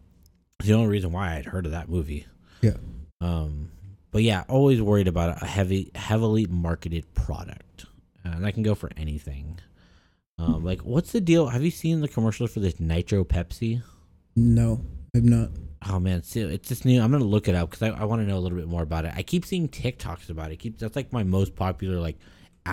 the 0.63 0.73
only 0.73 0.87
reason 0.89 1.11
why 1.11 1.35
i'd 1.35 1.45
heard 1.45 1.65
of 1.67 1.71
that 1.73 1.87
movie. 1.89 2.25
Yeah. 2.61 2.77
um 3.19 3.69
but 4.11 4.23
yeah 4.23 4.43
always 4.47 4.81
worried 4.81 5.07
about 5.07 5.41
a 5.41 5.45
heavy 5.45 5.91
heavily 5.95 6.45
marketed 6.47 7.11
product 7.13 7.85
and 8.23 8.43
that 8.43 8.53
can 8.53 8.63
go 8.63 8.75
for 8.75 8.89
anything 8.97 9.59
um, 10.41 10.63
like, 10.63 10.81
what's 10.81 11.11
the 11.11 11.21
deal? 11.21 11.47
Have 11.47 11.63
you 11.63 11.71
seen 11.71 12.01
the 12.01 12.07
commercial 12.07 12.47
for 12.47 12.59
this 12.59 12.79
Nitro 12.79 13.23
Pepsi? 13.23 13.83
No, 14.35 14.83
I'm 15.15 15.27
not. 15.27 15.49
Oh 15.87 15.99
man, 15.99 16.23
so 16.23 16.39
it's 16.39 16.67
just 16.67 16.85
new. 16.85 17.01
I'm 17.01 17.11
gonna 17.11 17.23
look 17.23 17.47
it 17.47 17.55
up 17.55 17.69
because 17.69 17.83
I, 17.83 17.89
I 17.89 18.05
want 18.05 18.21
to 18.21 18.27
know 18.27 18.37
a 18.37 18.39
little 18.39 18.57
bit 18.57 18.67
more 18.67 18.81
about 18.81 19.05
it. 19.05 19.13
I 19.15 19.23
keep 19.23 19.45
seeing 19.45 19.67
TikToks 19.67 20.29
about 20.29 20.51
it. 20.51 20.57
Keep 20.57 20.79
that's 20.79 20.95
like 20.95 21.11
my 21.11 21.23
most 21.23 21.55
popular 21.55 21.99
like. 21.99 22.17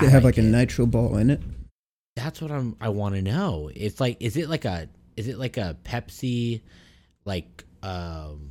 They 0.01 0.09
have 0.09 0.25
like 0.25 0.37
a 0.37 0.43
nitro 0.43 0.87
ball 0.87 1.17
in 1.17 1.31
it. 1.31 1.41
That's 2.17 2.41
what 2.41 2.51
I'm. 2.51 2.77
I 2.81 2.91
want 2.91 3.15
to 3.17 3.23
know. 3.23 3.71
It's 3.75 4.01
like, 4.01 4.19
is 4.21 4.37
it 4.37 4.49
like 4.49 4.65
a, 4.65 4.89
is 5.17 5.29
it 5.29 5.39
like 5.39 5.57
a 5.57 5.77
Pepsi, 5.85 6.61
like 7.25 7.65
um, 7.83 8.51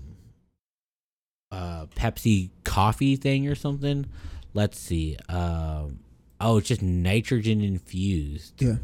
uh, 1.51 1.85
Pepsi 1.95 2.49
coffee 2.63 3.15
thing 3.15 3.47
or 3.47 3.55
something? 3.55 4.05
Let's 4.53 4.79
see. 4.79 5.17
Um, 5.29 5.99
oh, 6.41 6.57
it's 6.57 6.67
just 6.69 6.81
nitrogen 6.81 7.61
infused 7.61 8.61
Yeah. 8.61 8.77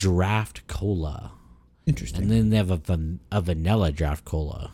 draft 0.00 0.66
cola. 0.68 1.32
Interesting. 1.86 2.22
And 2.22 2.30
then 2.30 2.50
they 2.50 2.56
have 2.56 2.70
a, 2.70 2.76
van- 2.76 3.20
a 3.30 3.40
vanilla 3.40 3.92
draft 3.92 4.24
cola. 4.24 4.72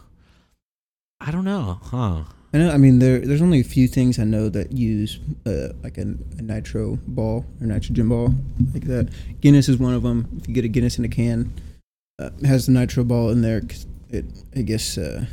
I 1.20 1.30
don't 1.30 1.44
know, 1.44 1.78
huh? 1.82 2.24
I 2.55 2.59
know. 2.59 2.70
I 2.70 2.76
mean, 2.76 2.98
there 2.98 3.18
there's 3.20 3.40
only 3.40 3.61
a 3.61 3.64
few 3.64 3.86
things 3.88 4.18
I 4.18 4.24
know 4.24 4.48
that 4.50 4.72
use 4.72 5.18
uh, 5.46 5.68
like 5.82 5.96
a, 5.98 6.03
a 6.03 6.42
nitro 6.42 6.98
ball 7.07 7.46
or 7.61 7.66
nitrogen 7.66 8.09
ball 8.09 8.34
like 8.74 8.84
that. 8.84 9.09
Guinness 9.40 9.68
is 9.68 9.78
one 9.78 9.94
of 9.94 10.03
them. 10.03 10.28
If 10.38 10.48
you 10.48 10.55
get 10.55 10.64
a 10.64 10.68
Guinness 10.68 10.98
in 10.98 11.05
a 11.05 11.09
can, 11.09 11.53
uh, 12.18 12.30
has 12.44 12.66
the 12.66 12.72
nitro 12.72 13.05
ball 13.05 13.30
in 13.30 13.40
there 13.40 13.61
'cause 13.62 13.86
it 14.11 14.24
I 14.55 14.62
guess 14.62 14.98
uh, 14.98 15.26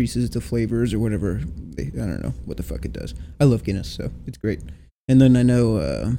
increases 0.00 0.30
the 0.30 0.40
flavors 0.40 0.94
or 0.94 0.98
whatever. 0.98 1.42
They, 1.76 1.88
I 1.88 2.06
don't 2.06 2.22
know 2.22 2.32
what 2.46 2.56
the 2.56 2.62
fuck 2.62 2.86
it 2.86 2.92
does. 2.92 3.14
I 3.38 3.44
love 3.44 3.64
Guinness, 3.64 3.90
so 3.92 4.10
it's 4.26 4.38
great. 4.38 4.60
And 5.08 5.20
then 5.20 5.36
I 5.36 5.42
know 5.42 5.76
uh, 5.76 6.12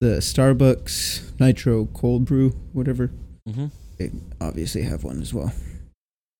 the 0.00 0.18
Starbucks 0.20 1.38
Nitro 1.38 1.84
Cold 1.86 2.24
Brew, 2.24 2.50
whatever. 2.72 3.10
Mm-hmm. 3.46 3.66
They 3.98 4.10
obviously 4.40 4.82
have 4.82 5.04
one 5.04 5.20
as 5.20 5.34
well. 5.34 5.52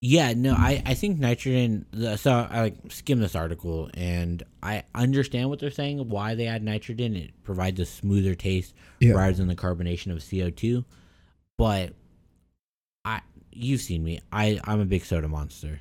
Yeah, 0.01 0.33
no, 0.35 0.55
I, 0.55 0.83
I 0.87 0.95
think 0.95 1.19
nitrogen. 1.19 1.85
The, 1.91 2.17
so 2.17 2.31
I 2.51 2.61
like 2.63 2.77
skimmed 2.89 3.23
this 3.23 3.35
article 3.35 3.91
and 3.93 4.43
I 4.63 4.85
understand 4.95 5.51
what 5.51 5.59
they're 5.59 5.71
saying. 5.71 6.09
Why 6.09 6.35
they 6.35 6.47
add 6.47 6.63
nitrogen? 6.63 7.15
It 7.15 7.43
provides 7.45 7.79
a 7.81 7.85
smoother 7.85 8.35
taste 8.35 8.73
Yeah. 9.01 9.13
rather 9.13 9.33
than 9.35 9.49
the 9.49 9.55
carbonation 9.57 10.13
of 10.13 10.25
CO 10.31 10.49
two. 10.51 10.85
But 11.59 11.93
I, 13.05 13.21
you've 13.53 13.81
seen 13.83 14.03
me. 14.05 14.21
I 14.33 14.61
I'm 14.65 14.81
a 14.81 14.85
big 14.87 15.05
soda 15.05 15.29
monster. 15.29 15.81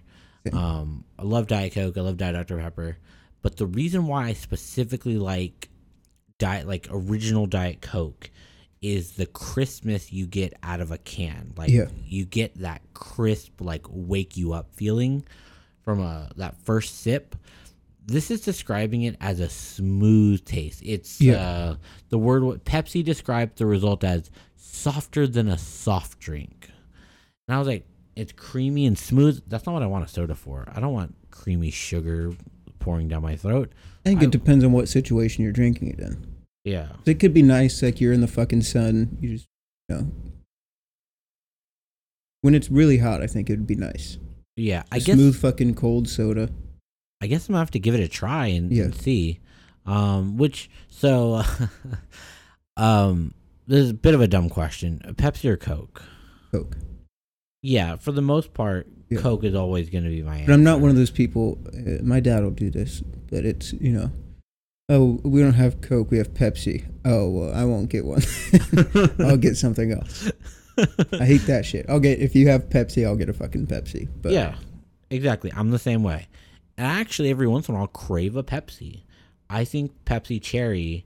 Um, 0.53 1.05
I 1.17 1.23
love 1.23 1.47
Diet 1.47 1.73
Coke. 1.73 1.97
I 1.97 2.01
love 2.01 2.17
Diet 2.17 2.35
Dr 2.35 2.59
Pepper. 2.59 2.97
But 3.41 3.57
the 3.57 3.65
reason 3.67 4.07
why 4.07 4.27
I 4.27 4.33
specifically 4.33 5.17
like 5.17 5.69
diet 6.37 6.67
like 6.67 6.87
original 6.91 7.45
Diet 7.45 7.81
Coke 7.81 8.29
is 8.81 9.13
the 9.13 9.25
crispness 9.25 10.11
you 10.11 10.25
get 10.27 10.53
out 10.63 10.81
of 10.81 10.91
a 10.91 10.97
can. 10.97 11.53
Like 11.57 11.69
Yeah. 11.69 11.87
you 12.05 12.25
get 12.25 12.55
that 12.59 12.81
crisp, 12.93 13.61
like 13.61 13.85
wake 13.89 14.35
you 14.37 14.53
up 14.53 14.73
feeling 14.75 15.23
from 15.83 15.99
a 16.01 16.29
that 16.37 16.55
first 16.63 16.99
sip. 17.01 17.35
This 18.07 18.29
is 18.29 18.41
describing 18.41 19.01
it 19.03 19.15
as 19.19 19.39
a 19.39 19.49
smooth 19.49 20.43
taste. 20.45 20.81
It's 20.83 21.19
Yeah. 21.21 21.35
uh, 21.41 21.75
the 22.09 22.19
word 22.19 22.43
what 22.43 22.63
Pepsi 22.65 23.03
described 23.03 23.57
the 23.57 23.65
result 23.65 24.03
as 24.03 24.29
softer 24.55 25.25
than 25.25 25.47
a 25.47 25.57
soft 25.57 26.19
drink. 26.19 26.69
And 27.47 27.55
I 27.55 27.59
was 27.59 27.67
like, 27.67 27.87
it's 28.15 28.31
creamy 28.33 28.85
and 28.85 28.97
smooth. 28.97 29.41
That's 29.47 29.65
not 29.65 29.73
what 29.73 29.83
I 29.83 29.87
want 29.87 30.05
a 30.05 30.07
soda 30.07 30.35
for. 30.35 30.67
I 30.73 30.79
don't 30.79 30.93
want 30.93 31.15
creamy 31.31 31.71
sugar 31.71 32.33
pouring 32.79 33.07
down 33.07 33.21
my 33.23 33.35
throat. 33.35 33.71
I 34.05 34.09
think 34.09 34.21
I- 34.21 34.25
it 34.25 34.31
depends 34.31 34.63
on 34.63 34.71
what 34.71 34.87
situation 34.89 35.43
you're 35.43 35.53
drinking 35.53 35.89
it 35.89 35.99
in. 35.99 36.25
Yeah. 36.63 36.93
It 37.05 37.19
could 37.19 37.33
be 37.33 37.41
nice, 37.43 37.81
like 37.83 37.99
you're 38.01 38.13
in 38.13 38.21
the 38.21 38.27
fucking 38.27 38.61
sun. 38.63 39.17
You 39.21 39.29
just, 39.29 39.45
you 39.89 39.95
know. 39.95 40.11
When 42.41 42.53
it's 42.55 42.69
really 42.69 42.97
hot, 42.99 43.21
I 43.21 43.27
think 43.27 43.49
it 43.49 43.53
would 43.53 43.67
be 43.67 43.75
nice. 43.75 44.17
Yeah. 44.55 44.83
I 44.91 44.97
A 44.97 44.99
guess 44.99 45.15
smooth 45.15 45.35
fucking 45.35 45.75
cold 45.75 46.07
soda. 46.07 46.49
I 47.21 47.27
guess 47.27 47.47
I'm 47.47 47.53
gonna 47.53 47.59
have 47.61 47.71
to 47.71 47.79
give 47.79 47.95
it 47.95 48.01
a 48.01 48.07
try 48.07 48.47
and, 48.47 48.71
Yeah. 48.71 48.83
and 48.85 48.95
see. 48.95 49.39
Um, 49.85 50.37
which 50.37 50.69
so, 50.89 51.43
um, 52.77 53.33
this 53.67 53.79
is 53.83 53.89
a 53.91 53.93
bit 53.95 54.13
of 54.15 54.21
a 54.21 54.27
dumb 54.27 54.49
question: 54.49 54.99
Pepsi 55.15 55.45
or 55.49 55.57
Coke? 55.57 56.03
Coke. 56.51 56.77
Yeah, 57.65 57.95
for 57.95 58.11
the 58.11 58.21
most 58.21 58.53
part, 58.53 58.87
Yeah. 59.09 59.21
Coke 59.21 59.43
is 59.43 59.55
always 59.55 59.89
gonna 59.89 60.09
be 60.09 60.21
my. 60.21 60.43
But 60.45 60.53
I'm 60.53 60.63
not 60.63 60.79
one 60.81 60.91
of 60.91 60.95
those 60.95 61.09
people. 61.09 61.57
Uh, 61.73 62.03
my 62.03 62.19
dad 62.19 62.43
will 62.43 62.51
do 62.51 62.69
this, 62.69 63.01
but 63.31 63.43
it's 63.45 63.73
you 63.73 63.91
know. 63.91 64.11
Oh, 64.87 65.19
we 65.23 65.41
don't 65.41 65.53
have 65.53 65.81
Coke. 65.81 66.11
We 66.11 66.19
have 66.19 66.31
Pepsi. 66.35 66.85
Oh 67.03 67.27
well, 67.29 67.53
I 67.55 67.65
won't 67.65 67.89
get 67.89 68.05
one. 68.05 68.21
I'll 69.19 69.37
get 69.37 69.57
something 69.57 69.91
else. 69.91 70.31
I 71.13 71.25
hate 71.25 71.47
that 71.47 71.65
shit. 71.65 71.87
I'll 71.89 71.99
get 71.99 72.19
if 72.19 72.35
you 72.35 72.49
have 72.49 72.69
Pepsi, 72.69 73.03
I'll 73.05 73.15
get 73.15 73.29
a 73.29 73.33
fucking 73.33 73.65
Pepsi. 73.65 74.07
But 74.21 74.33
yeah, 74.33 74.55
exactly. 75.09 75.51
I'm 75.55 75.71
the 75.71 75.79
same 75.79 76.03
way. 76.03 76.27
And 76.77 76.85
actually, 76.85 77.31
every 77.31 77.47
once 77.47 77.67
in 77.67 77.73
a 77.73 77.77
while, 77.77 77.83
I'll 77.85 77.87
crave 77.87 78.35
a 78.35 78.43
Pepsi. 78.43 79.03
I 79.49 79.65
think 79.65 79.91
Pepsi 80.05 80.39
Cherry. 80.39 81.05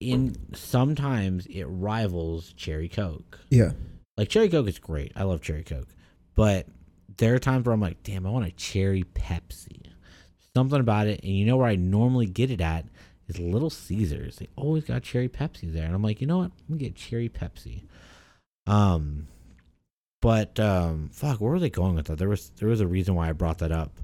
In 0.00 0.34
sometimes 0.54 1.46
it 1.46 1.64
rivals 1.64 2.52
Cherry 2.54 2.88
Coke. 2.88 3.38
yeah, 3.50 3.72
Like 4.16 4.28
Cherry 4.28 4.48
Coke 4.48 4.68
is 4.68 4.78
great. 4.78 5.12
I 5.16 5.22
love 5.22 5.40
Cherry 5.42 5.64
Coke, 5.64 5.88
but 6.34 6.66
there 7.16 7.34
are 7.34 7.38
times 7.38 7.64
where 7.64 7.72
I'm 7.72 7.80
like, 7.80 8.02
damn, 8.02 8.26
I 8.26 8.30
want 8.30 8.46
a 8.46 8.50
Cherry 8.50 9.04
Pepsi. 9.04 9.90
Something 10.54 10.80
about 10.80 11.06
it, 11.06 11.22
and 11.22 11.32
you 11.32 11.46
know 11.46 11.56
where 11.56 11.66
I 11.66 11.76
normally 11.76 12.26
get 12.26 12.50
it 12.50 12.60
at 12.60 12.86
is 13.28 13.38
Little 13.38 13.70
Caesars. 13.70 14.36
They 14.36 14.48
always 14.56 14.84
got 14.84 15.02
Cherry 15.02 15.28
Pepsi 15.28 15.72
there, 15.72 15.86
and 15.86 15.94
I'm 15.94 16.02
like, 16.02 16.20
you 16.20 16.26
know 16.26 16.38
what? 16.38 16.52
I'm 16.52 16.68
gonna 16.68 16.78
get 16.80 16.94
Cherry 16.94 17.28
Pepsi. 17.28 17.84
Um, 18.66 19.28
but 20.20 20.60
um, 20.60 21.10
fuck, 21.12 21.40
where 21.40 21.52
were 21.52 21.58
they 21.58 21.70
going 21.70 21.94
with 21.94 22.06
that? 22.06 22.18
There 22.18 22.28
was 22.28 22.50
there 22.56 22.68
was 22.68 22.80
a 22.80 22.86
reason 22.86 23.14
why 23.14 23.28
I 23.28 23.32
brought 23.32 23.58
that 23.58 23.72
up. 23.72 23.98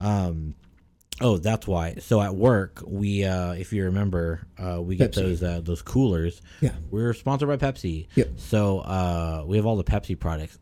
Um, 0.00 0.54
oh, 1.20 1.38
that's 1.38 1.66
why. 1.66 1.94
So 1.96 2.20
at 2.20 2.34
work, 2.34 2.82
we, 2.86 3.24
uh, 3.24 3.52
if 3.52 3.72
you 3.72 3.84
remember, 3.84 4.46
uh, 4.58 4.80
we 4.82 4.96
get 4.96 5.12
Pepsi. 5.12 5.14
those 5.14 5.42
uh, 5.42 5.60
those 5.62 5.82
coolers. 5.82 6.42
Yeah. 6.60 6.72
We're 6.90 7.14
sponsored 7.14 7.48
by 7.48 7.56
Pepsi. 7.56 8.08
Yep. 8.14 8.38
So 8.38 8.80
uh, 8.80 9.44
we 9.46 9.56
have 9.56 9.66
all 9.66 9.76
the 9.76 9.84
Pepsi 9.84 10.18
products. 10.18 10.58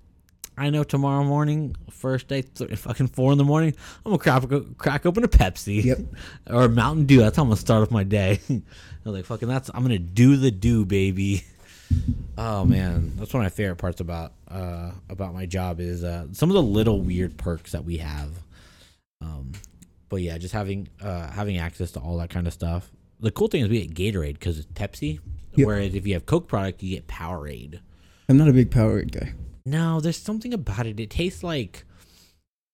I 0.57 0.70
know 0.70 0.84
tomorrow 0.84 1.24
morning, 1.24 1.74
first 1.90 2.28
day, 2.28 2.42
th- 2.42 2.78
fucking 2.78 3.09
four 3.09 3.32
in 3.32 3.38
the 3.38 3.44
morning, 3.44 3.74
I'm 4.07 4.16
gonna 4.16 4.18
crack, 4.48 4.78
crack 4.78 5.05
open 5.07 5.24
a 5.24 5.28
Pepsi. 5.28 5.82
Yep. 5.84 5.98
or 6.50 6.68
Mountain 6.68 7.07
Dew. 7.07 7.18
That's 7.18 7.36
how 7.36 7.42
I'm 7.42 7.48
gonna 7.48 7.57
start 7.61 7.82
off 7.82 7.90
my 7.90 8.05
day. 8.05 8.40
I 8.48 8.62
was 9.05 9.14
like, 9.16 9.24
fucking, 9.24 9.48
that's 9.48 9.68
I'm 9.74 9.82
gonna 9.82 9.98
do 9.98 10.36
the 10.36 10.50
do, 10.50 10.84
baby. 10.84 11.44
Oh 12.36 12.64
man, 12.64 13.12
that's 13.16 13.32
one 13.32 13.42
of 13.42 13.44
my 13.44 13.55
favorite 13.55 13.76
parts 13.76 14.00
about 14.00 14.32
uh 14.48 14.90
about 15.09 15.34
my 15.34 15.46
job 15.46 15.78
is 15.78 16.02
uh 16.02 16.26
some 16.32 16.50
of 16.50 16.55
the 16.55 16.62
little 16.62 17.00
weird 17.00 17.36
perks 17.36 17.72
that 17.72 17.84
we 17.84 17.98
have. 17.98 18.30
Um, 19.20 19.52
but 20.14 20.22
yeah, 20.22 20.38
just 20.38 20.54
having 20.54 20.86
uh 21.02 21.28
having 21.32 21.58
access 21.58 21.90
to 21.92 22.00
all 22.00 22.16
that 22.18 22.30
kind 22.30 22.46
of 22.46 22.52
stuff. 22.52 22.88
The 23.18 23.32
cool 23.32 23.48
thing 23.48 23.62
is 23.64 23.68
we 23.68 23.84
get 23.84 24.14
Gatorade 24.14 24.34
because 24.34 24.58
it's 24.58 24.68
Pepsi. 24.68 25.18
Yep. 25.56 25.66
Whereas 25.66 25.94
if 25.94 26.06
you 26.06 26.14
have 26.14 26.24
Coke 26.24 26.46
product, 26.46 26.82
you 26.82 26.94
get 26.94 27.08
Powerade. 27.08 27.80
I'm 28.28 28.36
not 28.36 28.48
a 28.48 28.52
big 28.52 28.70
Powerade 28.70 29.10
guy. 29.12 29.34
No, 29.66 30.00
there's 30.00 30.16
something 30.16 30.54
about 30.54 30.86
it. 30.86 31.00
It 31.00 31.10
tastes 31.10 31.42
like 31.42 31.84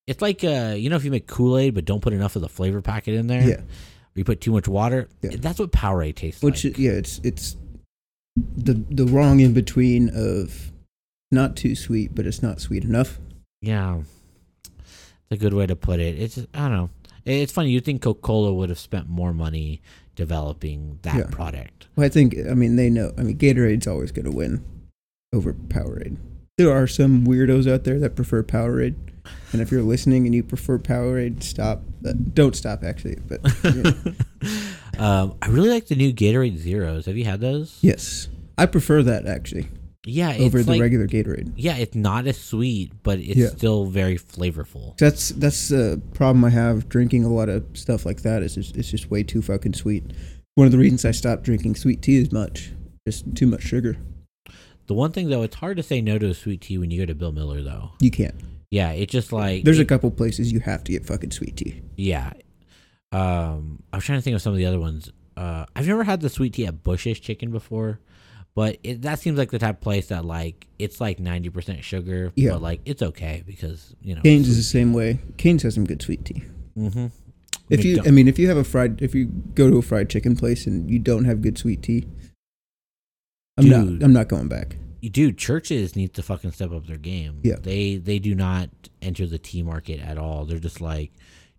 it's 0.07 0.21
like 0.21 0.45
uh 0.45 0.75
you 0.77 0.91
know 0.91 0.97
if 0.97 1.05
you 1.05 1.11
make 1.11 1.27
Kool 1.27 1.57
Aid 1.57 1.75
but 1.75 1.87
don't 1.87 2.01
put 2.03 2.13
enough 2.13 2.37
of 2.37 2.43
the 2.43 2.49
flavor 2.49 2.83
packet 2.83 3.15
in 3.15 3.27
there. 3.27 3.43
Yeah. 3.43 3.61
Or 3.61 4.17
you 4.17 4.25
put 4.25 4.43
too 4.43 4.53
much 4.53 4.69
water. 4.69 5.09
Yeah. 5.23 5.31
That's 5.39 5.59
what 5.59 5.73
Powerade 5.73 6.17
tastes 6.17 6.43
Which 6.43 6.65
like. 6.65 6.79
yeah, 6.79 6.93
it's 6.93 7.21
it's 7.25 7.57
the 8.37 8.75
the 8.91 9.07
wrong 9.07 9.41
in 9.41 9.55
between 9.55 10.11
of 10.15 10.73
not 11.31 11.57
too 11.57 11.75
sweet, 11.75 12.15
but 12.15 12.27
it's 12.27 12.43
not 12.43 12.61
sweet 12.61 12.85
enough. 12.85 13.19
Yeah, 13.63 14.01
it's 14.67 15.31
a 15.31 15.37
good 15.37 15.55
way 15.55 15.67
to 15.67 15.77
put 15.77 16.01
it. 16.01 16.19
It's 16.19 16.39
I 16.55 16.69
don't 16.69 16.73
know. 16.73 16.91
It- 17.31 17.43
It's 17.43 17.53
funny. 17.53 17.71
You'd 17.71 17.85
think 17.85 18.03
Coca 18.03 18.21
Cola 18.21 18.53
would 18.53 18.69
have 18.69 18.79
spent 18.79 19.09
more 19.09 19.33
money 19.33 19.81
developing 20.17 20.99
that 21.03 21.17
Yeah. 21.17 21.27
product? 21.31 21.87
Well, 21.97 22.05
I 22.07 22.09
think 22.09 22.37
I 22.51 22.55
mean 22.55 22.77
they 22.77 22.91
know. 22.91 23.13
I 23.17 23.23
mean 23.23 23.37
Gatorade's 23.39 23.87
always 23.87 24.13
going 24.13 24.27
to 24.27 24.37
win 24.37 24.63
over 25.33 25.53
Powerade. 25.53 26.17
There 26.59 26.71
are 26.71 26.87
some 26.87 27.27
weirdos 27.27 27.71
out 27.71 27.85
there 27.85 27.99
that 28.01 28.15
prefer 28.17 28.43
Powerade, 28.43 28.97
and 29.53 29.63
if 29.63 29.71
you're 29.71 29.83
listening 29.83 30.27
and 30.27 30.35
you 30.35 30.43
prefer 30.43 30.79
Powerade, 30.79 31.43
stop. 31.43 31.83
Uh, 32.05 32.13
don't 32.35 32.55
stop 32.57 32.85
actually. 32.85 33.17
But 33.27 33.41
yeah. 33.65 33.93
um, 34.99 35.35
I 35.41 35.49
really 35.49 35.71
like 35.71 35.87
the 35.87 35.95
new 35.95 36.13
Gatorade 36.13 36.59
Zeros. 36.59 37.07
Have 37.07 37.17
you 37.17 37.25
had 37.25 37.41
those? 37.41 37.79
yes, 37.81 38.29
I 38.59 38.67
prefer 38.67 39.03
that 39.05 39.27
actually 39.27 39.69
Yeah, 40.07 40.31
it's 40.33 40.43
over 40.43 40.63
the 40.63 40.71
like, 40.71 40.81
regular 40.81 41.07
Gatorade. 41.07 41.53
Yeah, 41.57 41.77
it's 41.77 41.95
not 41.95 42.27
as 42.27 42.39
sweet, 42.41 42.93
but 43.03 43.19
it's 43.19 43.37
Yeah. 43.37 43.49
still 43.49 43.85
very 43.87 44.17
flavorful. 44.17 44.97
That's 44.97 45.29
that's 45.31 45.69
the 45.69 46.01
problem 46.15 46.45
I 46.45 46.51
have 46.51 46.89
drinking 46.89 47.25
a 47.25 47.29
lot 47.33 47.49
of 47.51 47.65
stuff 47.75 48.07
like 48.07 48.23
that. 48.23 48.43
Is 48.43 48.55
just, 48.55 48.77
it's 48.77 48.91
just 48.91 49.11
way 49.11 49.23
too 49.23 49.43
fucking 49.43 49.75
sweet. 49.75 50.05
One 50.55 50.67
of 50.67 50.73
the 50.73 50.79
reasons 50.79 51.05
I 51.05 51.11
stopped 51.11 51.43
drinking 51.43 51.75
sweet 51.75 52.01
tea 52.03 52.21
as 52.21 52.33
much, 52.33 52.73
just 53.07 53.35
too 53.35 53.47
much 53.47 53.63
sugar. 53.63 53.97
The 54.87 54.95
one 54.95 55.13
thing 55.13 55.29
though, 55.29 55.43
it's 55.43 55.57
hard 55.57 55.77
to 55.77 55.83
say 55.83 56.01
no 56.01 56.19
to 56.19 56.29
a 56.29 56.35
sweet 56.35 56.63
tea 56.63 56.79
when 56.79 56.91
you 56.91 57.01
go 57.01 57.07
to 57.07 57.15
Bill 57.15 57.33
Miller 57.33 57.63
though. 57.63 57.91
You 58.01 58.11
can't. 58.11 58.35
Yeah, 58.71 58.93
it's 58.93 59.13
just 59.13 59.33
like 59.33 59.65
There's 59.65 59.79
a 59.81 59.85
couple 59.85 60.11
places 60.11 60.51
you 60.53 60.61
have 60.61 60.83
to 60.85 60.93
get 60.93 61.05
fucking 61.05 61.33
sweet 61.33 61.57
tea. 61.57 61.83
yeah. 61.97 62.33
Um, 63.13 63.83
I 63.93 63.97
was 63.97 64.05
trying 64.05 64.19
to 64.19 64.23
think 64.23 64.37
of 64.37 64.43
some 64.43 64.53
of 64.53 64.57
the 64.59 64.67
other 64.67 64.79
ones. 64.79 65.11
Uh, 65.37 65.67
I've 65.75 65.87
never 65.89 66.05
had 66.05 66.21
the 66.21 66.29
sweet 66.29 66.53
tea 66.55 66.67
at 66.67 66.83
Bush's 66.85 67.19
Chicken 67.19 67.51
before, 67.51 67.99
but 68.55 68.79
it, 68.83 69.03
that 69.03 69.19
seems 69.21 69.39
like 69.39 69.51
the 69.51 69.59
type 69.59 69.77
of 69.77 69.81
place 69.81 70.09
that 70.09 70.25
like 70.25 70.67
it's 70.79 71.01
like 71.01 71.19
ninety 71.21 71.51
percent 71.51 71.85
sugar, 71.85 72.33
Yeah. 72.37 72.53
but 72.53 72.63
like 72.63 72.81
it's 72.85 73.03
okay 73.03 73.43
because 73.47 73.95
you 74.03 74.15
know. 74.15 74.23
Canes 74.23 74.49
is 74.49 74.57
the 74.57 74.63
same 74.63 74.93
way. 74.93 75.19
Canes 75.37 75.63
has 75.63 75.75
some 75.75 75.85
good 75.85 76.03
sweet 76.03 76.25
tea. 76.25 76.43
Mm-hmm. 76.77 77.07
If 77.69 77.85
you, 77.85 78.03
I 78.05 78.11
mean, 78.11 78.27
if 78.27 78.37
you 78.39 78.49
have 78.49 78.57
a 78.57 78.65
fried, 78.65 79.01
if 79.01 79.15
you 79.15 79.27
go 79.27 79.71
to 79.71 79.77
a 79.79 79.83
fried 79.83 80.11
chicken 80.11 80.35
place 80.35 80.67
and 80.67 80.91
you 80.91 80.99
don't 80.99 81.25
have 81.25 81.41
good 81.41 81.57
sweet 81.57 81.83
tea, 81.83 82.05
I'm 83.57 83.65
Dude. 83.65 84.01
not, 84.01 84.05
I'm 84.05 84.13
not 84.13 84.29
going 84.29 84.49
back. 84.49 84.77
dude, 85.01 85.39
Church's 85.39 85.95
need 85.95 86.13
to 86.15 86.23
fucking 86.23 86.51
step 86.53 86.73
up 86.73 86.87
their 86.87 86.97
game. 86.97 87.41
Yeah. 87.45 87.57
they 87.61 87.97
they 87.97 88.19
do 88.19 88.35
not 88.35 88.71
enter 89.01 89.27
the 89.27 89.39
tea 89.39 89.63
market 89.63 90.01
at 90.01 90.19
all. 90.19 90.45
They're 90.47 90.59
just 90.59 90.81
like, 90.81 91.13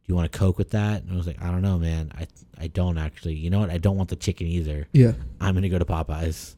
you 0.06 0.16
want 0.16 0.32
to 0.32 0.38
coke 0.38 0.58
with 0.58 0.72
that? 0.72 1.04
And 1.04 1.12
I 1.12 1.16
was 1.16 1.28
like, 1.28 1.42
I 1.42 1.52
don't 1.52 1.62
know, 1.62 1.78
man. 1.78 2.12
I 2.18 2.28
I 2.60 2.68
don't 2.68 2.98
actually. 2.98 3.36
You 3.36 3.50
know 3.50 3.60
what? 3.60 3.70
I 3.70 3.78
don't 3.78 3.98
want 3.98 4.10
the 4.10 4.16
chicken 4.16 4.48
either. 4.48 4.88
Yeah, 4.94 5.14
I'm 5.40 5.54
gonna 5.54 5.70
go 5.70 5.80
to 5.80 5.86
Popeyes. 5.86 6.56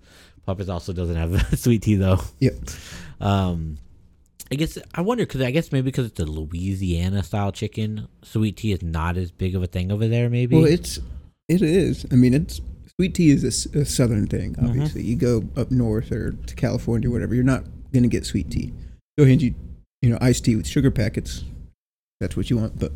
Popeyes 0.48 0.70
also 0.70 0.94
doesn't 0.94 1.16
have 1.16 1.60
sweet 1.60 1.84
tea 1.84 1.96
though. 1.96 2.20
Yep. 2.40 2.56
Um, 3.22 3.78
I 4.52 4.56
guess 4.56 4.78
I 4.94 5.02
wonder 5.02 5.26
because 5.26 5.42
I 5.42 5.52
guess 5.52 5.72
maybe 5.72 5.86
because 5.86 6.08
it's 6.08 6.20
a 6.20 6.26
Louisiana 6.26 7.24
style 7.24 7.52
chicken, 7.52 8.08
sweet 8.22 8.58
tea 8.58 8.74
is 8.74 8.84
not 8.84 9.18
as 9.18 9.32
big 9.32 9.56
of 9.56 9.64
a 9.64 9.68
thing 9.68 9.92
over 9.92 10.08
there. 10.08 10.30
Maybe. 10.30 10.56
well, 10.56 10.66
it's, 10.66 11.00
it 11.48 11.62
is. 11.62 12.06
I 12.12 12.16
mean, 12.16 12.34
it's 12.34 12.62
sweet 13.00 13.16
tea 13.16 13.32
is 13.32 13.44
a 13.44 13.86
southern 13.86 14.28
thing. 14.28 14.54
Mm-hmm. 14.54 14.66
Obviously, 14.68 15.04
you 15.04 15.16
go 15.16 15.44
up 15.56 15.72
north 15.72 16.12
or 16.12 16.32
to 16.32 16.56
California, 16.56 17.10
or 17.10 17.14
whatever, 17.14 17.34
you're 17.34 17.44
not 17.44 17.64
gonna 17.94 18.08
get 18.08 18.26
sweet 18.26 18.52
tea. 18.52 18.74
Go 19.18 19.26
hand 19.26 19.42
you, 19.42 19.56
you 20.02 20.10
know, 20.10 20.18
iced 20.22 20.46
tea 20.46 20.56
with 20.56 20.68
sugar 20.68 20.92
packets. 20.92 21.44
That's 22.20 22.38
what 22.38 22.50
you 22.50 22.58
want, 22.58 22.78
but 22.78 22.92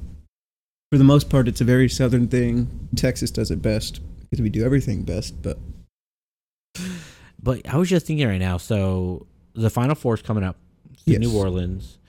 for 0.92 0.98
the 0.98 1.04
most 1.04 1.30
part, 1.30 1.48
it's 1.48 1.62
a 1.62 1.66
very 1.66 1.90
southern 1.90 2.28
thing. 2.28 2.90
Texas 2.96 3.32
does 3.32 3.52
it 3.52 3.62
best 3.62 4.00
because 4.30 4.42
we 4.42 4.50
do 4.50 4.64
everything 4.66 5.04
best. 5.04 5.42
But 5.42 5.58
But 7.42 7.68
I 7.68 7.78
was 7.78 7.90
just 7.90 8.06
thinking 8.06 8.28
right 8.28 8.40
now. 8.40 8.58
So 8.58 9.28
the 9.54 9.70
Final 9.70 9.96
Four 9.96 10.16
is 10.16 10.22
coming 10.22 10.44
up 10.44 10.58
Yes. 11.06 11.20
New 11.20 11.38
Orleans. 11.38 12.00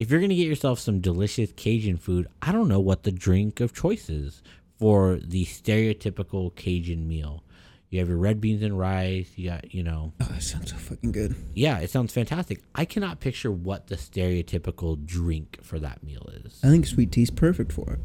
If 0.00 0.10
you're 0.10 0.20
gonna 0.20 0.34
get 0.34 0.46
yourself 0.46 0.78
some 0.80 1.00
delicious 1.00 1.52
Cajun 1.52 1.96
food, 1.96 2.26
I 2.42 2.52
don't 2.52 2.68
know 2.68 2.80
what 2.80 3.02
the 3.04 3.12
drink 3.12 3.60
of 3.60 3.72
choice 3.72 4.08
is 4.08 4.42
for 4.78 5.16
the 5.22 5.44
stereotypical 5.44 6.54
Cajun 6.54 7.06
meal. 7.06 7.44
You 7.90 8.00
have 8.00 8.08
your 8.08 8.18
red 8.18 8.40
beans 8.40 8.62
and 8.62 8.78
rice. 8.78 9.30
You 9.36 9.50
got, 9.50 9.72
you 9.74 9.82
know, 9.82 10.12
oh, 10.20 10.24
that 10.24 10.42
sounds 10.42 10.70
so 10.72 10.76
fucking 10.76 11.10
good. 11.12 11.34
yeah, 11.54 11.78
it 11.78 11.90
sounds 11.90 12.12
fantastic. 12.12 12.62
I 12.74 12.84
cannot 12.84 13.18
picture 13.20 13.50
what 13.50 13.86
the 13.86 13.96
stereotypical 13.96 15.04
drink 15.04 15.58
for 15.62 15.78
that 15.78 16.02
meal 16.02 16.28
is. 16.44 16.60
I 16.62 16.68
think 16.68 16.86
sweet 16.86 17.10
tea's 17.12 17.30
perfect 17.30 17.72
for 17.72 17.94
it. 17.94 18.00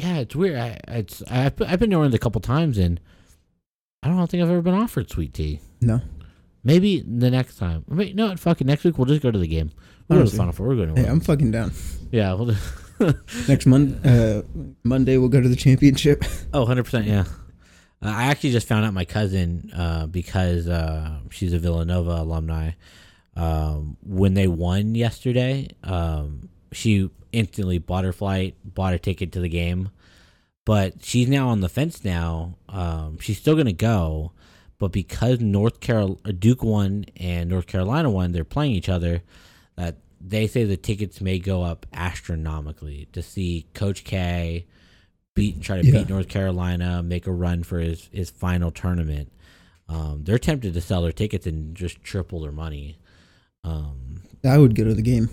Yeah, 0.00 0.18
it's 0.18 0.34
weird. 0.34 0.56
I, 0.58 0.78
it's 0.88 1.22
I've, 1.30 1.56
been- 1.56 1.68
I've 1.68 1.78
been 1.78 1.90
to 1.90 1.96
Orleans 1.96 2.14
a 2.14 2.18
couple 2.18 2.40
times 2.40 2.78
and 2.78 3.00
I 4.02 4.08
don't 4.08 4.30
think 4.30 4.42
I've 4.42 4.50
ever 4.50 4.62
been 4.62 4.74
offered 4.74 5.10
sweet 5.10 5.34
tea. 5.34 5.60
No, 5.80 6.00
Maybe 6.62 7.00
the 7.00 7.30
next 7.30 7.56
time. 7.56 7.84
Wait, 7.88 8.14
no, 8.14 8.36
fuck 8.36 8.60
it. 8.60 8.66
Next 8.66 8.84
week 8.84 8.98
we'll 8.98 9.06
just 9.06 9.22
go 9.22 9.30
to 9.30 9.38
the 9.38 9.46
game. 9.46 9.70
We'll 10.08 10.18
go 10.20 10.24
to 10.26 10.30
the 10.30 10.36
Final 10.36 10.52
Four. 10.52 10.68
We're 10.68 10.76
going 10.86 10.94
to 10.94 11.08
I'm 11.08 11.20
fucking 11.20 11.50
down. 11.50 11.72
Yeah. 12.10 12.34
We'll 12.34 12.54
Next 13.48 13.64
month, 13.64 14.04
uh, 14.04 14.42
Monday, 14.84 15.16
we'll 15.16 15.30
go 15.30 15.40
to 15.40 15.48
the 15.48 15.56
championship. 15.56 16.22
oh, 16.52 16.66
100%. 16.66 17.06
Yeah. 17.06 17.20
Uh, 18.02 18.08
I 18.14 18.24
actually 18.24 18.50
just 18.52 18.68
found 18.68 18.84
out 18.84 18.92
my 18.92 19.06
cousin, 19.06 19.70
uh, 19.74 20.06
because 20.06 20.68
uh, 20.68 21.20
she's 21.30 21.54
a 21.54 21.58
Villanova 21.58 22.10
alumni, 22.10 22.72
um, 23.36 23.96
when 24.02 24.34
they 24.34 24.48
won 24.48 24.94
yesterday, 24.94 25.68
um, 25.82 26.49
she 26.72 27.10
instantly 27.32 27.78
bought 27.78 28.04
her 28.04 28.12
flight, 28.12 28.56
bought 28.64 28.94
a 28.94 28.98
ticket 28.98 29.32
to 29.32 29.40
the 29.40 29.48
game. 29.48 29.90
But 30.66 31.04
she's 31.04 31.28
now 31.28 31.48
on 31.48 31.60
the 31.60 31.68
fence 31.68 32.04
now. 32.04 32.56
Um, 32.68 33.18
she's 33.18 33.38
still 33.38 33.54
going 33.54 33.66
to 33.66 33.72
go. 33.72 34.32
But 34.78 34.92
because 34.92 35.40
North 35.40 35.80
Carol 35.80 36.14
Duke 36.38 36.62
won 36.62 37.06
and 37.16 37.50
North 37.50 37.66
Carolina 37.66 38.10
won, 38.10 38.32
they're 38.32 38.44
playing 38.44 38.72
each 38.72 38.88
other. 38.88 39.22
That 39.76 39.96
they 40.20 40.46
say 40.46 40.64
the 40.64 40.76
tickets 40.76 41.20
may 41.20 41.38
go 41.38 41.62
up 41.62 41.86
astronomically 41.92 43.08
to 43.12 43.22
see 43.22 43.66
Coach 43.74 44.04
K 44.04 44.66
beat 45.34 45.60
try 45.62 45.80
to 45.80 45.86
Yeah. 45.86 46.00
beat 46.00 46.08
North 46.08 46.28
Carolina, 46.28 47.02
make 47.02 47.26
a 47.26 47.32
run 47.32 47.62
for 47.62 47.78
his 47.78 48.08
his 48.12 48.30
final 48.30 48.70
tournament. 48.70 49.30
Um, 49.88 50.22
they're 50.24 50.38
tempted 50.38 50.74
to 50.74 50.80
sell 50.80 51.02
their 51.02 51.12
tickets 51.12 51.46
and 51.46 51.74
just 51.74 52.02
triple 52.02 52.40
their 52.40 52.52
money. 52.52 52.98
Um, 53.64 54.22
I 54.44 54.56
would 54.58 54.74
go 54.74 54.84
to 54.84 54.94
the 54.94 55.02
game. 55.02 55.28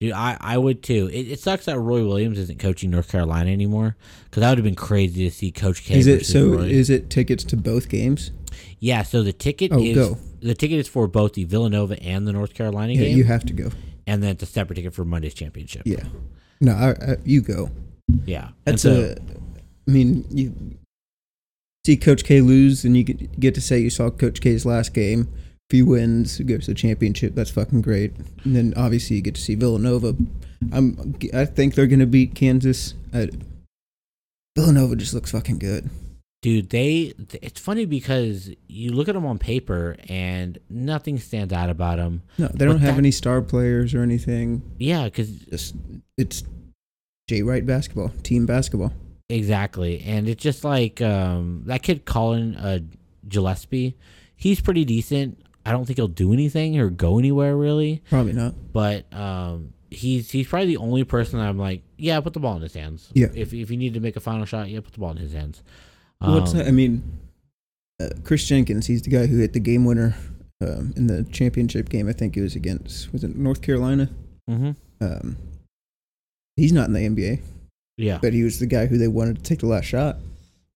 Dude, 0.00 0.12
I, 0.12 0.36
I 0.40 0.58
would 0.58 0.82
too. 0.82 1.08
It, 1.12 1.30
it 1.32 1.40
sucks 1.40 1.66
that 1.66 1.78
Roy 1.78 2.06
Williams 2.06 2.38
isn't 2.38 2.58
coaching 2.58 2.90
North 2.90 3.10
Carolina 3.10 3.50
anymore 3.50 3.96
because 4.24 4.40
that 4.40 4.48
would 4.50 4.58
have 4.58 4.64
been 4.64 4.74
crazy 4.74 5.28
to 5.28 5.34
see 5.34 5.50
Coach 5.52 5.84
K. 5.84 5.98
Is 5.98 6.06
it 6.06 6.26
so? 6.26 6.48
Roy. 6.48 6.62
Is 6.64 6.90
it 6.90 7.10
tickets 7.10 7.44
to 7.44 7.56
both 7.56 7.88
games? 7.88 8.32
yeah, 8.80 9.02
so 9.02 9.22
the 9.22 9.32
ticket 9.32 9.72
Oh, 9.72 9.80
is 9.82 9.94
go. 9.94 10.18
the 10.40 10.54
ticket 10.54 10.78
is 10.78 10.88
for 10.88 11.06
both 11.06 11.34
the 11.34 11.44
Villanova 11.44 12.02
and 12.02 12.26
the 12.26 12.32
North 12.32 12.54
Carolina 12.54 12.92
Yeah, 12.94 13.00
game, 13.02 13.16
you 13.18 13.24
have 13.24 13.44
to 13.44 13.52
go. 13.52 13.70
and 14.06 14.22
then 14.22 14.30
it's 14.32 14.42
a 14.42 14.46
separate 14.46 14.76
ticket 14.76 14.94
for 14.94 15.04
Monday's 15.04 15.34
championship. 15.34 15.82
Yeah. 15.84 16.02
No, 16.60 16.72
I, 16.72 16.90
I, 17.12 17.16
you 17.24 17.42
go. 17.42 17.70
yeah. 18.26 18.48
That's 18.64 18.82
so- 18.82 19.14
a. 19.16 19.40
I 19.88 19.92
mean, 19.92 20.24
you 20.30 20.54
see 21.86 21.96
Coach 21.96 22.22
K 22.24 22.40
lose, 22.40 22.84
and 22.84 22.96
you 22.96 23.02
get, 23.04 23.40
get 23.40 23.54
to 23.56 23.60
say 23.60 23.78
you 23.78 23.90
saw 23.90 24.08
Coach 24.10 24.40
K's 24.40 24.64
last 24.66 24.92
game. 24.94 25.28
If 25.70 25.72
he 25.72 25.82
wins, 25.82 26.36
he 26.38 26.42
goes 26.42 26.64
to 26.64 26.72
the 26.72 26.74
championship. 26.74 27.36
That's 27.36 27.50
fucking 27.50 27.82
great. 27.82 28.12
And 28.42 28.56
then 28.56 28.74
obviously 28.76 29.14
you 29.14 29.22
get 29.22 29.36
to 29.36 29.40
see 29.40 29.54
Villanova. 29.54 30.16
I'm. 30.72 31.14
I 31.32 31.44
think 31.44 31.76
they're 31.76 31.86
gonna 31.86 32.06
beat 32.06 32.34
Kansas. 32.34 32.94
I, 33.14 33.28
Villanova 34.56 34.96
just 34.96 35.14
looks 35.14 35.30
fucking 35.30 35.58
good. 35.60 35.88
dude 36.42 36.70
they 36.70 37.12
it's 37.40 37.60
funny 37.60 37.84
because 37.84 38.50
you 38.66 38.90
look 38.92 39.08
at 39.08 39.14
them 39.14 39.24
on 39.26 39.38
paper 39.38 39.94
and 40.08 40.58
nothing 40.68 41.18
stands 41.18 41.52
out 41.52 41.70
about 41.70 41.98
them 41.98 42.22
No, 42.38 42.48
they 42.48 42.64
don't 42.64 42.78
have 42.80 42.94
that- 42.94 42.98
any 42.98 43.10
star 43.12 43.40
players 43.42 43.94
or 43.94 44.02
anything. 44.02 44.62
yeah 44.78 45.04
because 45.04 45.30
it's 46.16 46.42
Jay 47.28 47.42
Wright 47.42 47.64
basketball, 47.64 48.08
team 48.24 48.44
basketball. 48.44 48.92
Exactly, 49.28 50.02
and 50.04 50.28
it's 50.28 50.42
just 50.42 50.64
like 50.64 51.00
um, 51.00 51.62
that 51.66 51.82
kid 51.84 52.04
Collin 52.04 52.56
uh, 52.56 52.80
Gillespie. 53.28 53.96
He's 54.34 54.60
pretty 54.60 54.84
decent. 54.84 55.40
I 55.70 55.72
don't 55.72 55.84
think 55.84 55.98
he'll 55.98 56.08
do 56.08 56.32
anything 56.32 56.78
or 56.80 56.90
go 56.90 57.18
anywhere 57.18 57.56
really, 57.56 58.02
Probably 58.10 58.32
not. 58.32 58.54
but 58.72 59.12
um, 59.14 59.72
he's 59.90 60.30
he's 60.30 60.48
probably 60.48 60.66
the 60.66 60.76
only 60.78 61.04
person 61.04 61.38
that 61.38 61.46
I'm 61.48 61.58
like, 61.58 61.82
yeah, 61.96 62.20
put 62.20 62.32
the 62.32 62.40
ball 62.40 62.56
in 62.56 62.62
his 62.62 62.74
hands. 62.74 63.08
Yeah. 63.14 63.28
If 63.34 63.54
if 63.54 63.70
you 63.70 63.76
need 63.76 63.94
to 63.94 64.00
make 64.00 64.16
a 64.16 64.20
final 64.20 64.44
shot, 64.46 64.68
yeah, 64.68 64.80
put 64.80 64.92
the 64.92 64.98
ball 64.98 65.12
in 65.12 65.16
his 65.18 65.32
hands. 65.32 65.62
What's 66.18 66.50
Um, 66.52 66.58
that? 66.58 66.66
I 66.66 66.70
mean, 66.72 67.02
uh, 68.02 68.08
Kris 68.24 68.46
Jenkins. 68.46 68.86
He's 68.86 69.02
the 69.02 69.10
guy 69.10 69.26
who 69.26 69.38
hit 69.38 69.52
the 69.52 69.60
game 69.60 69.84
winner 69.84 70.16
um, 70.60 70.92
in 70.96 71.06
the 71.06 71.22
championship 71.30 71.88
game. 71.88 72.08
I 72.08 72.12
think 72.12 72.36
it 72.36 72.42
was 72.42 72.56
against 72.56 73.12
was 73.12 73.22
it 73.24 73.36
North 73.36 73.62
Carolina. 73.62 74.10
mhm. 74.50 74.74
Um, 75.00 75.36
he's 76.56 76.72
not 76.72 76.88
in 76.88 76.92
the 76.94 77.00
NBA, 77.06 77.40
Yeah. 77.96 78.18
but 78.20 78.32
he 78.34 78.42
was 78.42 78.58
the 78.58 78.66
guy 78.66 78.86
who 78.86 78.98
they 78.98 79.08
wanted 79.08 79.36
to 79.36 79.42
take 79.42 79.60
the 79.60 79.66
last 79.66 79.84
shot, 79.86 80.16
and 80.16 80.24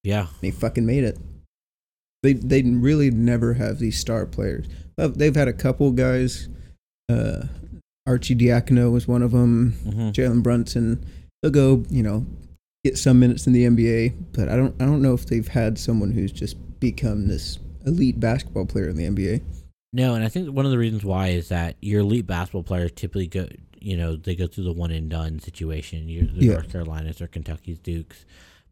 Yeah. 0.03 0.27
he 0.41 0.51
fucking 0.51 0.87
made 0.87 1.05
it. 1.05 1.19
They 2.25 2.33
they 2.33 2.63
really 2.63 3.11
never 3.11 3.53
have 3.55 3.79
these 3.79 3.99
star 3.99 4.25
players. 4.25 4.67
They've 4.97 5.35
had 5.37 5.47
a 5.47 5.53
couple 5.53 5.91
guys. 5.93 6.49
Uh, 7.11 7.43
Arcidiacono 8.09 8.91
was 8.93 9.07
one 9.07 9.23
of 9.23 9.33
them. 9.33 9.73
hmm 9.85 10.09
Jalen 10.11 10.43
Brunson. 10.43 11.05
They'll 11.43 11.53
go, 11.53 11.85
you 11.91 12.03
know, 12.03 12.25
get 12.83 12.97
some 12.97 13.21
minutes 13.21 13.47
in 13.47 13.53
the 13.53 13.65
NBA, 13.67 14.15
but 14.33 14.49
I 14.49 14.57
don't 14.57 14.75
I 14.81 14.87
don't 14.87 15.03
know 15.03 15.13
if 15.15 15.27
they've 15.27 15.47
had 15.47 15.79
someone 15.79 16.13
who's 16.13 16.33
just 16.33 16.57
become 16.81 17.29
this 17.29 17.59
elite 17.87 18.19
basketball 18.21 18.65
player 18.67 18.89
in 18.89 18.97
the 18.97 19.05
NBA. 19.05 19.43
No, 19.93 20.15
and 20.15 20.25
I 20.25 20.29
think 20.29 20.49
one 20.51 20.65
of 20.65 20.71
the 20.73 20.79
reasons 20.79 21.05
why 21.05 21.29
is 21.29 21.51
that 21.51 21.77
your 21.81 22.01
elite 22.01 22.27
basketball 22.27 22.63
players 22.63 22.91
typically 22.93 23.27
go, 23.27 23.47
you 23.81 23.97
know, 23.97 24.17
they 24.17 24.35
go 24.35 24.47
through 24.47 24.65
the 24.65 24.73
one 24.73 24.91
and 24.91 25.11
done 25.11 25.41
situation. 25.41 26.09
You're 26.09 26.25
the 26.25 26.45
Yeah. 26.47 26.53
North 26.55 26.73
Carolinas 26.73 27.21
or 27.21 27.27
Kentucky's 27.29 27.79
Dukes, 27.79 28.25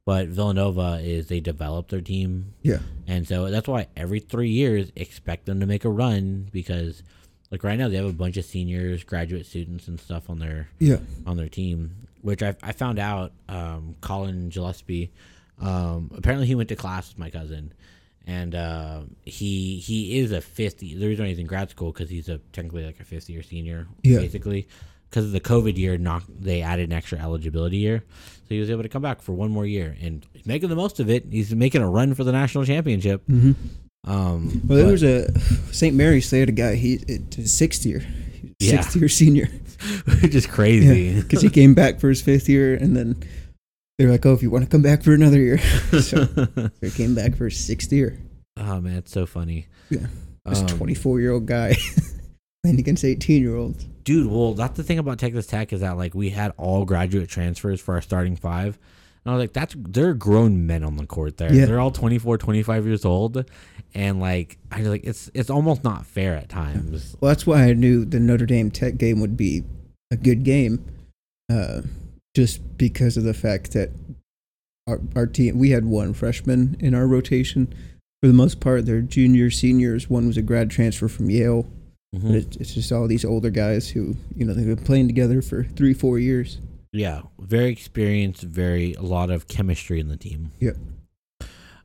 but 0.05 0.29
Villanova 0.29 0.99
is 1.03 1.29
they 1.29 1.41
develop 1.41 1.89
their 1.89 2.01
team, 2.01 2.55
Yeah. 2.63 2.79
and 3.07 3.27
so 3.27 3.51
that's 3.51 3.69
why 3.69 3.87
every 3.97 4.21
three 4.21 4.51
years 4.51 4.91
expect 4.97 5.47
them 5.47 5.61
to 5.61 5.67
make 5.67 5.85
a 5.85 5.91
run 5.91 6.49
because, 6.53 7.03
like 7.51 7.63
right 7.63 7.79
now, 7.79 7.89
they 7.89 7.97
have 7.97 8.07
a 8.07 8.13
bunch 8.13 8.37
of 8.37 8.45
seniors, 8.45 9.05
graduate 9.05 9.47
students, 9.47 9.87
and 9.89 10.01
stuff 10.01 10.29
on 10.29 10.39
their 10.41 10.69
Yeah. 10.81 10.99
on 11.27 11.37
their 11.37 11.49
team, 11.49 11.93
which 12.21 12.43
I, 12.43 12.57
I 12.63 12.73
found 12.73 12.99
out. 12.99 13.33
Um, 13.49 13.95
Collin 14.01 14.49
Gillespie, 14.49 15.13
um, 15.61 16.11
apparently 16.17 16.47
he 16.47 16.55
went 16.57 16.69
to 16.71 16.77
class 16.77 17.11
with 17.11 17.19
my 17.19 17.31
cousin, 17.31 17.73
and 18.27 18.55
uh, 18.57 19.03
he 19.25 19.77
he 19.79 20.19
is 20.19 20.33
a 20.33 20.41
fifth. 20.41 20.79
The 20.79 20.97
reason 21.07 21.25
why 21.25 21.29
he's 21.29 21.39
in 21.39 21.47
grad 21.47 21.71
school 21.71 21.93
because 21.93 22.11
he's 22.11 22.29
a 22.29 22.39
technically 22.53 22.85
like 22.85 22.99
a 22.99 23.05
fifth 23.05 23.31
year 23.31 23.43
senior, 23.43 23.87
Yeah. 24.03 24.19
basically. 24.19 24.67
Because 25.13 25.27
of 25.27 25.33
the 25.33 25.41
COVID 25.41 25.77
year, 25.77 25.99
knocked 25.99 26.27
they 26.43 26.63
added 26.63 26.89
an 26.89 26.93
extra 26.97 27.19
eligibility 27.19 27.77
year, 27.77 28.03
so 28.09 28.47
he 28.49 28.59
was 28.61 28.71
able 28.71 28.83
to 28.83 28.89
come 28.89 29.03
back 29.03 29.21
for 29.21 29.33
one 29.33 29.51
more 29.51 29.67
year 29.67 29.95
and 30.01 30.27
he's 30.33 30.47
making 30.47 30.71
the 30.71 30.75
most 30.77 31.01
of 31.01 31.11
it. 31.11 31.27
He's 31.31 31.55
making 31.55 31.83
a 31.83 31.89
run 31.91 32.15
for 32.15 32.25
the 32.25 32.33
national 32.33 32.65
championship. 32.65 33.23
Mm-hmm. 33.27 33.53
Um, 34.11 34.63
Well, 34.67 34.79
there 34.79 34.87
but- 34.87 34.93
was 34.93 35.03
a 35.03 35.39
St. 35.71 35.95
Mary's. 35.95 36.31
They 36.31 36.41
had 36.41 36.49
a 36.49 36.53
guy. 36.53 36.77
He 36.77 36.95
it, 37.07 37.35
his 37.35 37.53
sixth 37.53 37.85
year, 37.85 38.03
Yeah. 38.59 38.81
sixth 38.81 38.97
year 38.97 39.09
senior, 39.11 39.49
which 40.23 40.35
is 40.35 40.47
crazy. 40.47 41.21
because 41.21 41.43
he 41.43 41.51
came 41.51 41.75
back 41.75 42.01
for 42.01 42.09
his 42.09 42.23
fifth 42.23 42.49
year, 42.49 42.75
and 42.75 42.97
then 42.97 43.17
they're 43.99 44.11
like, 44.11 44.25
"Oh, 44.25 44.33
if 44.33 44.43
you 44.43 44.51
want 44.51 44.65
to 44.65 44.71
come 44.71 44.81
back 44.83 45.03
for 45.03 45.13
another 45.13 45.39
year," 45.39 45.59
so 46.01 46.25
he 46.81 46.91
came 46.91 47.15
back 47.15 47.37
for 47.37 47.45
his 47.51 47.59
sixth 47.63 47.93
year. 47.93 48.19
oh 48.57 48.81
man, 48.81 48.97
it's 48.97 49.13
so 49.13 49.27
funny. 49.27 49.67
Yeah. 49.91 50.07
This 50.47 50.61
Um, 50.61 50.67
twenty-four 50.69 51.21
year 51.21 51.33
old 51.33 51.45
guy 51.47 51.77
playing 52.65 52.81
against 52.81 53.05
eighteen 53.05 53.43
year 53.43 53.57
olds. 53.57 53.87
Dude, 54.05 54.31
well, 54.31 54.55
that's 54.55 54.77
the 54.77 54.83
thing 54.83 54.99
about 54.99 55.19
Texas 55.19 55.47
Tech 55.47 55.73
is 55.73 55.81
that 55.81 55.97
like 55.97 56.15
we 56.15 56.31
had 56.31 56.53
all 56.57 56.85
graduate 56.85 57.29
transfers 57.29 57.81
for 57.81 57.95
our 57.95 58.03
starting 58.03 58.37
five. 58.37 58.79
And 59.25 59.33
I 59.33 59.37
was 59.37 59.43
like, 59.43 59.53
that's 59.53 59.75
they're 59.79 60.15
grown 60.15 60.67
men 60.67 60.83
on 60.83 60.97
the 60.97 61.07
court 61.07 61.37
there. 61.37 61.53
Yeah. 61.53 61.67
They're 61.67 61.81
all 61.81 61.93
24, 61.93 62.39
25 62.39 62.87
years 62.87 63.05
old. 63.05 63.45
And 63.95 64.21
like 64.21 64.59
I 64.71 64.81
was 64.81 64.89
like 64.89 65.05
it's 65.05 65.31
it's 65.35 65.51
almost 65.51 65.85
not 65.85 66.07
fair 66.07 66.35
at 66.35 66.49
times. 66.49 67.15
Well, 67.21 67.29
that's 67.29 67.47
why 67.47 67.65
I 67.65 67.75
knew 67.75 68.05
the 68.05 68.19
Notre 68.19 68.47
Dame 68.47 68.71
Tech 68.71 68.97
game 68.97 69.21
would 69.21 69.37
be 69.37 69.63
a 70.11 70.17
good 70.17 70.45
game, 70.45 70.85
uh, 71.51 71.83
just 72.35 72.79
because 72.79 73.17
of 73.17 73.25
the 73.25 73.35
fact 73.35 73.73
that 73.73 73.91
our 74.87 75.01
our 75.15 75.27
team 75.27 75.59
we 75.59 75.71
had 75.71 75.85
one 75.85 76.15
freshman 76.15 76.77
in 76.81 76.95
our 76.95 77.07
rotation. 77.07 77.73
For 78.23 78.29
the 78.29 78.35
most 78.35 78.61
part, 78.61 78.87
they're 78.87 79.01
juniors, 79.01 79.59
seniors. 79.59 80.09
One 80.09 80.29
was 80.29 80.37
a 80.37 80.43
grad 80.43 80.71
transfer 80.71 81.09
from 81.09 81.29
Yale, 81.29 81.67
Mhm. 82.15 82.23
but 82.29 82.35
it's, 82.35 82.57
it's 82.59 82.75
just 82.75 82.93
all 82.93 83.07
these 83.09 83.25
older 83.25 83.49
guys 83.51 83.89
who 83.89 84.15
you 84.37 84.45
know 84.45 84.53
they've 84.53 84.67
been 84.67 84.85
playing 84.85 85.07
together 85.07 85.41
for 85.43 85.65
three, 85.65 85.95
four 85.95 86.19
years. 86.19 86.59
Yeah, 86.93 87.23
very 87.39 87.71
experienced, 87.71 88.43
very 88.43 88.93
a 88.95 89.03
lot 89.03 89.31
of 89.31 89.49
chemistry 89.49 89.99
in 89.99 90.09
the 90.09 90.17
team. 90.19 90.53
Yep. 90.61 90.77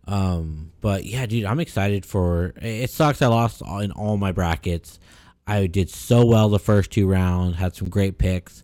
Um, 0.07 0.71
but 0.81 1.05
yeah, 1.05 1.25
dude, 1.25 1.45
I'm 1.45 1.59
excited 1.59 2.05
for. 2.05 2.53
It 2.61 2.89
sucks 2.89 3.21
I 3.21 3.27
lost 3.27 3.61
all- 3.61 3.79
in 3.79 3.91
all 3.91 4.17
my 4.17 4.31
brackets. 4.31 4.99
I 5.45 5.67
did 5.67 5.89
so 5.89 6.25
well 6.25 6.49
the 6.49 6.59
first 6.59 6.91
two 6.91 7.07
rounds, 7.07 7.55
had 7.57 7.73
some 7.75 7.89
great 7.89 8.17
picks, 8.17 8.63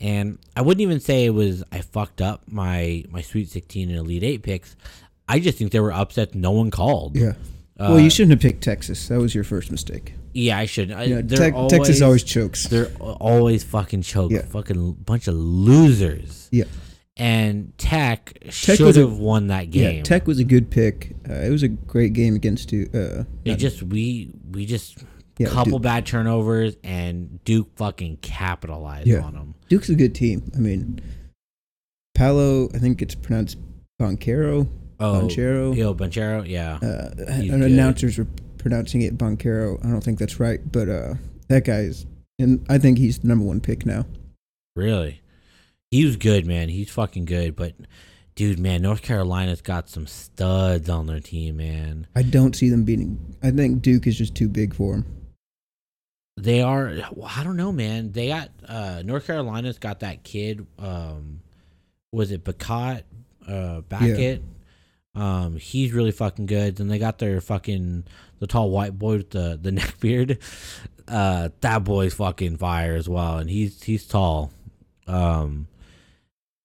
and 0.00 0.38
I 0.56 0.62
wouldn't 0.62 0.80
even 0.82 0.98
say 1.00 1.24
it 1.24 1.30
was 1.30 1.62
I 1.70 1.80
fucked 1.82 2.20
up 2.20 2.42
my 2.48 3.04
my 3.10 3.20
Sweet 3.20 3.48
16 3.48 3.88
and 3.90 3.98
Elite 3.98 4.24
Eight 4.24 4.42
picks. 4.42 4.76
I 5.28 5.38
just 5.40 5.58
think 5.58 5.70
there 5.72 5.82
were 5.82 5.92
upsets 5.92 6.34
no 6.34 6.50
one 6.52 6.70
called. 6.70 7.16
Yeah. 7.16 7.34
Uh, 7.78 7.90
well, 7.90 8.00
you 8.00 8.10
shouldn't 8.10 8.30
have 8.32 8.40
picked 8.40 8.62
Texas. 8.62 9.06
That 9.08 9.18
was 9.20 9.34
your 9.34 9.44
first 9.44 9.70
mistake. 9.70 10.14
Yeah, 10.36 10.58
I 10.58 10.66
should. 10.66 10.92
I, 10.92 11.04
You 11.04 11.14
know, 11.16 11.22
they're 11.22 11.50
Texas 11.68 12.02
always 12.02 12.22
chokes. 12.22 12.64
they're 12.68 12.90
always 13.00 13.64
fucking 13.64 14.02
choke. 14.02 14.30
Yeah. 14.32 14.42
Fucking 14.42 14.92
bunch 15.04 15.28
of 15.28 15.34
losers. 15.34 16.48
Yeah. 16.52 16.64
And 17.16 17.72
Tech, 17.78 18.38
Tech 18.42 18.52
should 18.76 18.96
have 18.96 19.16
won 19.18 19.46
that 19.46 19.70
game. 19.70 19.96
Yeah, 19.96 20.02
Tech 20.02 20.26
was 20.26 20.38
a 20.38 20.44
good 20.44 20.70
pick. 20.70 21.14
Uh, 21.28 21.32
it 21.32 21.50
was 21.50 21.62
a 21.62 21.68
great 21.68 22.12
game 22.12 22.34
against 22.36 22.72
uh, 22.74 23.24
It 23.46 23.56
just 23.56 23.82
we 23.82 24.30
we 24.50 24.66
just 24.66 24.98
Yeah, 25.38 25.48
couple 25.48 25.78
Duke. 25.78 25.82
bad 25.82 26.04
turnovers 26.04 26.76
and 26.84 27.42
Duke 27.44 27.70
fucking 27.76 28.18
capitalized 28.18 29.06
Yeah. 29.06 29.20
on 29.20 29.32
them. 29.32 29.54
Duke's 29.70 29.88
a 29.88 29.94
good 29.94 30.14
team. 30.14 30.50
I 30.54 30.58
mean, 30.58 31.00
Paolo, 32.14 32.68
I 32.74 32.78
think 32.78 33.00
it's 33.00 33.14
pronounced 33.14 33.56
Boncaro. 34.00 34.68
Oh, 34.98 35.22
Banchero. 35.22 35.76
Yo, 35.76 35.94
Banchero, 35.94 36.46
yeah. 36.48 36.76
Uh, 36.76 37.14
good. 37.14 37.62
announcers 37.62 38.18
were 38.18 38.26
pronouncing 38.66 39.02
it 39.02 39.16
Boncaro. 39.16 39.78
I 39.86 39.90
don't 39.90 40.02
think 40.02 40.18
that's 40.18 40.40
right, 40.40 40.58
but 40.72 40.88
uh, 40.88 41.14
that 41.46 41.64
guy's, 41.64 42.04
and 42.40 42.66
I 42.68 42.78
think 42.78 42.98
he's 42.98 43.20
the 43.20 43.28
number 43.28 43.44
one 43.44 43.60
pick 43.60 43.86
now. 43.86 44.06
really, 44.74 45.20
he 45.92 46.04
was 46.04 46.16
good, 46.16 46.46
man. 46.46 46.68
He's 46.68 46.90
fucking 46.90 47.26
good. 47.26 47.54
But 47.54 47.74
dude, 48.34 48.58
man, 48.58 48.82
North 48.82 49.02
Carolina's 49.02 49.62
got 49.62 49.88
some 49.88 50.08
studs 50.08 50.88
on 50.88 51.06
their 51.06 51.20
team, 51.20 51.58
man. 51.58 52.08
I 52.16 52.22
don't 52.22 52.56
see 52.56 52.68
them 52.68 52.82
beating. 52.82 53.36
I 53.40 53.52
think 53.52 53.82
Duke 53.82 54.08
is 54.08 54.18
just 54.18 54.34
too 54.34 54.48
big 54.48 54.74
for 54.74 54.94
them. 54.94 55.06
They 56.36 56.60
are. 56.60 56.92
I 57.24 57.44
don't 57.44 57.56
know, 57.56 57.70
man. 57.70 58.10
They 58.10 58.28
got 58.28 58.50
uh, 58.66 59.02
North 59.04 59.28
Carolina's 59.28 59.78
got 59.78 60.00
that 60.00 60.24
kid. 60.24 60.66
Um, 60.76 61.38
was 62.10 62.32
it 62.32 62.42
Bacot? 62.42 63.04
Uh, 63.46 63.82
Backett. 63.82 64.42
Um, 65.16 65.56
he's 65.56 65.92
really 65.92 66.12
fucking 66.12 66.46
good. 66.46 66.76
Then 66.76 66.88
they 66.88 66.98
got 66.98 67.18
their 67.18 67.40
fucking 67.40 68.04
the 68.38 68.46
tall 68.46 68.70
white 68.70 68.98
boy 68.98 69.16
with 69.18 69.30
the 69.30 69.58
the 69.60 69.72
neck 69.72 69.98
beard. 69.98 70.38
Uh, 71.08 71.48
that 71.60 71.84
boy's 71.84 72.14
fucking 72.14 72.58
fire 72.58 72.94
as 72.94 73.08
well, 73.08 73.38
and 73.38 73.48
he's 73.48 73.82
he's 73.82 74.06
tall. 74.06 74.52
Um, 75.06 75.68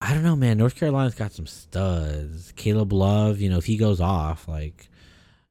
I 0.02 0.14
don't 0.14 0.24
know, 0.24 0.36
man. 0.36 0.58
North 0.58 0.76
Carolina's 0.76 1.16
got 1.16 1.32
some 1.32 1.48
studs. 1.48 2.52
Caleb 2.56 2.92
Love, 2.92 3.40
you 3.40 3.50
know, 3.50 3.58
if 3.58 3.66
he 3.66 3.78
goes 3.78 4.02
off, 4.02 4.48
like, 4.48 4.90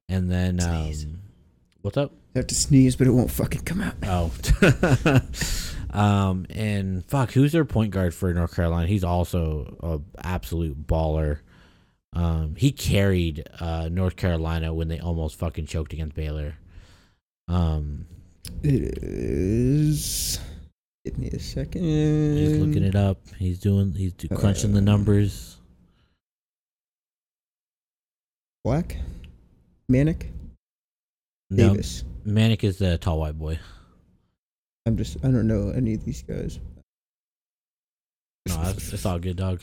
and 0.09 0.31
then 0.31 0.61
um, 0.61 1.21
what's 1.81 1.97
up? 1.97 2.13
I 2.35 2.41
have 2.41 2.49
to 2.49 2.55
sneeze, 2.55 2.97
but 2.97 3.07
it 3.07 3.13
won't 3.13 3.31
fucking 3.31 3.63
come 3.63 3.81
out. 3.81 3.95
Oh. 4.05 4.31
um 5.99 6.47
and 6.51 7.05
fuck, 7.07 7.33
who's 7.33 7.53
their 7.53 7.65
point 7.65 7.93
guard 7.93 8.15
for 8.15 8.33
North 8.35 8.55
Carolina? 8.55 8.87
He's 8.87 9.05
also 9.05 9.77
a 9.83 10.27
absolute 10.27 10.87
baller. 10.87 11.39
Um 12.13 12.55
he 12.57 12.73
carried 12.73 13.45
uh 13.61 13.89
North 13.91 14.17
Carolina 14.17 14.75
when 14.75 14.89
they 14.89 14.99
almost 14.99 15.37
fucking 15.39 15.67
choked 15.67 15.93
against 15.93 16.15
Baylor. 16.17 16.57
Um 17.49 18.07
It 18.63 18.99
is. 19.03 20.41
Give 21.05 21.17
me 21.19 21.29
a 21.29 21.39
second. 21.39 21.83
He's 21.83 22.59
looking 22.59 22.83
it 22.83 22.95
up. 22.97 23.19
He's 23.39 23.59
doing 23.59 23.93
he's 23.93 24.13
do, 24.13 24.29
crunching 24.29 24.73
the 24.73 24.79
Uh, 24.79 24.83
numbers. 24.83 25.57
Black, 28.65 28.99
Manek, 29.91 30.27
No, 31.49 31.71
Davis. 31.71 32.05
Manek 32.27 32.63
is 32.63 32.77
the 32.77 32.99
tall 32.99 33.19
white 33.21 33.39
boy. 33.39 33.59
I'm 34.85 34.99
just. 34.99 35.17
I 35.25 35.29
don't 35.31 35.47
know 35.47 35.71
any 35.71 35.95
of 35.95 36.05
these 36.05 36.23
guys. 36.23 36.59
No, 38.47 38.63
that's, 38.63 38.93
it's 38.93 39.07
all 39.07 39.19
good, 39.19 39.37
dog. 39.37 39.63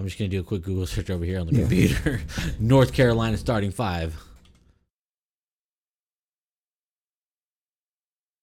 I'm 0.00 0.06
just 0.06 0.18
gonna 0.18 0.30
do 0.30 0.40
a 0.40 0.42
quick 0.42 0.62
Google 0.62 0.86
search 0.86 1.10
over 1.10 1.26
here 1.26 1.38
on 1.38 1.46
the 1.46 1.52
Yeah. 1.52 1.60
computer. 1.60 2.22
North 2.58 2.94
Carolina 2.94 3.36
starting 3.36 3.70
five. 3.70 4.16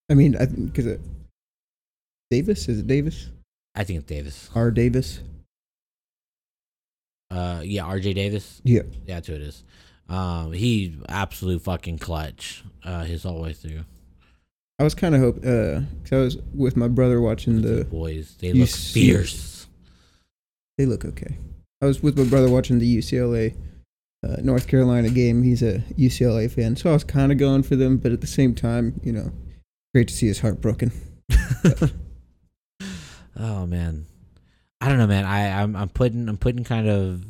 I 0.07 0.13
mean, 0.13 0.35
I 0.37 0.45
because 0.45 0.99
Davis 2.29 2.69
is 2.69 2.79
it 2.81 2.85
Davis? 2.85 3.29
I 3.73 3.83
think 3.83 3.97
it's 4.01 4.07
Davis. 4.07 4.51
R. 4.53 4.69
Davis. 4.69 5.19
Uh, 7.31 7.61
yeah, 7.63 7.83
R.J. 7.85 8.13
Davis. 8.13 8.61
Yeah. 8.63 8.83
Yeah, 9.05 9.15
that's 9.15 9.27
who 9.27 9.33
it 9.33 9.41
is. 9.41 9.63
Um, 10.07 10.53
he 10.53 10.95
absolute 11.09 11.63
fucking 11.63 11.97
clutch. 11.97 12.63
Uh, 12.83 13.03
his 13.03 13.23
whole 13.23 13.41
way 13.41 13.53
through. 13.53 13.83
I 14.79 14.83
was 14.83 14.93
kind 14.93 15.15
of 15.15 15.21
hope 15.21 15.37
uh, 15.39 15.81
cause 16.07 16.11
I 16.13 16.17
was 16.17 16.37
with 16.53 16.77
my 16.77 16.87
brother 16.87 17.19
watching 17.19 17.63
the. 17.63 17.83
boys, 17.83 18.35
they 18.39 18.53
look 18.53 18.69
fierce. 18.69 19.56
They 20.77 20.85
look 20.85 21.05
okay. 21.05 21.37
I 21.81 21.85
was 21.85 22.01
with 22.01 22.17
my 22.17 22.25
brother 22.25 22.49
watching 22.49 22.79
the 22.79 22.97
UCLA 22.97 23.55
uh, 24.27 24.37
North 24.41 24.67
Carolina 24.67 25.09
game. 25.09 25.43
He's 25.43 25.61
a 25.61 25.79
UCLA 25.97 26.49
fan, 26.49 26.75
so 26.75 26.89
I 26.89 26.93
was 26.93 27.03
kind 27.03 27.31
of 27.31 27.37
going 27.37 27.63
for 27.63 27.75
them, 27.75 27.97
but 27.97 28.11
at 28.11 28.21
the 28.21 28.27
same 28.27 28.55
time, 28.55 28.99
you 29.03 29.11
know, 29.11 29.31
great 29.93 30.07
to 30.07 30.13
see 30.13 30.27
his 30.27 30.39
heart 30.39 30.61
broken. 30.61 30.91
Oh 33.39 33.67
man, 33.67 34.07
I 34.81 34.89
don't 34.89 34.97
know, 34.97 35.07
man. 35.07 35.25
I 35.25 35.61
I'm 35.61 35.75
I'm 35.75 35.89
putting 35.89 36.27
I'm 36.27 36.37
putting 36.37 36.63
kind 36.63 36.89
of 36.89 37.23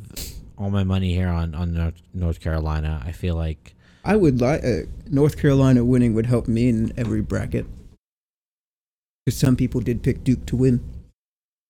all 0.56 0.70
my 0.70 0.84
money 0.84 1.12
here 1.14 1.28
on 1.28 1.54
on 1.54 1.74
North, 1.74 2.00
North 2.14 2.40
Carolina. 2.40 3.02
I 3.04 3.12
feel 3.12 3.34
like 3.34 3.74
I 4.04 4.16
would 4.16 4.40
like 4.40 4.64
uh, 4.64 4.80
North 5.10 5.36
Carolina 5.36 5.84
winning 5.84 6.14
would 6.14 6.26
help 6.26 6.48
me 6.48 6.68
in 6.68 6.92
every 6.96 7.20
bracket. 7.20 7.66
Because 9.26 9.38
some 9.38 9.56
people 9.56 9.82
did 9.82 10.02
pick 10.02 10.24
Duke 10.24 10.46
to 10.46 10.56
win. 10.56 10.80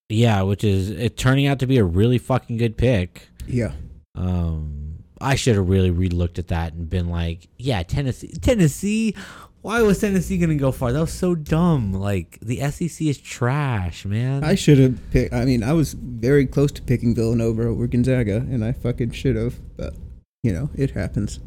Yeah, 0.08 0.42
which 0.42 0.64
is 0.64 0.90
it 0.90 1.16
turning 1.16 1.46
out 1.46 1.58
to 1.60 1.66
be 1.66 1.78
a 1.78 1.84
really 1.84 2.18
fucking 2.18 2.56
good 2.56 2.76
pick. 2.76 3.28
Yeah. 3.46 3.72
Um, 4.14 5.04
I 5.20 5.34
should 5.34 5.56
have 5.56 5.68
really 5.68 5.90
relooked 5.90 6.38
at 6.38 6.48
that 6.48 6.72
and 6.74 6.88
been 6.88 7.08
like, 7.08 7.48
yeah, 7.56 7.82
Tennessee, 7.82 8.32
Tennessee. 8.40 9.14
Why 9.60 9.82
was 9.82 10.00
Tennessee 10.00 10.38
gonna 10.38 10.54
go 10.54 10.70
far? 10.72 10.92
That 10.92 11.00
was 11.00 11.12
so 11.12 11.34
dumb. 11.34 11.92
Like 11.92 12.38
the 12.40 12.60
SEC 12.70 13.02
is 13.06 13.18
trash, 13.18 14.04
man. 14.04 14.44
I 14.44 14.54
should 14.54 14.78
have 14.78 14.98
picked. 15.10 15.34
I 15.34 15.44
mean, 15.44 15.62
I 15.62 15.72
was 15.72 15.94
very 15.94 16.46
close 16.46 16.70
to 16.72 16.82
picking 16.82 17.14
Villanova 17.14 17.64
over 17.64 17.86
Gonzaga, 17.86 18.36
and 18.36 18.64
I 18.64 18.72
fucking 18.72 19.10
should 19.10 19.36
have. 19.36 19.56
But 19.76 19.94
you 20.42 20.52
know, 20.52 20.70
it 20.76 20.92
happens. 20.92 21.40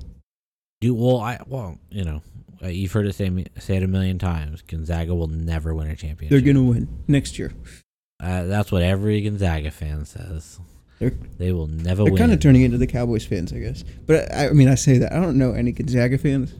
do 0.81 0.93
well. 0.93 1.21
I 1.21 1.39
well, 1.47 1.79
you 1.89 2.03
know, 2.03 2.21
uh, 2.61 2.67
you've 2.67 2.91
heard 2.91 3.07
it 3.07 3.15
say 3.15 3.45
say 3.57 3.77
it 3.77 3.83
a 3.83 3.87
million 3.87 4.19
times. 4.19 4.61
Gonzaga 4.61 5.15
will 5.15 5.27
never 5.27 5.73
win 5.73 5.87
a 5.87 5.95
championship. 5.95 6.29
They're 6.29 6.53
gonna 6.53 6.65
win 6.67 6.89
next 7.07 7.39
year. 7.39 7.53
Uh, 8.21 8.43
that's 8.43 8.71
what 8.71 8.83
every 8.83 9.19
Gonzaga 9.21 9.71
fan 9.71 10.05
says. 10.05 10.59
They're 10.99 11.09
They 11.39 11.51
will 11.51 11.65
never 11.67 12.03
they're 12.03 12.13
win. 12.13 12.19
kind 12.19 12.31
of 12.31 12.39
turning 12.39 12.61
into 12.61 12.77
the 12.77 12.85
Cowboys 12.87 13.25
fans, 13.25 13.51
I 13.51 13.57
guess. 13.59 13.83
But 14.05 14.31
I, 14.33 14.49
I 14.49 14.51
mean, 14.51 14.67
I 14.67 14.75
say 14.75 14.99
that 14.99 15.11
I 15.11 15.19
don't 15.19 15.37
know 15.37 15.53
any 15.53 15.71
Gonzaga 15.71 16.17
fans. 16.19 16.53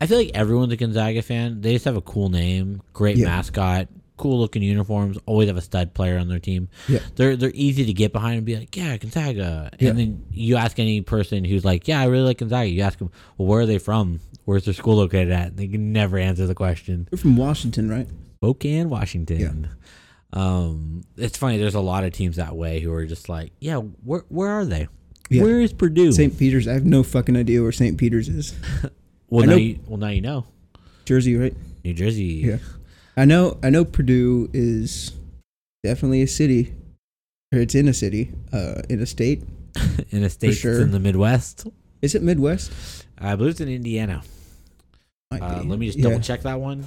I 0.00 0.06
feel 0.06 0.18
like 0.18 0.30
everyone's 0.34 0.72
a 0.72 0.76
Gonzaga 0.76 1.22
fan. 1.22 1.60
They 1.60 1.74
just 1.74 1.84
have 1.84 1.96
a 1.96 2.00
cool 2.00 2.30
name, 2.30 2.82
great 2.92 3.16
Yeah. 3.18 3.26
mascot, 3.26 3.86
cool 4.16 4.40
looking 4.40 4.62
uniforms. 4.62 5.18
Always 5.26 5.48
have 5.48 5.56
a 5.58 5.60
stud 5.60 5.94
player 5.94 6.18
on 6.18 6.26
their 6.28 6.38
team. 6.40 6.68
Yeah. 6.88 7.00
They're 7.16 7.36
they're 7.36 7.52
easy 7.54 7.84
to 7.84 7.92
get 7.92 8.12
behind 8.12 8.38
and 8.38 8.44
be 8.46 8.56
like, 8.56 8.74
yeah, 8.76 8.96
Gonzaga. 8.96 9.70
Yeah. 9.78 9.90
And 9.90 9.98
then 9.98 10.24
you 10.32 10.56
ask 10.56 10.78
any 10.80 11.00
person 11.02 11.44
who's 11.44 11.64
like, 11.64 11.86
yeah, 11.86 12.00
I 12.00 12.06
really 12.06 12.24
like 12.24 12.38
Gonzaga. 12.38 12.68
You 12.68 12.82
ask 12.82 12.98
them, 12.98 13.10
well, 13.38 13.46
where 13.46 13.60
are 13.60 13.66
they 13.66 13.78
from? 13.78 14.20
Where's 14.46 14.64
their 14.64 14.74
school 14.74 14.96
located 14.96 15.30
at? 15.30 15.56
They 15.56 15.68
can 15.68 15.92
never 15.92 16.18
answer 16.18 16.46
the 16.46 16.54
question. 16.56 17.06
They're 17.10 17.18
from 17.18 17.36
Washington, 17.36 17.88
right? 17.90 18.08
Spokane, 18.36 18.88
Washington. 18.88 19.68
Um, 20.32 21.02
it's 21.16 21.36
funny. 21.36 21.58
There's 21.58 21.74
a 21.74 21.80
lot 21.80 22.04
of 22.04 22.12
teams 22.12 22.36
that 22.36 22.54
way 22.56 22.80
who 22.80 22.92
are 22.92 23.04
just 23.06 23.28
like, 23.28 23.52
yeah, 23.60 23.76
where 23.76 24.24
where 24.28 24.50
are 24.50 24.64
they? 24.64 24.88
Yeah. 25.28 25.42
Where 25.42 25.60
is 25.60 25.72
Purdue? 25.72 26.12
St. 26.12 26.36
Peter's. 26.38 26.66
I 26.66 26.72
have 26.72 26.84
no 26.84 27.02
fucking 27.02 27.36
idea 27.36 27.62
where 27.62 27.72
St. 27.72 27.96
Peter's 27.98 28.28
is. 28.28 28.54
well, 29.28 29.44
I 29.44 29.46
now 29.46 29.52
know- 29.52 29.58
you, 29.58 29.78
well 29.86 29.98
now 29.98 30.08
you 30.08 30.20
know. 30.20 30.46
Jersey, 31.04 31.36
right? 31.36 31.54
New 31.84 31.94
Jersey. 31.94 32.24
Yeah. 32.44 32.58
I 33.16 33.24
know. 33.24 33.58
I 33.62 33.70
know 33.70 33.84
Purdue 33.84 34.48
is 34.52 35.12
definitely 35.82 36.22
a 36.22 36.26
city, 36.28 36.74
or 37.52 37.58
it's 37.60 37.74
in 37.74 37.88
a 37.88 37.94
city, 37.94 38.32
uh, 38.52 38.82
in 38.88 39.00
a 39.00 39.06
state. 39.06 39.42
in 40.10 40.24
a 40.24 40.30
state 40.30 40.54
sure. 40.54 40.80
in 40.80 40.90
the 40.90 41.00
Midwest. 41.00 41.66
Is 42.02 42.14
it 42.14 42.22
Midwest? 42.22 42.72
I 43.18 43.36
believe 43.36 43.52
it's 43.52 43.60
in 43.60 43.68
Indiana. 43.68 44.22
Uh, 45.32 45.62
let 45.64 45.78
me 45.78 45.86
just 45.86 45.98
Yeah. 45.98 46.04
double 46.08 46.20
check 46.20 46.42
that 46.42 46.58
one. 46.60 46.86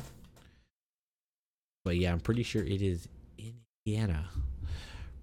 But 1.86 1.98
yeah, 1.98 2.12
I'm 2.12 2.20
pretty 2.20 2.44
sure 2.44 2.64
it 2.64 2.82
is 2.82 3.08
Indiana. 3.86 4.30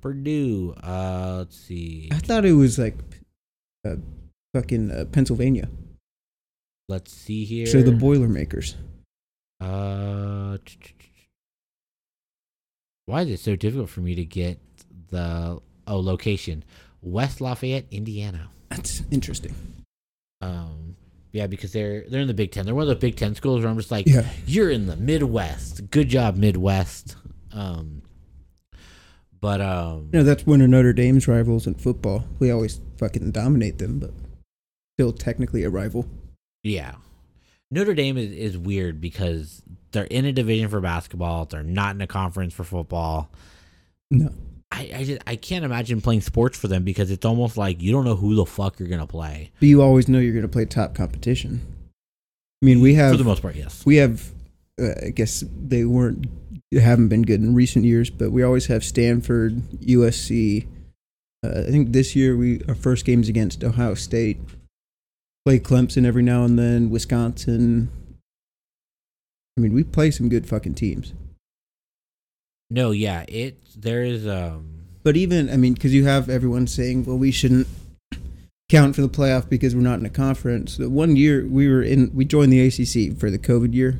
Purdue. 0.01 0.75
Uh, 0.83 1.37
let's 1.39 1.57
see. 1.59 2.09
I 2.13 2.19
thought 2.19 2.45
it 2.45 2.53
was 2.53 2.79
like, 2.79 2.95
uh, 3.87 3.97
fucking 4.55 4.91
uh, 4.91 5.05
Pennsylvania. 5.13 5.69
Let's 6.89 7.13
see 7.13 7.45
here. 7.45 7.67
So 7.67 7.83
the 7.83 7.93
Boilermakers. 7.93 8.77
Uh, 9.61 10.57
why 13.07 13.23
is 13.23 13.31
it 13.31 13.41
so 13.41 13.57
difficult 13.57 13.91
for 13.91 14.01
me 14.01 14.15
to 14.15 14.25
get 14.25 14.59
the 15.09 15.61
oh 15.87 16.01
location? 16.01 16.65
West 17.03 17.41
Lafayette, 17.41 17.87
Indiana. 17.91 18.49
That's 18.71 19.03
interesting. 19.11 19.55
Um, 20.41 20.97
yeah, 21.33 21.47
because 21.47 21.73
they're 21.73 22.05
they're 22.09 22.23
in 22.23 22.27
the 22.29 22.35
Big 22.35 22.51
Ten. 22.53 22.65
They're 22.67 22.75
one 22.75 22.83
of 22.83 22.89
the 22.89 22.97
Big 22.97 23.17
Ten 23.17 23.35
schools 23.35 23.61
where 23.63 23.71
I'm 23.71 23.77
just 23.77 23.91
like, 23.91 24.07
Yeah. 24.07 24.27
you're 24.47 24.71
in 24.71 24.87
the 24.87 24.97
Midwest. 24.97 25.91
Good 25.91 26.09
job, 26.09 26.37
Midwest. 26.37 27.17
Um, 27.53 28.03
but 29.41 29.61
um, 29.61 30.09
You 30.13 30.19
know, 30.19 30.25
that's 30.25 30.47
one 30.47 30.61
of 30.61 30.69
Notre 30.69 30.93
Dame's 30.93 31.27
rivals 31.27 31.67
in 31.67 31.75
football. 31.75 32.25
We 32.39 32.51
always 32.51 32.81
fucking 32.99 33.31
dominate 33.33 33.79
them, 33.79 33.99
but 33.99 34.13
still 34.97 35.13
technically 35.13 35.65
a 35.65 35.71
rival. 35.71 36.07
yeah, 36.63 36.97
Notre 37.71 37.95
Dame 37.95 38.19
is 38.19 38.33
is 38.33 38.59
weird 38.59 39.01
because 39.01 39.63
they're 39.93 40.05
in 40.05 40.25
a 40.25 40.33
division 40.33 40.69
for 40.69 40.81
basketball. 40.81 41.47
They're 41.47 41.63
not 41.63 41.95
in 41.95 42.01
a 42.01 42.07
conference 42.07 42.55
for 42.55 42.65
football. 42.65 43.31
No. 44.11 44.31
I 44.73 44.91
I, 44.95 45.05
just, 45.05 45.23
I 45.27 45.37
can't 45.37 45.65
imagine 45.65 46.01
playing 46.01 46.21
sports 46.21 46.59
for 46.59 46.69
them 46.69 46.85
because 46.85 47.11
it's 47.11 47.25
almost 47.25 47.57
like 47.57 47.83
you 47.83 47.93
don't 47.93 48.05
know 48.05 48.17
who 48.17 48.35
the 48.35 48.47
fuck 48.47 48.79
you're 48.79 48.89
gonna 48.89 49.07
play. 49.07 49.51
But 49.59 49.69
you 49.69 49.83
always 49.83 50.09
know 50.09 50.19
you're 50.19 50.33
going 50.33 50.43
to 50.43 50.49
play 50.49 50.65
top 50.65 50.95
competition. 50.95 51.61
I 52.63 52.67
mean, 52.67 52.81
we 52.81 52.95
have 52.95 53.13
for 53.13 53.17
the 53.17 53.25
most 53.25 53.43
part, 53.43 53.57
yes. 53.57 53.85
we 53.87 53.97
have 53.97 54.31
uh, 54.81 54.93
i 55.07 55.09
guess 55.11 55.45
they 55.67 55.85
weren't 55.85 56.27
haven't 56.79 57.09
been 57.09 57.23
good 57.23 57.41
in 57.41 57.55
recent 57.55 57.85
years 57.85 58.11
but 58.11 58.31
we 58.31 58.45
always 58.45 58.67
have 58.67 58.85
stanford 58.85 59.57
usc 59.81 60.67
uh, 61.45 61.61
i 61.67 61.71
think 61.71 61.93
this 61.93 62.15
year 62.15 62.37
we 62.37 62.63
our 62.69 62.75
first 62.75 63.05
games 63.05 63.29
against 63.29 63.65
ohio 63.65 63.95
state. 63.95 64.39
Play 65.47 65.59
clemson 65.59 66.05
every 66.05 66.23
now 66.23 66.45
and 66.45 66.59
then 66.59 66.91
wisconsin. 66.91 67.89
I 69.57 69.61
mean 69.63 69.73
we 69.73 69.85
play 69.85 70.11
some 70.11 70.29
good 70.29 70.47
fucking 70.47 70.75
teams. 70.75 71.15
No, 72.69 72.91
yeah, 72.91 73.25
it 73.27 73.57
there 73.75 74.03
is 74.03 74.29
um 74.29 74.85
but 75.03 75.17
even 75.17 75.49
i 75.49 75.57
mean 75.57 75.73
because 75.73 75.95
you 75.95 76.05
have 76.05 76.29
everyone 76.29 76.67
saying 76.67 77.05
well 77.05 77.17
we 77.17 77.31
shouldn't 77.31 77.67
count 78.69 78.95
for 78.95 79.01
the 79.01 79.09
playoff 79.09 79.49
because 79.49 79.75
we're 79.75 79.81
not 79.81 79.99
in 79.99 80.07
a 80.07 80.11
conference. 80.11 80.77
The 80.77 80.91
one 80.91 81.17
year 81.17 81.47
we 81.47 81.69
were 81.69 81.83
in 81.83 82.11
we 82.15 82.27
joined 82.27 82.53
the 82.53 82.65
acc 82.67 83.19
for 83.19 83.31
the 83.31 83.39
covid 83.39 83.73
year. 83.75 83.99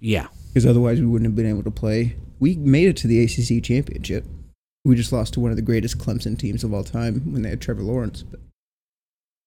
Yeah 0.00 0.28
because 0.54 0.66
otherwise 0.66 1.00
we 1.00 1.06
wouldn't 1.06 1.26
have 1.26 1.34
been 1.34 1.48
able 1.48 1.64
to 1.64 1.70
play. 1.70 2.14
We 2.38 2.54
made 2.54 2.86
it 2.86 2.96
to 2.98 3.08
the 3.08 3.20
ACC 3.24 3.62
championship. 3.62 4.24
We 4.84 4.94
just 4.94 5.12
lost 5.12 5.34
to 5.34 5.40
one 5.40 5.50
of 5.50 5.56
the 5.56 5.62
greatest 5.62 5.98
Clemson 5.98 6.38
teams 6.38 6.62
of 6.62 6.72
all 6.72 6.84
time 6.84 7.32
when 7.32 7.42
they 7.42 7.48
had 7.48 7.60
Trevor 7.60 7.82
Lawrence. 7.82 8.22
But 8.22 8.38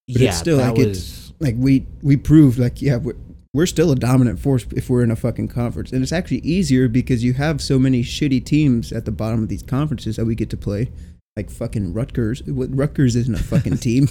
But 0.06 0.20
yeah 0.20 0.28
it's 0.28 0.38
still 0.38 0.58
like 0.58 0.76
was 0.76 0.86
it's 0.86 1.32
like 1.40 1.54
we 1.56 1.86
we 2.02 2.18
proved 2.18 2.58
like 2.58 2.82
yeah 2.82 2.96
we're, 2.96 3.16
we're 3.54 3.66
still 3.66 3.90
a 3.90 3.96
dominant 3.96 4.38
force 4.38 4.66
if 4.76 4.90
we're 4.90 5.02
in 5.02 5.10
a 5.10 5.16
fucking 5.16 5.48
conference, 5.48 5.92
and 5.92 6.02
it's 6.02 6.12
actually 6.12 6.38
easier 6.38 6.88
because 6.88 7.24
you 7.24 7.32
have 7.34 7.62
so 7.62 7.78
many 7.78 8.02
shitty 8.02 8.44
teams 8.44 8.92
at 8.92 9.06
the 9.06 9.10
bottom 9.10 9.42
of 9.42 9.48
these 9.48 9.62
conferences 9.62 10.16
that 10.16 10.26
we 10.26 10.34
get 10.34 10.50
to 10.50 10.56
play. 10.58 10.90
Like 11.36 11.50
fucking 11.50 11.94
Rutgers. 11.94 12.42
What 12.42 12.76
Rutgers 12.76 13.16
isn't 13.16 13.34
a 13.34 13.42
fucking 13.42 13.78
team. 13.78 14.08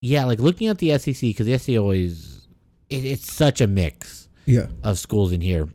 yeah 0.00 0.24
like 0.24 0.38
looking 0.38 0.68
at 0.68 0.78
the 0.78 0.96
SEC 0.96 1.20
because 1.20 1.46
the 1.46 1.58
SEC 1.58 1.76
always 1.76 2.48
it, 2.88 3.04
it's 3.04 3.30
such 3.30 3.60
a 3.60 3.66
mix 3.66 4.27
yeah. 4.48 4.66
of 4.82 4.98
schools 4.98 5.32
in 5.32 5.40
here. 5.40 5.68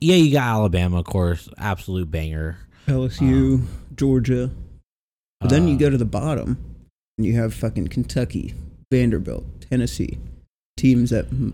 Yeah, 0.00 0.16
you 0.16 0.32
got 0.32 0.46
Alabama, 0.46 0.98
of 0.98 1.06
course, 1.06 1.48
absolute 1.58 2.10
banger. 2.10 2.58
LSU, 2.86 3.64
Georgia. 3.96 4.50
But 5.40 5.50
then 5.50 5.66
you 5.68 5.74
Uh, 5.74 5.78
go 5.78 5.90
to 5.90 5.98
the 5.98 6.04
bottom 6.04 6.56
and 7.16 7.26
you 7.26 7.34
have 7.34 7.52
fucking 7.54 7.88
Kentucky, 7.88 8.54
Vanderbilt, 8.92 9.44
Tennessee, 9.68 10.18
teams 10.76 11.10
that 11.10 11.30
mm, 11.30 11.52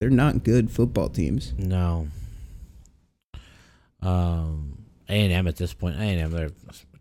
they're 0.00 0.10
not 0.10 0.44
good 0.44 0.70
football 0.70 1.08
teams. 1.08 1.52
no. 1.58 2.08
Um, 4.02 4.84
A 5.08 5.12
and 5.14 5.32
M 5.32 5.46
at 5.48 5.56
this 5.56 5.72
point, 5.74 5.96
A 5.96 6.00
and 6.02 6.20
M 6.20 6.30
they're 6.30 6.50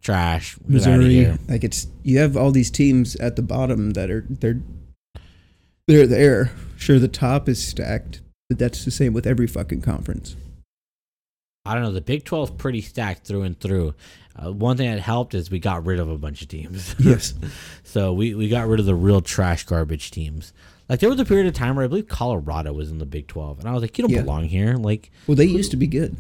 trash. 0.01 0.55
Get 0.55 0.69
Missouri, 0.69 1.37
like 1.47 1.63
it's 1.63 1.87
you 2.03 2.19
have 2.19 2.37
all 2.37 2.51
these 2.51 2.71
teams 2.71 3.15
at 3.17 3.35
the 3.35 3.41
bottom 3.41 3.91
that 3.91 4.09
are 4.09 4.25
they're 4.29 4.61
they're 5.87 6.07
there. 6.07 6.51
Sure, 6.77 6.99
the 6.99 7.07
top 7.07 7.47
is 7.49 7.65
stacked, 7.65 8.21
but 8.49 8.59
that's 8.59 8.85
the 8.85 8.91
same 8.91 9.13
with 9.13 9.25
every 9.27 9.47
fucking 9.47 9.81
conference. 9.81 10.35
I 11.67 11.73
don't 11.73 11.81
know. 11.83 11.91
The 11.91 12.01
Big 12.01 12.23
12 12.25 12.49
is 12.51 12.55
pretty 12.55 12.81
stacked 12.81 13.25
through 13.25 13.41
and 13.41 13.59
through. 13.59 13.95
Uh, 14.35 14.51
one 14.51 14.77
thing 14.77 14.91
that 14.91 14.99
helped 14.99 15.33
is 15.33 15.49
we 15.49 15.57
got 15.59 15.85
rid 15.85 15.99
of 15.99 16.09
a 16.09 16.17
bunch 16.17 16.41
of 16.43 16.47
teams. 16.47 16.93
Yes, 16.99 17.33
so 17.83 18.13
we, 18.13 18.35
we 18.35 18.49
got 18.49 18.67
rid 18.67 18.79
of 18.79 18.85
the 18.85 18.93
real 18.93 19.21
trash 19.21 19.63
garbage 19.65 20.11
teams. 20.11 20.53
Like 20.87 20.99
there 20.99 21.09
was 21.09 21.19
a 21.19 21.25
period 21.25 21.47
of 21.47 21.53
time 21.55 21.75
where 21.75 21.85
I 21.85 21.87
believe 21.87 22.07
Colorado 22.07 22.71
was 22.73 22.91
in 22.91 22.99
the 22.99 23.05
Big 23.07 23.27
12, 23.27 23.59
and 23.59 23.67
I 23.67 23.73
was 23.73 23.81
like, 23.81 23.97
you 23.97 24.03
don't 24.03 24.11
Yeah. 24.13 24.21
belong 24.21 24.43
here. 24.43 24.75
Like 24.75 25.09
well, 25.25 25.35
they 25.35 25.45
used 25.45 25.71
to 25.71 25.77
be 25.77 25.87
good. 25.87 26.15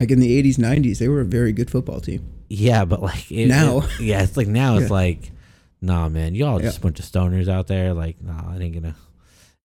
Like 0.00 0.10
in 0.10 0.20
the 0.20 0.42
80s, 0.42 0.56
90s, 0.58 0.98
they 0.98 1.08
were 1.08 1.22
a 1.22 1.24
very 1.24 1.52
good 1.52 1.70
football 1.70 2.00
team. 2.00 2.22
Yeah, 2.50 2.84
but 2.84 3.00
like 3.00 3.32
it, 3.32 3.46
Now. 3.46 3.78
it- 3.78 4.00
yeah, 4.00 4.22
it's 4.22 4.36
like 4.36 4.46
now 4.48 4.76
it's 4.76 4.90
like, 4.90 5.30
nah, 5.80 6.10
man, 6.10 6.34
y'all 6.34 6.58
just 6.58 6.76
Yeah. 6.76 6.80
a 6.80 6.82
bunch 6.82 6.98
of 7.00 7.06
stoners 7.06 7.48
out 7.48 7.66
there. 7.68 7.94
Like, 7.94 8.22
nah, 8.22 8.54
it 8.54 8.60
ain't 8.60 8.74
gonna, 8.74 8.94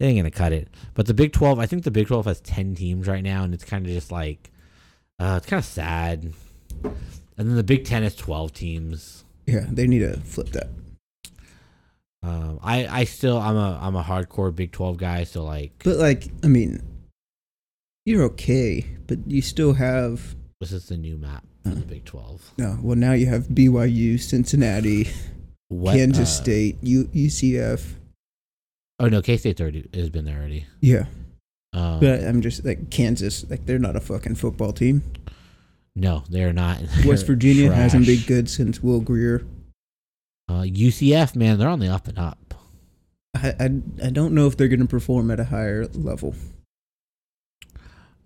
it 0.02 0.06
ain't 0.06 0.18
gonna 0.18 0.32
cut 0.32 0.52
it. 0.52 0.68
But 0.95 1.06
the 1.06 1.14
Big 1.14 1.32
Twelve, 1.32 1.60
I 1.60 1.66
think 1.68 1.84
the 1.84 1.91
Big 1.91 2.08
Twelve 2.08 2.26
has 2.26 2.41
ten 2.41 2.74
teams 2.76 3.08
right 3.08 3.24
now, 3.24 3.43
and 3.43 3.54
it's 3.54 3.64
kind 3.64 3.86
of 3.86 3.91
just 3.91 4.12
like, 4.12 4.49
uh, 5.20 5.36
it's 5.38 5.45
kind 5.45 5.60
of 5.60 5.66
sad. 5.66 6.34
And 6.84 7.49
then 7.49 7.56
the 7.56 7.64
Big 7.64 7.86
Ten 7.86 8.04
is 8.04 8.16
twelve 8.16 8.54
teams. 8.54 9.24
Yeah, 9.45 9.66
they 9.70 9.86
need 9.88 9.99
to 9.99 10.18
flip 10.22 10.49
that. 10.49 10.70
Um, 12.24 12.60
I, 12.62 12.86
I 12.88 13.04
still, 13.06 13.38
I'm 13.39 13.56
a, 13.58 13.80
I'm 13.82 13.95
a 13.95 14.04
hardcore 14.04 14.56
Big 14.56 14.72
Twelve 14.72 14.97
guy. 14.97 15.24
So 15.24 15.43
like, 15.43 15.72
But 15.84 15.97
like, 15.97 16.28
I 16.43 16.47
mean, 16.47 16.82
you're 18.06 18.24
okay, 18.24 18.86
but 19.08 19.20
you 19.28 19.41
still 19.41 19.74
have 19.74 20.36
this 20.60 20.72
is 20.72 20.88
the 20.88 20.97
new 20.97 21.18
map 21.18 21.43
for 21.64 21.70
the 21.70 21.82
Uh. 21.82 21.86
Big 21.86 22.06
Twelve. 22.06 22.52
no. 22.58 22.78
Well, 22.82 22.95
now 22.95 23.14
you 23.14 23.26
have 23.28 23.47
BYU, 23.47 24.20
Cincinnati, 24.20 25.10
What, 25.70 25.95
Kansas 25.95 26.30
uh, 26.39 26.43
State, 26.43 26.78
U, 26.84 27.06
UCF. 27.06 27.95
Oh 29.02 29.08
no, 29.08 29.22
K 29.24 29.36
State's 29.38 29.60
already 29.60 29.89
has 29.95 30.12
been 30.12 30.26
there 30.26 30.38
already. 30.38 30.68
Yeah, 30.80 31.06
Um, 31.74 31.99
but 31.99 32.24
I'm 32.24 32.41
just 32.41 32.64
like 32.64 32.91
Kansas. 32.91 33.49
Like 33.49 33.66
they're 33.66 33.80
not 33.80 33.95
a 33.95 33.99
fucking 33.99 34.36
football 34.36 34.72
team. 34.74 35.02
no, 35.95 36.24
they're 36.30 36.54
not. 36.54 36.80
West 37.04 37.26
Virginia 37.28 37.74
hasn't 37.74 38.06
been 38.06 38.22
good 38.28 38.47
since 38.47 38.84
Will 38.84 38.99
Grier. 39.02 39.43
Uh, 40.47 40.62
UCF, 40.62 41.36
man, 41.36 41.58
they're 41.58 41.68
on 41.68 41.80
the 41.80 41.88
up 41.88 42.08
and 42.08 42.20
up. 42.20 42.54
I, 43.36 43.56
I, 43.60 43.66
I 44.06 44.10
don't 44.12 44.36
know 44.36 44.45
if 44.45 44.56
they're 44.56 44.68
going 44.68 44.82
to 44.82 44.86
perform 44.86 45.32
at 45.32 45.39
a 45.39 45.45
higher 45.45 45.88
level. 45.88 46.36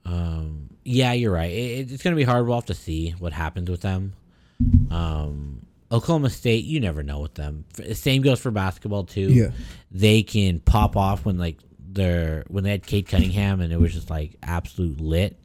Um, 0.04 0.70
yeah, 0.84 1.14
you're 1.14 1.32
right. 1.32 1.52
It, 1.52 1.92
it's 1.92 2.04
going 2.04 2.16
to 2.16 2.20
be 2.20 2.24
hard. 2.26 2.46
We'll 2.46 2.56
have 2.58 2.66
to 2.66 2.74
see 2.74 3.12
what 3.12 3.32
happens 3.32 3.70
with 3.70 3.82
them. 3.82 4.14
Um, 4.92 5.55
Oklahoma 5.96 6.30
State, 6.30 6.66
you 6.66 6.80
never 6.80 7.04
know 7.04 7.20
with 7.20 7.34
them. 7.36 7.66
Same 7.94 8.22
goes 8.22 8.40
for 8.40 8.52
basketball 8.52 9.04
too. 9.06 9.32
Yeah, 9.32 9.52
They 9.92 10.24
can 10.24 10.60
pop 10.60 10.96
off 10.98 11.26
when 11.26 11.38
like 11.38 11.58
they're 11.80 12.44
when 12.48 12.64
they 12.64 12.72
had 12.72 12.86
Cade 12.86 13.08
Cunningham 13.08 13.62
and 13.62 13.72
it 13.72 13.80
was 13.80 13.94
just 13.94 14.10
like 14.10 14.36
absolute 14.44 15.00
lit. 15.00 15.40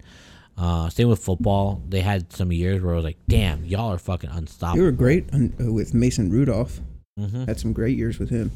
Uh, 0.58 0.90
same 0.90 1.08
with 1.08 1.20
football. 1.22 1.82
They 1.88 2.00
had 2.00 2.32
some 2.32 2.52
years 2.52 2.82
where 2.82 2.92
I 2.92 2.96
was 2.96 3.04
like, 3.04 3.18
"Damn, 3.28 3.64
y'all 3.64 3.92
are 3.92 3.98
fucking 3.98 4.30
they 4.30 4.36
unstoppable." 4.36 4.82
were 4.84 4.90
great 4.92 5.32
on, 5.32 5.54
uh, 5.58 5.72
with 5.72 5.94
Mason 5.94 6.30
Rudolph. 6.30 6.80
hmm 7.16 7.44
Had 7.44 7.58
some 7.58 7.72
great 7.72 7.96
years 7.96 8.18
with 8.18 8.28
him. 8.28 8.50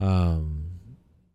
Um, 0.00 0.64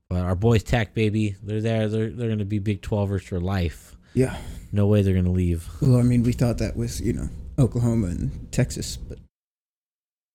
but 0.09 0.19
our 0.21 0.35
boys 0.35 0.63
Tech, 0.63 0.93
baby, 0.93 1.35
they're 1.41 1.61
there. 1.61 1.87
They're 1.89 2.09
they're 2.11 2.29
gonna 2.29 2.45
be 2.45 2.59
Big 2.59 2.81
Twelvers 2.81 3.23
for 3.23 3.39
life. 3.39 3.95
Yeah. 4.13 4.35
No 4.71 4.87
way 4.87 5.01
they're 5.01 5.15
gonna 5.15 5.31
leave. 5.31 5.67
Well, 5.81 5.97
I 5.97 6.03
mean, 6.03 6.23
we 6.23 6.33
thought 6.33 6.59
that 6.59 6.75
was 6.77 7.01
you 7.01 7.13
know 7.13 7.29
Oklahoma 7.59 8.07
and 8.07 8.51
Texas, 8.51 8.97
but 8.97 9.19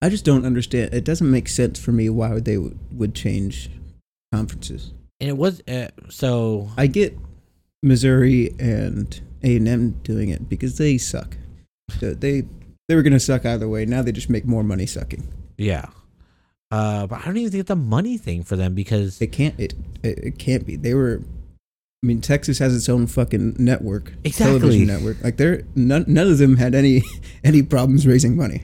I 0.01 0.09
just 0.09 0.25
don't 0.25 0.47
understand. 0.47 0.95
It 0.95 1.05
doesn't 1.05 1.31
make 1.31 1.49
sense 1.49 1.79
for 1.79 1.93
me 1.93 2.09
why 2.09 2.39
they 2.41 2.57
would, 2.57 2.79
would 2.93 3.15
change 3.15 3.71
conferences. 4.33 4.93
And 5.21 5.29
it 5.29 5.37
was 5.37 5.61
uh, 5.69 5.89
so. 6.09 6.71
I 6.77 6.87
get 6.87 7.19
Missouri 7.83 8.55
and 8.59 9.21
A 9.43 9.57
and 9.57 9.67
M 9.67 9.91
doing 10.03 10.29
it 10.29 10.49
because 10.49 10.79
they 10.79 10.99
suck. 10.99 11.37
So 11.99 12.15
they 12.15 12.45
they 12.87 12.95
were 12.95 13.03
gonna 13.03 13.21
suck 13.21 13.45
either 13.45 13.69
way. 13.69 13.85
Now 13.85 14.03
they 14.03 14.13
just 14.13 14.31
make 14.31 14.45
more 14.45 14.63
money 14.63 14.87
sucking. 14.87 15.27
Yeah. 15.57 15.87
Uh, 16.71 17.07
but 17.07 17.21
I 17.21 17.25
don't 17.25 17.37
even 17.39 17.51
think 17.51 17.63
it's 17.63 17.71
a 17.71 17.77
money 17.77 18.19
thing 18.19 18.45
for 18.45 18.55
them 18.55 18.75
because 18.75 19.21
It 19.21 19.33
can't. 19.33 19.59
It, 19.59 19.75
it 20.03 20.39
can't 20.39 20.67
be. 20.67 20.77
They 20.77 20.95
were. 20.95 21.23
I 22.03 22.07
mean, 22.07 22.21
Texas 22.21 22.59
has 22.61 22.75
its 22.77 22.89
own 22.89 23.07
fucking 23.09 23.57
network, 23.59 24.13
Exactly. 24.25 24.59
television 24.61 24.87
network. 24.87 25.23
Like 25.25 25.37
they're 25.37 25.63
none, 25.75 26.05
none 26.07 26.29
of 26.29 26.39
them 26.39 26.57
had 26.57 26.75
any 26.75 27.03
any 27.45 27.63
problems 27.63 28.07
raising 28.07 28.37
money. 28.37 28.63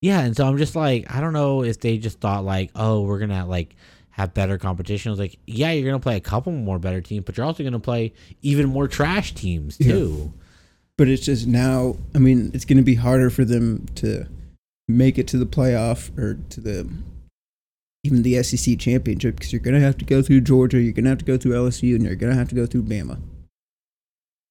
yeah, 0.00 0.20
and 0.20 0.36
so 0.36 0.46
I'm 0.46 0.56
just 0.56 0.76
like 0.76 1.12
I 1.12 1.20
don't 1.20 1.32
know 1.32 1.62
if 1.64 1.80
they 1.80 1.98
just 1.98 2.20
thought 2.20 2.44
like 2.44 2.70
oh 2.76 3.02
we're 3.02 3.18
gonna 3.18 3.44
like 3.46 3.74
have 4.10 4.32
better 4.34 4.56
competition. 4.56 5.10
I 5.10 5.12
was 5.12 5.18
like 5.18 5.36
yeah 5.46 5.72
you're 5.72 5.90
gonna 5.90 6.00
play 6.00 6.16
a 6.16 6.20
couple 6.20 6.52
more 6.52 6.78
better 6.78 7.00
teams, 7.00 7.24
but 7.24 7.36
you're 7.36 7.44
also 7.46 7.64
gonna 7.64 7.80
play 7.80 8.12
even 8.42 8.66
more 8.68 8.86
trash 8.88 9.34
teams 9.34 9.76
Yeah. 9.80 9.92
too. 9.92 10.32
But 10.98 11.08
it's 11.08 11.24
just 11.26 11.46
now. 11.46 11.96
I 12.14 12.18
mean, 12.18 12.50
it's 12.54 12.64
going 12.64 12.78
to 12.78 12.82
be 12.82 12.94
harder 12.94 13.28
for 13.28 13.44
them 13.44 13.84
to 13.96 14.26
make 14.88 15.18
it 15.18 15.28
to 15.28 15.36
the 15.36 15.44
playoff 15.44 16.16
or 16.16 16.38
to 16.48 16.58
the 16.62 16.88
even 18.06 18.22
the 18.22 18.42
SEC 18.42 18.78
championship 18.78 19.36
because 19.36 19.52
you're 19.52 19.60
going 19.60 19.74
to 19.74 19.80
have 19.80 19.98
to 19.98 20.04
go 20.04 20.22
through 20.22 20.40
Georgia, 20.42 20.80
you're 20.80 20.92
going 20.92 21.04
to 21.04 21.10
have 21.10 21.18
to 21.18 21.24
go 21.24 21.36
through 21.36 21.52
LSU, 21.52 21.94
and 21.94 22.04
you're 22.04 22.14
going 22.16 22.32
to 22.32 22.38
have 22.38 22.48
to 22.48 22.54
go 22.54 22.66
through 22.66 22.84
Bama. 22.84 23.20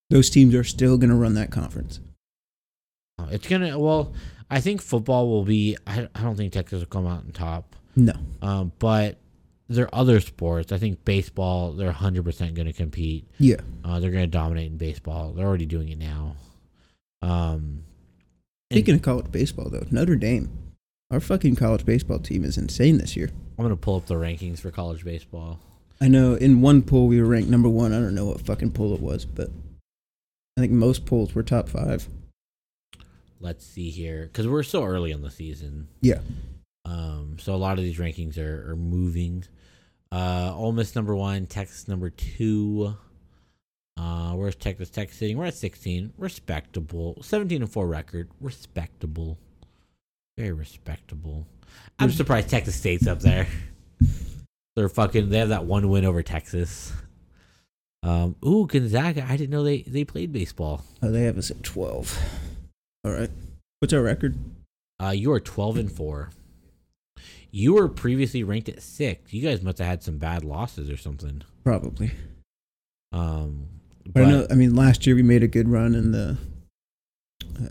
Those 0.10 0.30
teams 0.30 0.53
are 0.53 0.64
still 0.64 0.97
going 0.97 1.10
to 1.10 1.16
run 1.16 1.34
that 1.36 1.51
conference. 1.51 1.99
Uh, 3.18 3.28
It's 3.32 3.47
gonna 3.47 3.80
well 3.80 4.14
I 4.51 4.60
think 4.60 4.82
football 4.82 5.28
will 5.30 5.45
be 5.45 5.78
I, 5.88 6.08
I 6.14 6.22
don't 6.22 6.36
think 6.36 6.51
Texas 6.53 6.80
will 6.82 6.86
come 6.88 7.08
out 7.08 7.24
on 7.26 7.32
top. 7.32 7.76
No, 7.95 8.14
Um, 8.41 8.72
but 8.78 9.18
there 9.70 9.86
are 9.86 9.95
other 9.95 10.20
sports. 10.20 10.72
I 10.72 10.78
think 10.78 11.03
baseball, 11.06 11.72
they're 11.72 11.91
100% 11.91 12.53
going 12.53 12.68
to 12.68 12.74
compete. 12.74 13.26
yeah, 13.39 13.56
Uh, 13.84 13.99
they're 13.99 14.12
going 14.12 14.26
to 14.26 14.28
dominate 14.28 14.70
in 14.72 14.78
baseball. 14.78 15.32
They're 15.32 15.47
already 15.47 15.66
doing 15.66 15.89
it 15.89 15.97
now. 15.97 16.36
Um, 17.24 17.84
and 18.70 18.78
Speaking 18.78 18.95
of 18.95 19.01
college 19.01 19.32
baseball, 19.32 19.70
though, 19.70 19.86
Notre 19.89 20.18
Dame, 20.18 20.51
our 21.10 21.20
fucking 21.20 21.56
college 21.56 21.86
baseball 21.86 22.20
team 22.20 22.43
is 22.43 22.58
insane 22.58 22.97
this 22.97 23.16
year. 23.16 23.32
I'm 23.58 23.64
going 23.64 23.76
to 23.76 23.82
pull 23.82 23.95
up 23.95 24.06
the 24.06 24.16
rankings 24.16 24.60
for 24.60 24.72
college 24.72 25.03
baseball. 25.06 25.60
I 26.01 26.08
know 26.08 26.36
in 26.36 26.62
one 26.62 26.82
poll 26.82 27.08
we 27.08 27.22
were 27.22 27.28
ranked 27.28 27.49
number 27.49 27.70
one. 27.70 27.93
I 27.93 27.99
don't 27.99 28.16
know 28.16 28.26
what 28.26 28.41
fucking 28.41 28.72
poll 28.72 28.93
it 28.93 29.01
was, 29.01 29.24
but 29.26 29.49
I 30.58 30.62
think 30.62 30.74
most 30.74 31.06
polls 31.06 31.34
were 31.34 31.43
top 31.43 31.70
five. 31.70 32.08
Let's 33.39 33.66
see 33.66 33.89
here. 33.89 34.24
Because 34.24 34.47
we're 34.47 34.64
so 34.64 34.84
early 34.84 35.12
in 35.12 35.22
the 35.22 35.32
season. 35.32 35.88
Yeah. 36.01 36.20
Um, 36.84 37.38
so 37.39 37.53
a 37.53 37.58
lot 37.58 37.78
of 37.78 37.84
these 37.84 37.97
rankings 37.97 38.38
are, 38.38 38.72
are 38.72 38.76
moving. 38.76 39.45
Uh, 40.12 40.53
Ole 40.56 40.72
Miss 40.72 40.95
number 40.95 41.16
one, 41.16 41.45
Texas 41.45 41.88
number 41.88 42.10
two. 42.10 42.95
Uh, 43.97 44.34
where's 44.34 44.56
Texas 44.56 44.89
Tech 44.89 45.12
sitting? 45.12 45.38
We're 45.38 45.45
at 45.45 45.53
16. 45.56 46.14
Respectable. 46.18 47.18
17 47.22 47.62
and 47.62 47.72
4 47.72 47.88
record. 47.88 48.30
Respectable. 48.41 49.38
Very 50.38 50.51
respectable. 50.51 51.47
I'm 51.99 52.11
surprised 52.11 52.49
Texas 52.49 52.76
State's 52.76 53.07
up 53.07 53.19
there. 53.19 53.47
They're 54.76 54.89
fucking. 54.89 55.30
They 55.30 55.39
have 55.39 55.49
that 55.49 55.65
one 55.65 55.89
win 55.89 56.03
over 56.05 56.21
Texas. 56.21 56.91
Um, 58.03 58.36
ooh, 58.45 58.67
Gonzaga. 58.67 59.26
I 59.28 59.38
didn't 59.38 59.49
know 59.51 59.63
they 59.63 59.82
they 59.84 60.03
played 60.03 60.32
baseball. 60.34 60.84
Oh, 61.01 61.09
they 61.11 61.23
have 61.23 61.38
us 61.38 61.49
at 61.49 61.63
12. 61.63 62.19
All 63.05 63.11
right. 63.11 63.30
What's 63.80 63.93
our 63.93 64.01
record? 64.01 64.38
Uh, 65.01 65.09
you 65.09 65.32
are 65.32 65.39
12 65.39 65.78
and 65.78 65.91
4. 65.91 66.30
You 67.51 67.73
were 67.76 67.88
previously 67.88 68.43
ranked 68.43 68.67
at 68.69 68.82
six. 68.82 69.32
You 69.34 69.41
guys 69.41 69.61
must 69.61 69.78
have 69.78 69.88
had 69.88 70.03
some 70.03 70.17
bad 70.17 70.43
losses 70.43 70.89
or 70.89 70.97
something. 70.97 71.41
Probably. 71.63 72.11
Um, 73.13 73.67
But, 74.03 74.13
but 74.13 74.23
I 74.23 74.30
know, 74.30 74.47
I 74.51 74.55
mean, 74.55 74.76
last 74.76 75.07
year 75.07 75.15
we 75.15 75.23
made 75.23 75.41
a 75.43 75.47
good 75.47 75.69
run 75.69 75.95
in 75.95 76.11
the 76.11 76.38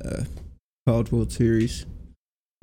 uh, 0.05 0.24
College 0.86 1.12
World 1.12 1.32
Series. 1.32 1.84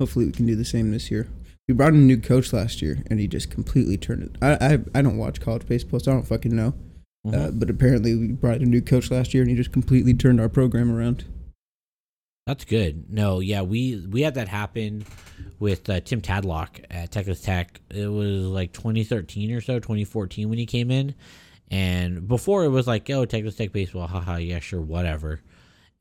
Hopefully 0.02 0.24
we 0.26 0.32
can 0.32 0.46
do 0.46 0.56
the 0.56 0.64
same 0.64 0.90
this 0.90 1.12
year. 1.12 1.28
We 1.68 1.74
brought 1.74 1.92
in 1.94 2.00
a 2.00 2.02
new 2.02 2.16
coach 2.20 2.52
last 2.52 2.82
year, 2.82 3.04
and 3.08 3.20
he 3.20 3.28
just 3.28 3.50
completely 3.50 3.96
turned 3.96 4.24
it. 4.24 4.32
I 4.42 4.54
I, 4.74 4.78
I 4.98 5.02
don't 5.02 5.16
watch 5.16 5.40
college 5.40 5.64
baseball, 5.68 6.00
so 6.00 6.10
I 6.10 6.14
don't 6.16 6.26
fucking 6.26 6.56
know. 6.56 6.74
Uh, 7.24 7.30
Mhm. 7.30 7.60
but 7.60 7.70
apparently 7.70 8.16
we 8.16 8.26
brought 8.32 8.56
in 8.56 8.62
a 8.64 8.66
new 8.66 8.82
coach 8.82 9.12
last 9.12 9.32
year, 9.32 9.44
and 9.44 9.50
he 9.50 9.54
just 9.56 9.70
completely 9.70 10.12
turned 10.12 10.40
our 10.40 10.48
program 10.48 10.90
around. 10.90 11.24
that's 12.48 12.64
good. 12.64 13.04
No, 13.08 13.38
yeah, 13.38 13.62
we 13.62 14.04
we 14.10 14.22
had 14.22 14.34
that 14.34 14.48
happen 14.48 15.04
with 15.60 15.88
uh, 15.88 16.00
Tim 16.00 16.20
Tadlock 16.20 16.84
at 16.90 17.12
Texas 17.12 17.40
Tech. 17.40 17.80
It 17.90 18.08
was 18.08 18.46
like 18.46 18.72
2013 18.72 19.52
or 19.52 19.60
so, 19.60 19.78
2014 19.78 20.48
when 20.48 20.58
he 20.58 20.66
came 20.66 20.90
in, 20.90 21.14
and 21.70 22.26
before 22.26 22.64
it 22.64 22.70
was 22.70 22.88
like, 22.88 23.08
oh, 23.10 23.24
Texas 23.24 23.54
Tech 23.54 23.70
baseball, 23.72 24.08
haha, 24.08 24.38
yeah, 24.38 24.58
sure, 24.58 24.80
whatever. 24.80 25.40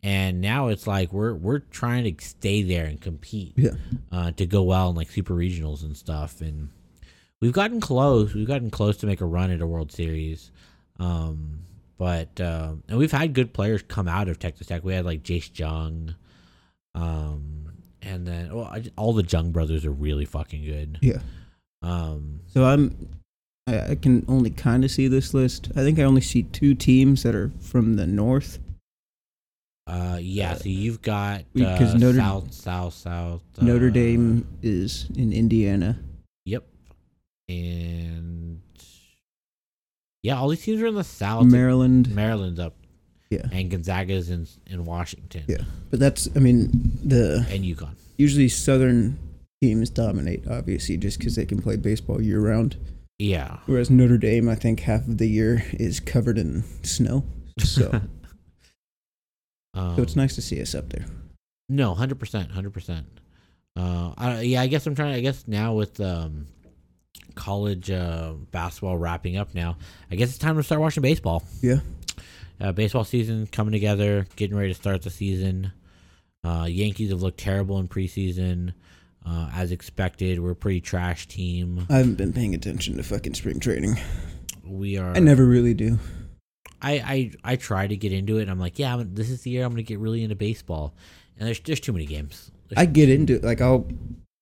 And 0.03 0.41
now 0.41 0.67
it's 0.69 0.87
like 0.87 1.13
we're 1.13 1.33
we're 1.35 1.59
trying 1.59 2.03
to 2.03 2.25
stay 2.25 2.63
there 2.63 2.85
and 2.85 2.99
compete. 2.99 3.53
Yeah. 3.55 3.71
uh, 4.11 4.31
to 4.31 4.45
go 4.45 4.63
well 4.63 4.89
in 4.89 4.95
like 4.95 5.11
super 5.11 5.33
regionals 5.35 5.83
and 5.83 5.95
stuff. 5.95 6.41
And 6.41 6.69
we've 7.39 7.53
gotten 7.53 7.79
close. 7.79 8.33
We've 8.33 8.47
gotten 8.47 8.71
close 8.71 8.97
to 8.97 9.05
make 9.05 9.21
a 9.21 9.25
run 9.25 9.51
at 9.51 9.61
a 9.61 9.67
World 9.67 9.91
Series. 9.91 10.51
Um, 10.99 11.59
but 11.97 12.41
uh, 12.41 12.73
and 12.87 12.97
we've 12.97 13.11
had 13.11 13.33
good 13.35 13.53
players 13.53 13.83
come 13.83 14.07
out 14.07 14.27
of 14.27 14.39
Texas 14.39 14.65
Tech. 14.67 14.83
We 14.83 14.93
had 14.93 15.05
like 15.05 15.21
Jace 15.21 15.51
Jung, 15.57 16.15
um, 16.95 17.71
and 18.01 18.25
then 18.27 18.55
well, 18.55 18.65
I, 18.65 18.83
all 18.97 19.13
the 19.13 19.23
Jung 19.23 19.51
brothers 19.51 19.85
are 19.85 19.91
really 19.91 20.25
fucking 20.25 20.63
good. 20.65 20.97
Yeah. 21.01 21.19
Um, 21.83 22.39
So 22.47 22.63
I'm, 22.65 22.95
I, 23.67 23.91
I 23.91 23.95
can 23.95 24.25
only 24.27 24.49
kind 24.49 24.83
of 24.83 24.89
see 24.91 25.07
this 25.07 25.33
list. 25.35 25.69
I 25.75 25.81
think 25.81 25.99
I 25.99 26.03
only 26.03 26.21
see 26.21 26.43
two 26.43 26.73
teams 26.73 27.21
that 27.23 27.35
are 27.35 27.51
from 27.59 27.95
the 27.95 28.07
north. 28.07 28.57
Uh, 29.91 30.17
yeah. 30.21 30.53
So 30.55 30.69
you've 30.69 31.01
got 31.01 31.43
because 31.53 31.95
uh, 31.95 31.97
Notre- 31.97 32.17
South, 32.19 32.53
South, 32.53 32.93
South. 32.93 33.41
Notre 33.61 33.87
uh, 33.87 33.91
Dame 33.91 34.47
is 34.61 35.07
in 35.15 35.33
Indiana. 35.33 35.99
Yep. 36.45 36.63
And 37.49 38.61
yeah, 40.23 40.37
all 40.37 40.47
these 40.49 40.61
teams 40.63 40.81
are 40.81 40.87
in 40.87 40.95
the 40.95 41.03
South. 41.03 41.45
Maryland. 41.45 42.13
Maryland's 42.15 42.59
up. 42.59 42.75
Yeah. 43.29 43.47
and 43.53 43.71
Gonzaga's 43.71 44.29
in 44.29 44.45
in 44.67 44.83
Washington. 44.83 45.43
Yeah. 45.47 45.63
But 45.89 45.99
that's, 46.01 46.27
I 46.35 46.39
mean, 46.39 46.69
the 47.03 47.45
and 47.49 47.63
UConn. 47.63 47.95
usually 48.17 48.49
Southern 48.49 49.17
teams 49.61 49.89
dominate, 49.89 50.45
obviously, 50.49 50.97
just 50.97 51.17
because 51.17 51.35
they 51.35 51.45
can 51.45 51.61
play 51.61 51.77
baseball 51.77 52.21
year 52.21 52.41
round. 52.41 52.75
Yeah, 53.19 53.57
Whereas 53.67 53.89
Notre 53.91 54.17
Dame, 54.17 54.49
I 54.49 54.55
think 54.55 54.79
half 54.81 55.01
of 55.07 55.17
the 55.19 55.27
year 55.27 55.63
is 55.73 55.99
covered 55.99 56.37
in 56.37 56.63
snow. 56.83 57.23
So, 57.59 58.01
um, 59.73 59.95
so 59.95 60.01
it's 60.01 60.15
nice 60.15 60.35
to 60.35 60.41
see 60.41 60.61
us 60.61 60.75
up 60.75 60.89
there. 60.89 61.05
No, 61.69 61.93
hundred 61.93 62.19
percent, 62.19 62.51
hundred 62.51 62.73
percent. 62.73 63.07
Uh, 63.75 64.41
yeah, 64.43 64.61
I 64.61 64.67
guess 64.67 64.85
I'm 64.85 64.95
trying. 64.95 65.13
I 65.13 65.21
guess 65.21 65.47
now 65.47 65.73
with 65.73 65.99
um, 66.01 66.47
college 67.35 67.89
uh, 67.89 68.33
basketball 68.51 68.97
wrapping 68.97 69.37
up 69.37 69.53
now, 69.55 69.77
I 70.11 70.15
guess 70.15 70.29
it's 70.29 70.37
time 70.37 70.57
to 70.57 70.63
start 70.63 70.81
watching 70.81 71.01
baseball. 71.01 71.43
Yeah. 71.61 71.79
Uh, 72.59 72.71
baseball 72.71 73.03
season 73.03 73.47
coming 73.47 73.71
together, 73.71 74.27
getting 74.35 74.55
ready 74.55 74.69
to 74.69 74.75
start 74.75 75.01
the 75.01 75.09
season. 75.09 75.71
Uh, 76.43 76.67
Yankees 76.69 77.09
have 77.09 77.21
looked 77.21 77.39
terrible 77.39 77.79
in 77.79 77.87
preseason, 77.87 78.73
uh, 79.25 79.49
as 79.53 79.71
expected. 79.71 80.39
We're 80.39 80.51
a 80.51 80.55
pretty 80.55 80.81
trash 80.81 81.27
team. 81.27 81.87
I 81.89 81.97
haven't 81.97 82.15
been 82.15 82.33
paying 82.33 82.53
attention 82.53 82.97
to 82.97 83.03
fucking 83.03 83.33
spring 83.33 83.59
training. 83.59 83.97
We 84.63 84.97
are. 84.97 85.15
I 85.15 85.19
never 85.19 85.45
really 85.45 85.73
do. 85.73 85.97
I, 86.81 86.91
I 86.91 87.31
I 87.43 87.55
try 87.55 87.87
to 87.87 87.95
get 87.95 88.11
into 88.11 88.37
it. 88.37 88.49
I'm 88.49 88.59
like, 88.59 88.79
yeah, 88.79 88.95
I'm, 88.95 89.13
this 89.13 89.29
is 89.29 89.41
the 89.41 89.51
year 89.51 89.63
I'm 89.63 89.71
going 89.71 89.83
to 89.83 89.87
get 89.87 89.99
really 89.99 90.23
into 90.23 90.35
baseball, 90.35 90.93
and 91.37 91.47
there's 91.47 91.59
there's 91.59 91.79
too 91.79 91.93
many 91.93 92.05
games. 92.05 92.51
There's 92.69 92.81
I 92.81 92.85
get 92.85 93.09
into 93.09 93.35
it. 93.35 93.43
Like 93.43 93.61
I'll, 93.61 93.87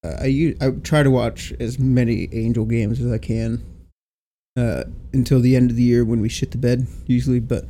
I 0.04 0.26
use, 0.26 0.58
I 0.62 0.72
try 0.72 1.04
to 1.04 1.12
watch 1.12 1.54
as 1.60 1.80
many 1.80 2.30
Angel 2.32 2.66
games 2.66 3.02
as 3.02 3.12
I 3.12 3.18
can, 3.18 3.64
uh, 4.56 4.86
until 5.14 5.40
the 5.40 5.56
end 5.56 5.72
of 5.72 5.76
the 5.76 5.84
year 5.84 6.06
when 6.06 6.22
we 6.22 6.30
shit 6.30 6.52
the 6.52 6.58
bed 6.58 6.88
usually. 7.06 7.40
But 7.40 7.66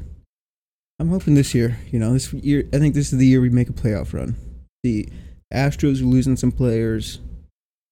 I'm 0.99 1.09
hoping 1.09 1.35
this 1.35 1.55
year, 1.55 1.79
you 1.91 1.99
know, 1.99 2.13
this 2.13 2.31
year, 2.33 2.67
I 2.73 2.77
think 2.77 2.93
this 2.93 3.11
is 3.11 3.19
the 3.19 3.25
year 3.25 3.41
we 3.41 3.49
make 3.49 3.69
a 3.69 3.73
playoff 3.73 4.13
run. 4.13 4.35
The 4.83 5.09
Astros 5.53 6.01
are 6.01 6.05
losing 6.05 6.35
some 6.35 6.51
players. 6.51 7.19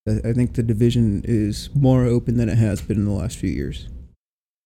I 0.08 0.32
think 0.32 0.54
the 0.54 0.64
division 0.64 1.22
is 1.26 1.70
more 1.76 2.06
open 2.06 2.38
than 2.38 2.48
it 2.48 2.58
has 2.58 2.82
been 2.82 2.98
in 2.98 3.06
the 3.06 3.12
last 3.12 3.38
few 3.38 3.50
years. 3.50 3.90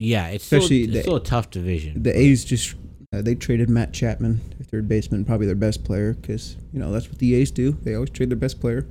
Yeah, 0.01 0.29
it's 0.29 0.43
still, 0.45 0.57
Especially 0.59 0.83
it's 0.85 0.93
the- 0.93 1.01
still 1.03 1.15
a 1.17 1.23
tough 1.23 1.51
division. 1.51 2.01
The 2.01 2.17
A's 2.17 2.43
just 2.43 2.73
uh, 3.13 3.21
they 3.21 3.35
traded 3.35 3.69
Matt 3.69 3.93
Chapman, 3.93 4.41
their 4.57 4.65
third 4.65 4.87
baseman, 4.89 5.25
probably 5.25 5.45
their 5.45 5.55
best 5.55 5.83
player, 5.83 6.13
because 6.13 6.57
you 6.73 6.79
know 6.79 6.91
that's 6.91 7.07
what 7.07 7.19
the 7.19 7.35
A's 7.35 7.51
do. 7.51 7.73
They 7.83 7.93
always 7.93 8.09
trade 8.09 8.31
their 8.31 8.37
best 8.37 8.59
player. 8.59 8.87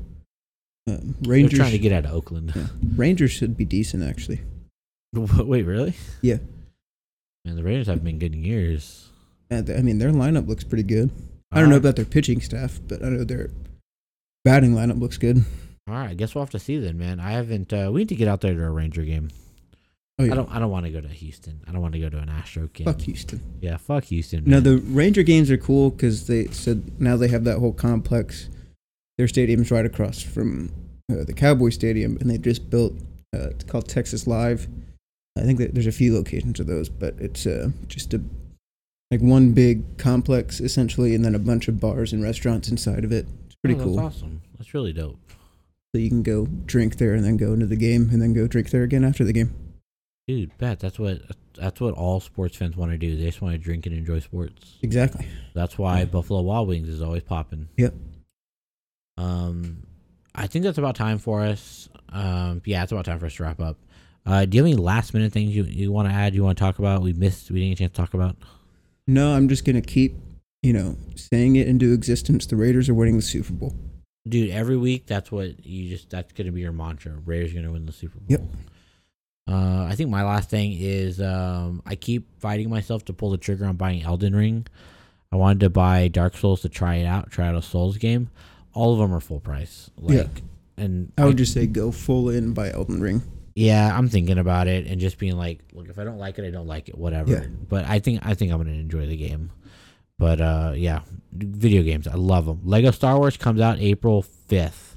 Um, 0.87 1.17
They're 1.21 1.33
Rangers 1.33 1.59
trying 1.59 1.73
to 1.73 1.79
get 1.79 1.93
out 1.93 2.05
of 2.05 2.13
Oakland. 2.13 2.53
Yeah. 2.55 2.67
Rangers 2.97 3.33
should 3.33 3.57
be 3.57 3.65
decent 3.65 4.05
actually. 4.05 4.41
Wait, 5.13 5.63
really? 5.65 5.95
Yeah. 6.23 6.37
Man, 7.45 7.57
the 7.57 7.65
Rangers 7.65 7.89
have 7.89 8.05
been 8.05 8.21
good 8.21 8.33
in 8.33 8.45
years. 8.45 9.09
I 9.51 9.63
mean 9.63 9.99
their 9.99 10.13
lineup 10.13 10.47
looks 10.47 10.63
pretty 10.63 10.85
good. 10.85 11.11
I 11.51 11.59
don't 11.61 11.71
know 11.71 11.77
about 11.77 11.97
their 11.97 12.05
pitching 12.05 12.41
staff, 12.41 12.79
but 12.87 13.05
I 13.05 13.09
know 13.09 13.25
their 13.25 13.51
batting 14.45 14.75
lineup 14.77 15.01
looks 15.01 15.19
good. 15.19 15.45
All 15.89 15.95
right, 15.95 16.11
I 16.11 16.15
guess 16.15 16.37
we'll 16.37 16.45
have 16.45 16.51
to 16.51 16.61
see 16.61 16.79
then, 16.79 16.99
man. 16.99 17.19
I 17.19 17.33
haven't. 17.33 17.73
Uh, 17.73 17.91
we 17.93 18.03
need 18.03 18.11
to 18.11 18.15
get 18.15 18.29
out 18.29 18.43
there 18.43 18.55
to 18.55 18.65
a 18.65 18.71
Ranger 18.71 19.03
game. 19.03 19.31
Oh 20.21 20.25
yeah, 20.25 20.33
I 20.33 20.37
don't. 20.37 20.51
I 20.51 20.59
don't 20.59 20.71
want 20.71 20.85
to 20.87 20.93
go 20.93 21.01
to 21.01 21.09
Houston. 21.09 21.61
I 21.67 21.73
don't 21.73 21.81
want 21.81 21.95
to 21.95 22.01
go 22.01 22.09
to 22.11 22.19
an 22.19 22.29
Astro 22.29 22.69
game. 22.75 22.85
fuck 22.85 23.01
Houston. 23.01 23.41
Yeah, 23.61 23.77
fuck 23.79 24.05
Houston. 24.05 24.45
No, 24.45 24.57
man. 24.61 24.63
the 24.65 24.77
Ranger 24.79 25.23
games 25.23 25.51
are 25.51 25.57
cool 25.57 25.91
because 25.91 26.27
they 26.27 26.47
said 26.49 27.01
now 27.01 27.17
they 27.17 27.29
have 27.29 27.45
that 27.45 27.59
whole 27.59 27.73
complex. 27.73 28.49
Their 29.17 29.29
stadium's 29.29 29.71
right 29.71 29.85
across 29.87 30.21
from 30.23 30.71
uh, 31.11 31.25
the 31.25 31.33
Cowboy 31.33 31.71
Stadium, 31.71 32.17
and 32.21 32.31
they 32.31 32.39
just 32.39 32.69
built. 32.71 32.93
Uh, 33.35 33.49
it's 33.51 33.65
called 33.65 33.89
Texas 33.89 34.27
Live. 34.27 34.69
I 35.39 35.43
think 35.43 35.59
that 35.59 35.73
there's 35.75 35.87
a 35.87 35.93
few 35.93 36.13
locations 36.15 36.61
of 36.61 36.67
those, 36.67 36.89
but 36.89 37.15
it's 37.19 37.47
uh, 37.47 37.71
just 37.89 38.13
a 38.13 38.21
like 39.11 39.21
one 39.21 39.53
big 39.53 39.97
complex 39.99 40.61
essentially, 40.61 41.15
and 41.15 41.25
then 41.25 41.35
a 41.35 41.39
bunch 41.39 41.67
of 41.69 41.81
bars 41.81 42.13
and 42.13 42.23
restaurants 42.23 42.69
inside 42.69 43.05
of 43.05 43.13
it. 43.13 43.27
It's 43.47 43.57
pretty 43.63 43.81
Oh, 43.81 43.85
cool. 43.85 43.97
That's 43.97 44.17
awesome. 44.17 44.43
That's 44.59 44.75
really 44.75 44.93
dope. 44.93 45.19
So 45.95 46.01
you 46.01 46.09
can 46.09 46.23
go 46.23 46.47
drink 46.67 46.97
there, 46.99 47.15
and 47.15 47.25
then 47.25 47.37
go 47.37 47.53
into 47.55 47.67
the 47.67 47.77
game, 47.77 48.11
and 48.13 48.21
then 48.21 48.35
go 48.35 48.47
drink 48.47 48.71
there 48.71 48.83
again 48.83 49.03
after 49.05 49.25
the 49.25 49.33
game. 49.33 49.55
Dude, 50.31 50.57
bet 50.59 50.79
that's 50.79 50.97
what 50.97 51.23
that's 51.57 51.81
what 51.81 51.95
all 51.95 52.21
sports 52.21 52.57
fans 52.57 52.77
want 52.77 52.93
to 52.93 52.99
do. 52.99 53.17
They 53.17 53.25
just 53.25 53.43
want 53.43 53.53
to 53.55 53.59
drink 53.59 53.87
and 53.87 53.97
enjoy 53.97 54.21
sports. 54.21 54.79
Exactly. 54.81 55.27
That's 55.55 55.77
why 55.77 56.05
Buffalo 56.05 56.41
Wild 56.43 56.69
Wings 56.69 56.89
is 56.89 57.03
always 57.03 57.25
popping. 57.25 57.69
Yep. 57.77 57.95
Um, 59.19 59.83
I 60.33 60.47
think 60.47 60.65
that's 60.65 60.79
about 60.79 60.95
time 60.95 61.19
for 61.19 61.41
us. 61.41 61.89
Um, 62.11 62.63
yeah, 62.65 62.85
it's 62.85 62.93
about 62.93 63.07
time 63.07 63.19
for 63.19 63.27
us 63.27 63.35
to 63.35 63.43
wrap 63.43 63.61
up. 63.61 63.77
Uh, 64.25 64.45
do 64.45 64.57
you 64.57 64.63
have 64.63 64.73
any 64.73 64.81
last 64.81 65.15
minute 65.15 65.33
things 65.33 65.51
you, 65.57 65.65
you 65.65 65.91
want 65.91 66.09
to 66.09 66.15
add? 66.15 66.33
You 66.33 66.45
want 66.45 66.57
to 66.57 66.63
talk 66.63 66.79
about? 66.79 67.03
We 67.03 67.13
missed. 67.13 67.51
We 67.51 67.59
didn't 67.59 67.71
get 67.71 67.75
a 67.75 67.89
chance 67.89 67.97
to 67.97 68.03
talk 68.03 68.15
about. 68.15 68.37
No, 69.09 69.35
I'm 69.35 69.49
just 69.49 69.65
gonna 69.65 69.83
keep, 69.83 70.15
you 70.63 70.73
know, 70.73 70.97
saying 71.17 71.57
it 71.57 71.67
into 71.67 71.93
existence. 71.93 72.47
The 72.47 72.55
Raiders 72.55 72.89
are 72.89 72.95
winning 72.95 73.17
the 73.17 73.23
Super 73.23 73.53
Bowl. 73.53 73.75
Dude, 74.29 74.51
every 74.51 74.77
week 74.77 75.07
that's 75.07 75.33
what 75.33 75.67
you 75.67 75.89
just 75.89 76.09
that's 76.09 76.33
gonna 76.35 76.53
be 76.53 76.61
your 76.61 76.71
mantra. 76.71 77.15
Raiders 77.25 77.51
are 77.51 77.57
gonna 77.57 77.73
win 77.73 77.85
the 77.85 77.93
Super 77.93 78.21
Bowl. 78.21 78.27
Yep. 78.29 78.43
Uh, 79.51 79.85
I 79.85 79.95
think 79.97 80.11
my 80.11 80.23
last 80.23 80.49
thing 80.51 80.77
is 80.79 81.21
um, 81.21 81.83
I 81.85 81.97
keep 81.97 82.29
fighting 82.41 82.71
myself 82.71 83.05
to 83.07 83.13
pull 83.13 83.31
the 83.31 83.39
trigger 83.39 83.67
on 83.67 83.77
buying 83.77 84.03
Elden 84.03 84.35
Ring. 84.37 84.67
I 85.33 85.37
wanted 85.37 85.61
to 85.61 85.71
buy 85.71 86.09
Dark 86.09 86.37
Souls 86.37 86.61
to 86.63 86.69
try 86.69 86.97
it 86.97 87.05
out, 87.07 87.31
try 87.31 87.49
out 87.49 87.55
a 87.55 87.63
Souls 87.63 87.97
game. 87.99 88.31
All 88.75 88.93
of 88.93 88.99
them 89.01 89.13
are 89.13 89.21
full 89.21 89.41
price. 89.41 89.91
Like, 89.99 90.17
Yeah. 90.17 90.27
and 90.77 91.13
I 91.19 91.25
would 91.25 91.37
just 91.37 91.53
say 91.53 91.67
go 91.67 91.91
full 91.91 92.29
in 92.31 92.53
by 92.53 92.71
Elden 92.73 93.01
Ring. 93.01 93.23
yeah, 93.55 93.97
I'm 93.97 94.09
thinking 94.09 94.39
about 94.39 94.69
it 94.69 94.87
and 94.87 95.01
just 95.01 95.19
being 95.19 95.37
like, 95.37 95.61
look, 95.73 95.89
if 95.89 95.99
I 95.99 96.05
don't 96.05 96.19
like 96.19 96.39
it, 96.39 96.45
I 96.47 96.51
don't 96.51 96.67
like 96.69 96.89
it, 96.89 96.97
whatever. 96.97 97.33
Yeah. 97.33 97.47
But 97.69 97.85
I 97.87 97.99
think 97.99 98.21
I 98.25 98.35
think 98.35 98.53
I'm 98.53 98.59
gonna 98.59 98.71
enjoy 98.73 99.07
the 99.07 99.17
game. 99.17 99.51
But 100.19 100.41
uh, 100.41 100.73
yeah, 100.77 101.01
video 101.33 101.83
games, 101.83 102.07
I 102.07 102.15
love 102.15 102.47
them. 102.47 102.61
Lego 102.65 102.91
Star 102.91 103.19
Wars 103.19 103.37
comes 103.37 103.61
out 103.61 103.79
April 103.81 104.23
5th. 104.49 104.90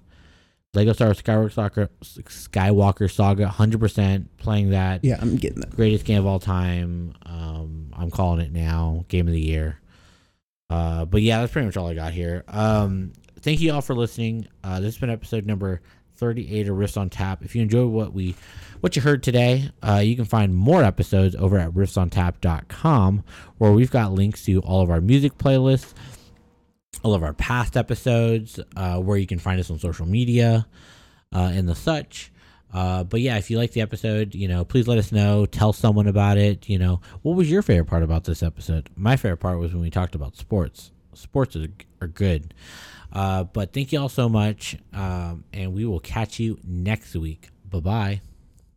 Lego 0.74 0.94
Star 0.94 1.08
Wars 1.08 1.22
Skywalker 1.22 1.52
Saga, 1.52 1.90
Skywalker 2.04 3.12
Saga, 3.12 3.46
100% 3.46 4.26
playing 4.38 4.72
that. 4.72 5.04
Yeah, 5.04 5.20
I'm 5.22 5.36
getting 5.36 5.60
that. 5.60 5.76
Greatest 5.76 6.04
game 6.06 6.20
of 6.20 6.26
all 6.26 6.40
time. 6.40 7.14
Um, 7.26 7.94
I'm 7.96 8.10
calling 8.10 8.40
it 8.42 8.52
now. 8.52 9.06
Game 9.08 9.28
of 9.28 9.34
the 9.34 9.42
year. 9.42 9.80
Uh, 10.70 11.06
but 11.06 11.22
yeah, 11.22 11.42
that's 11.42 11.54
pretty 11.54 11.68
much 11.68 11.78
all 11.78 11.88
I 11.88 11.94
got 11.94 12.14
here. 12.14 12.44
Um, 12.48 13.14
thank 13.42 13.62
you 13.62 13.72
all 13.72 13.82
for 13.82 13.94
listening. 13.94 14.48
Uh, 14.64 14.80
this 14.80 14.96
has 14.96 14.98
been 14.98 15.12
episode 15.12 15.46
number 15.46 15.82
38 16.16 16.70
of 16.70 16.78
Riffs 16.78 16.98
on 16.98 17.10
Tap. 17.10 17.44
If 17.44 17.56
you 17.56 17.62
enjoyed 17.62 17.92
what 17.92 18.14
we 18.14 18.36
what 18.80 18.96
you 18.96 19.02
heard 19.02 19.24
today, 19.24 19.70
uh, 19.82 20.02
you 20.04 20.16
can 20.16 20.26
find 20.26 20.56
more 20.56 20.84
episodes 20.84 21.36
over 21.36 21.58
at 21.58 21.72
riffsontap.com 21.72 23.24
where 23.58 23.72
we've 23.72 23.92
got 23.92 24.12
links 24.12 24.44
to 24.46 24.60
all 24.62 24.82
of 24.82 24.90
our 24.90 25.00
music 25.02 25.38
playlists, 25.38 25.94
all 27.04 27.14
of 27.14 27.24
our 27.24 27.34
past 27.34 27.78
episodes, 27.78 28.60
uh, 28.76 28.98
where 29.00 29.18
you 29.18 29.28
can 29.28 29.40
find 29.40 29.60
us 29.60 29.70
on 29.70 29.78
social 29.80 30.06
media 30.06 30.66
uh, 31.34 31.52
and 31.54 31.68
the 31.68 31.76
such. 31.76 32.32
Uh, 32.74 33.04
but 33.04 33.22
yeah, 33.22 33.38
if 33.38 33.52
you 33.52 33.58
like 33.58 33.72
the 33.72 33.82
episode, 33.82 34.34
you 34.34 34.48
know, 34.48 34.66
please 34.66 34.88
let 34.88 34.98
us 34.98 35.12
know. 35.12 35.46
Tell 35.46 35.74
someone 35.74 36.08
about 36.08 36.38
it. 36.38 36.68
You 36.68 36.80
know, 36.80 37.02
what 37.22 37.36
was 37.36 37.52
your 37.52 37.62
favorite 37.62 37.86
part 37.86 38.02
about 38.02 38.24
this 38.24 38.42
episode? 38.42 38.90
My 38.96 39.16
favorite 39.16 39.38
part 39.38 39.60
was 39.60 39.74
when 39.74 39.82
we 39.82 39.92
talked 39.92 40.16
about 40.16 40.36
sports. 40.36 40.92
Sports 41.14 41.56
are, 41.56 41.68
are 42.02 42.08
good. 42.08 42.54
Uh, 43.12 43.44
but 43.44 43.74
thank 43.74 43.92
you 43.92 44.00
all 44.00 44.10
so 44.10 44.28
much, 44.28 44.76
um, 44.92 45.44
and 45.54 45.74
we 45.74 45.86
will 45.86 46.00
catch 46.00 46.40
you 46.40 46.58
next 46.64 47.16
week. 47.16 47.50
Bye 47.70 47.80
bye. 47.80 48.33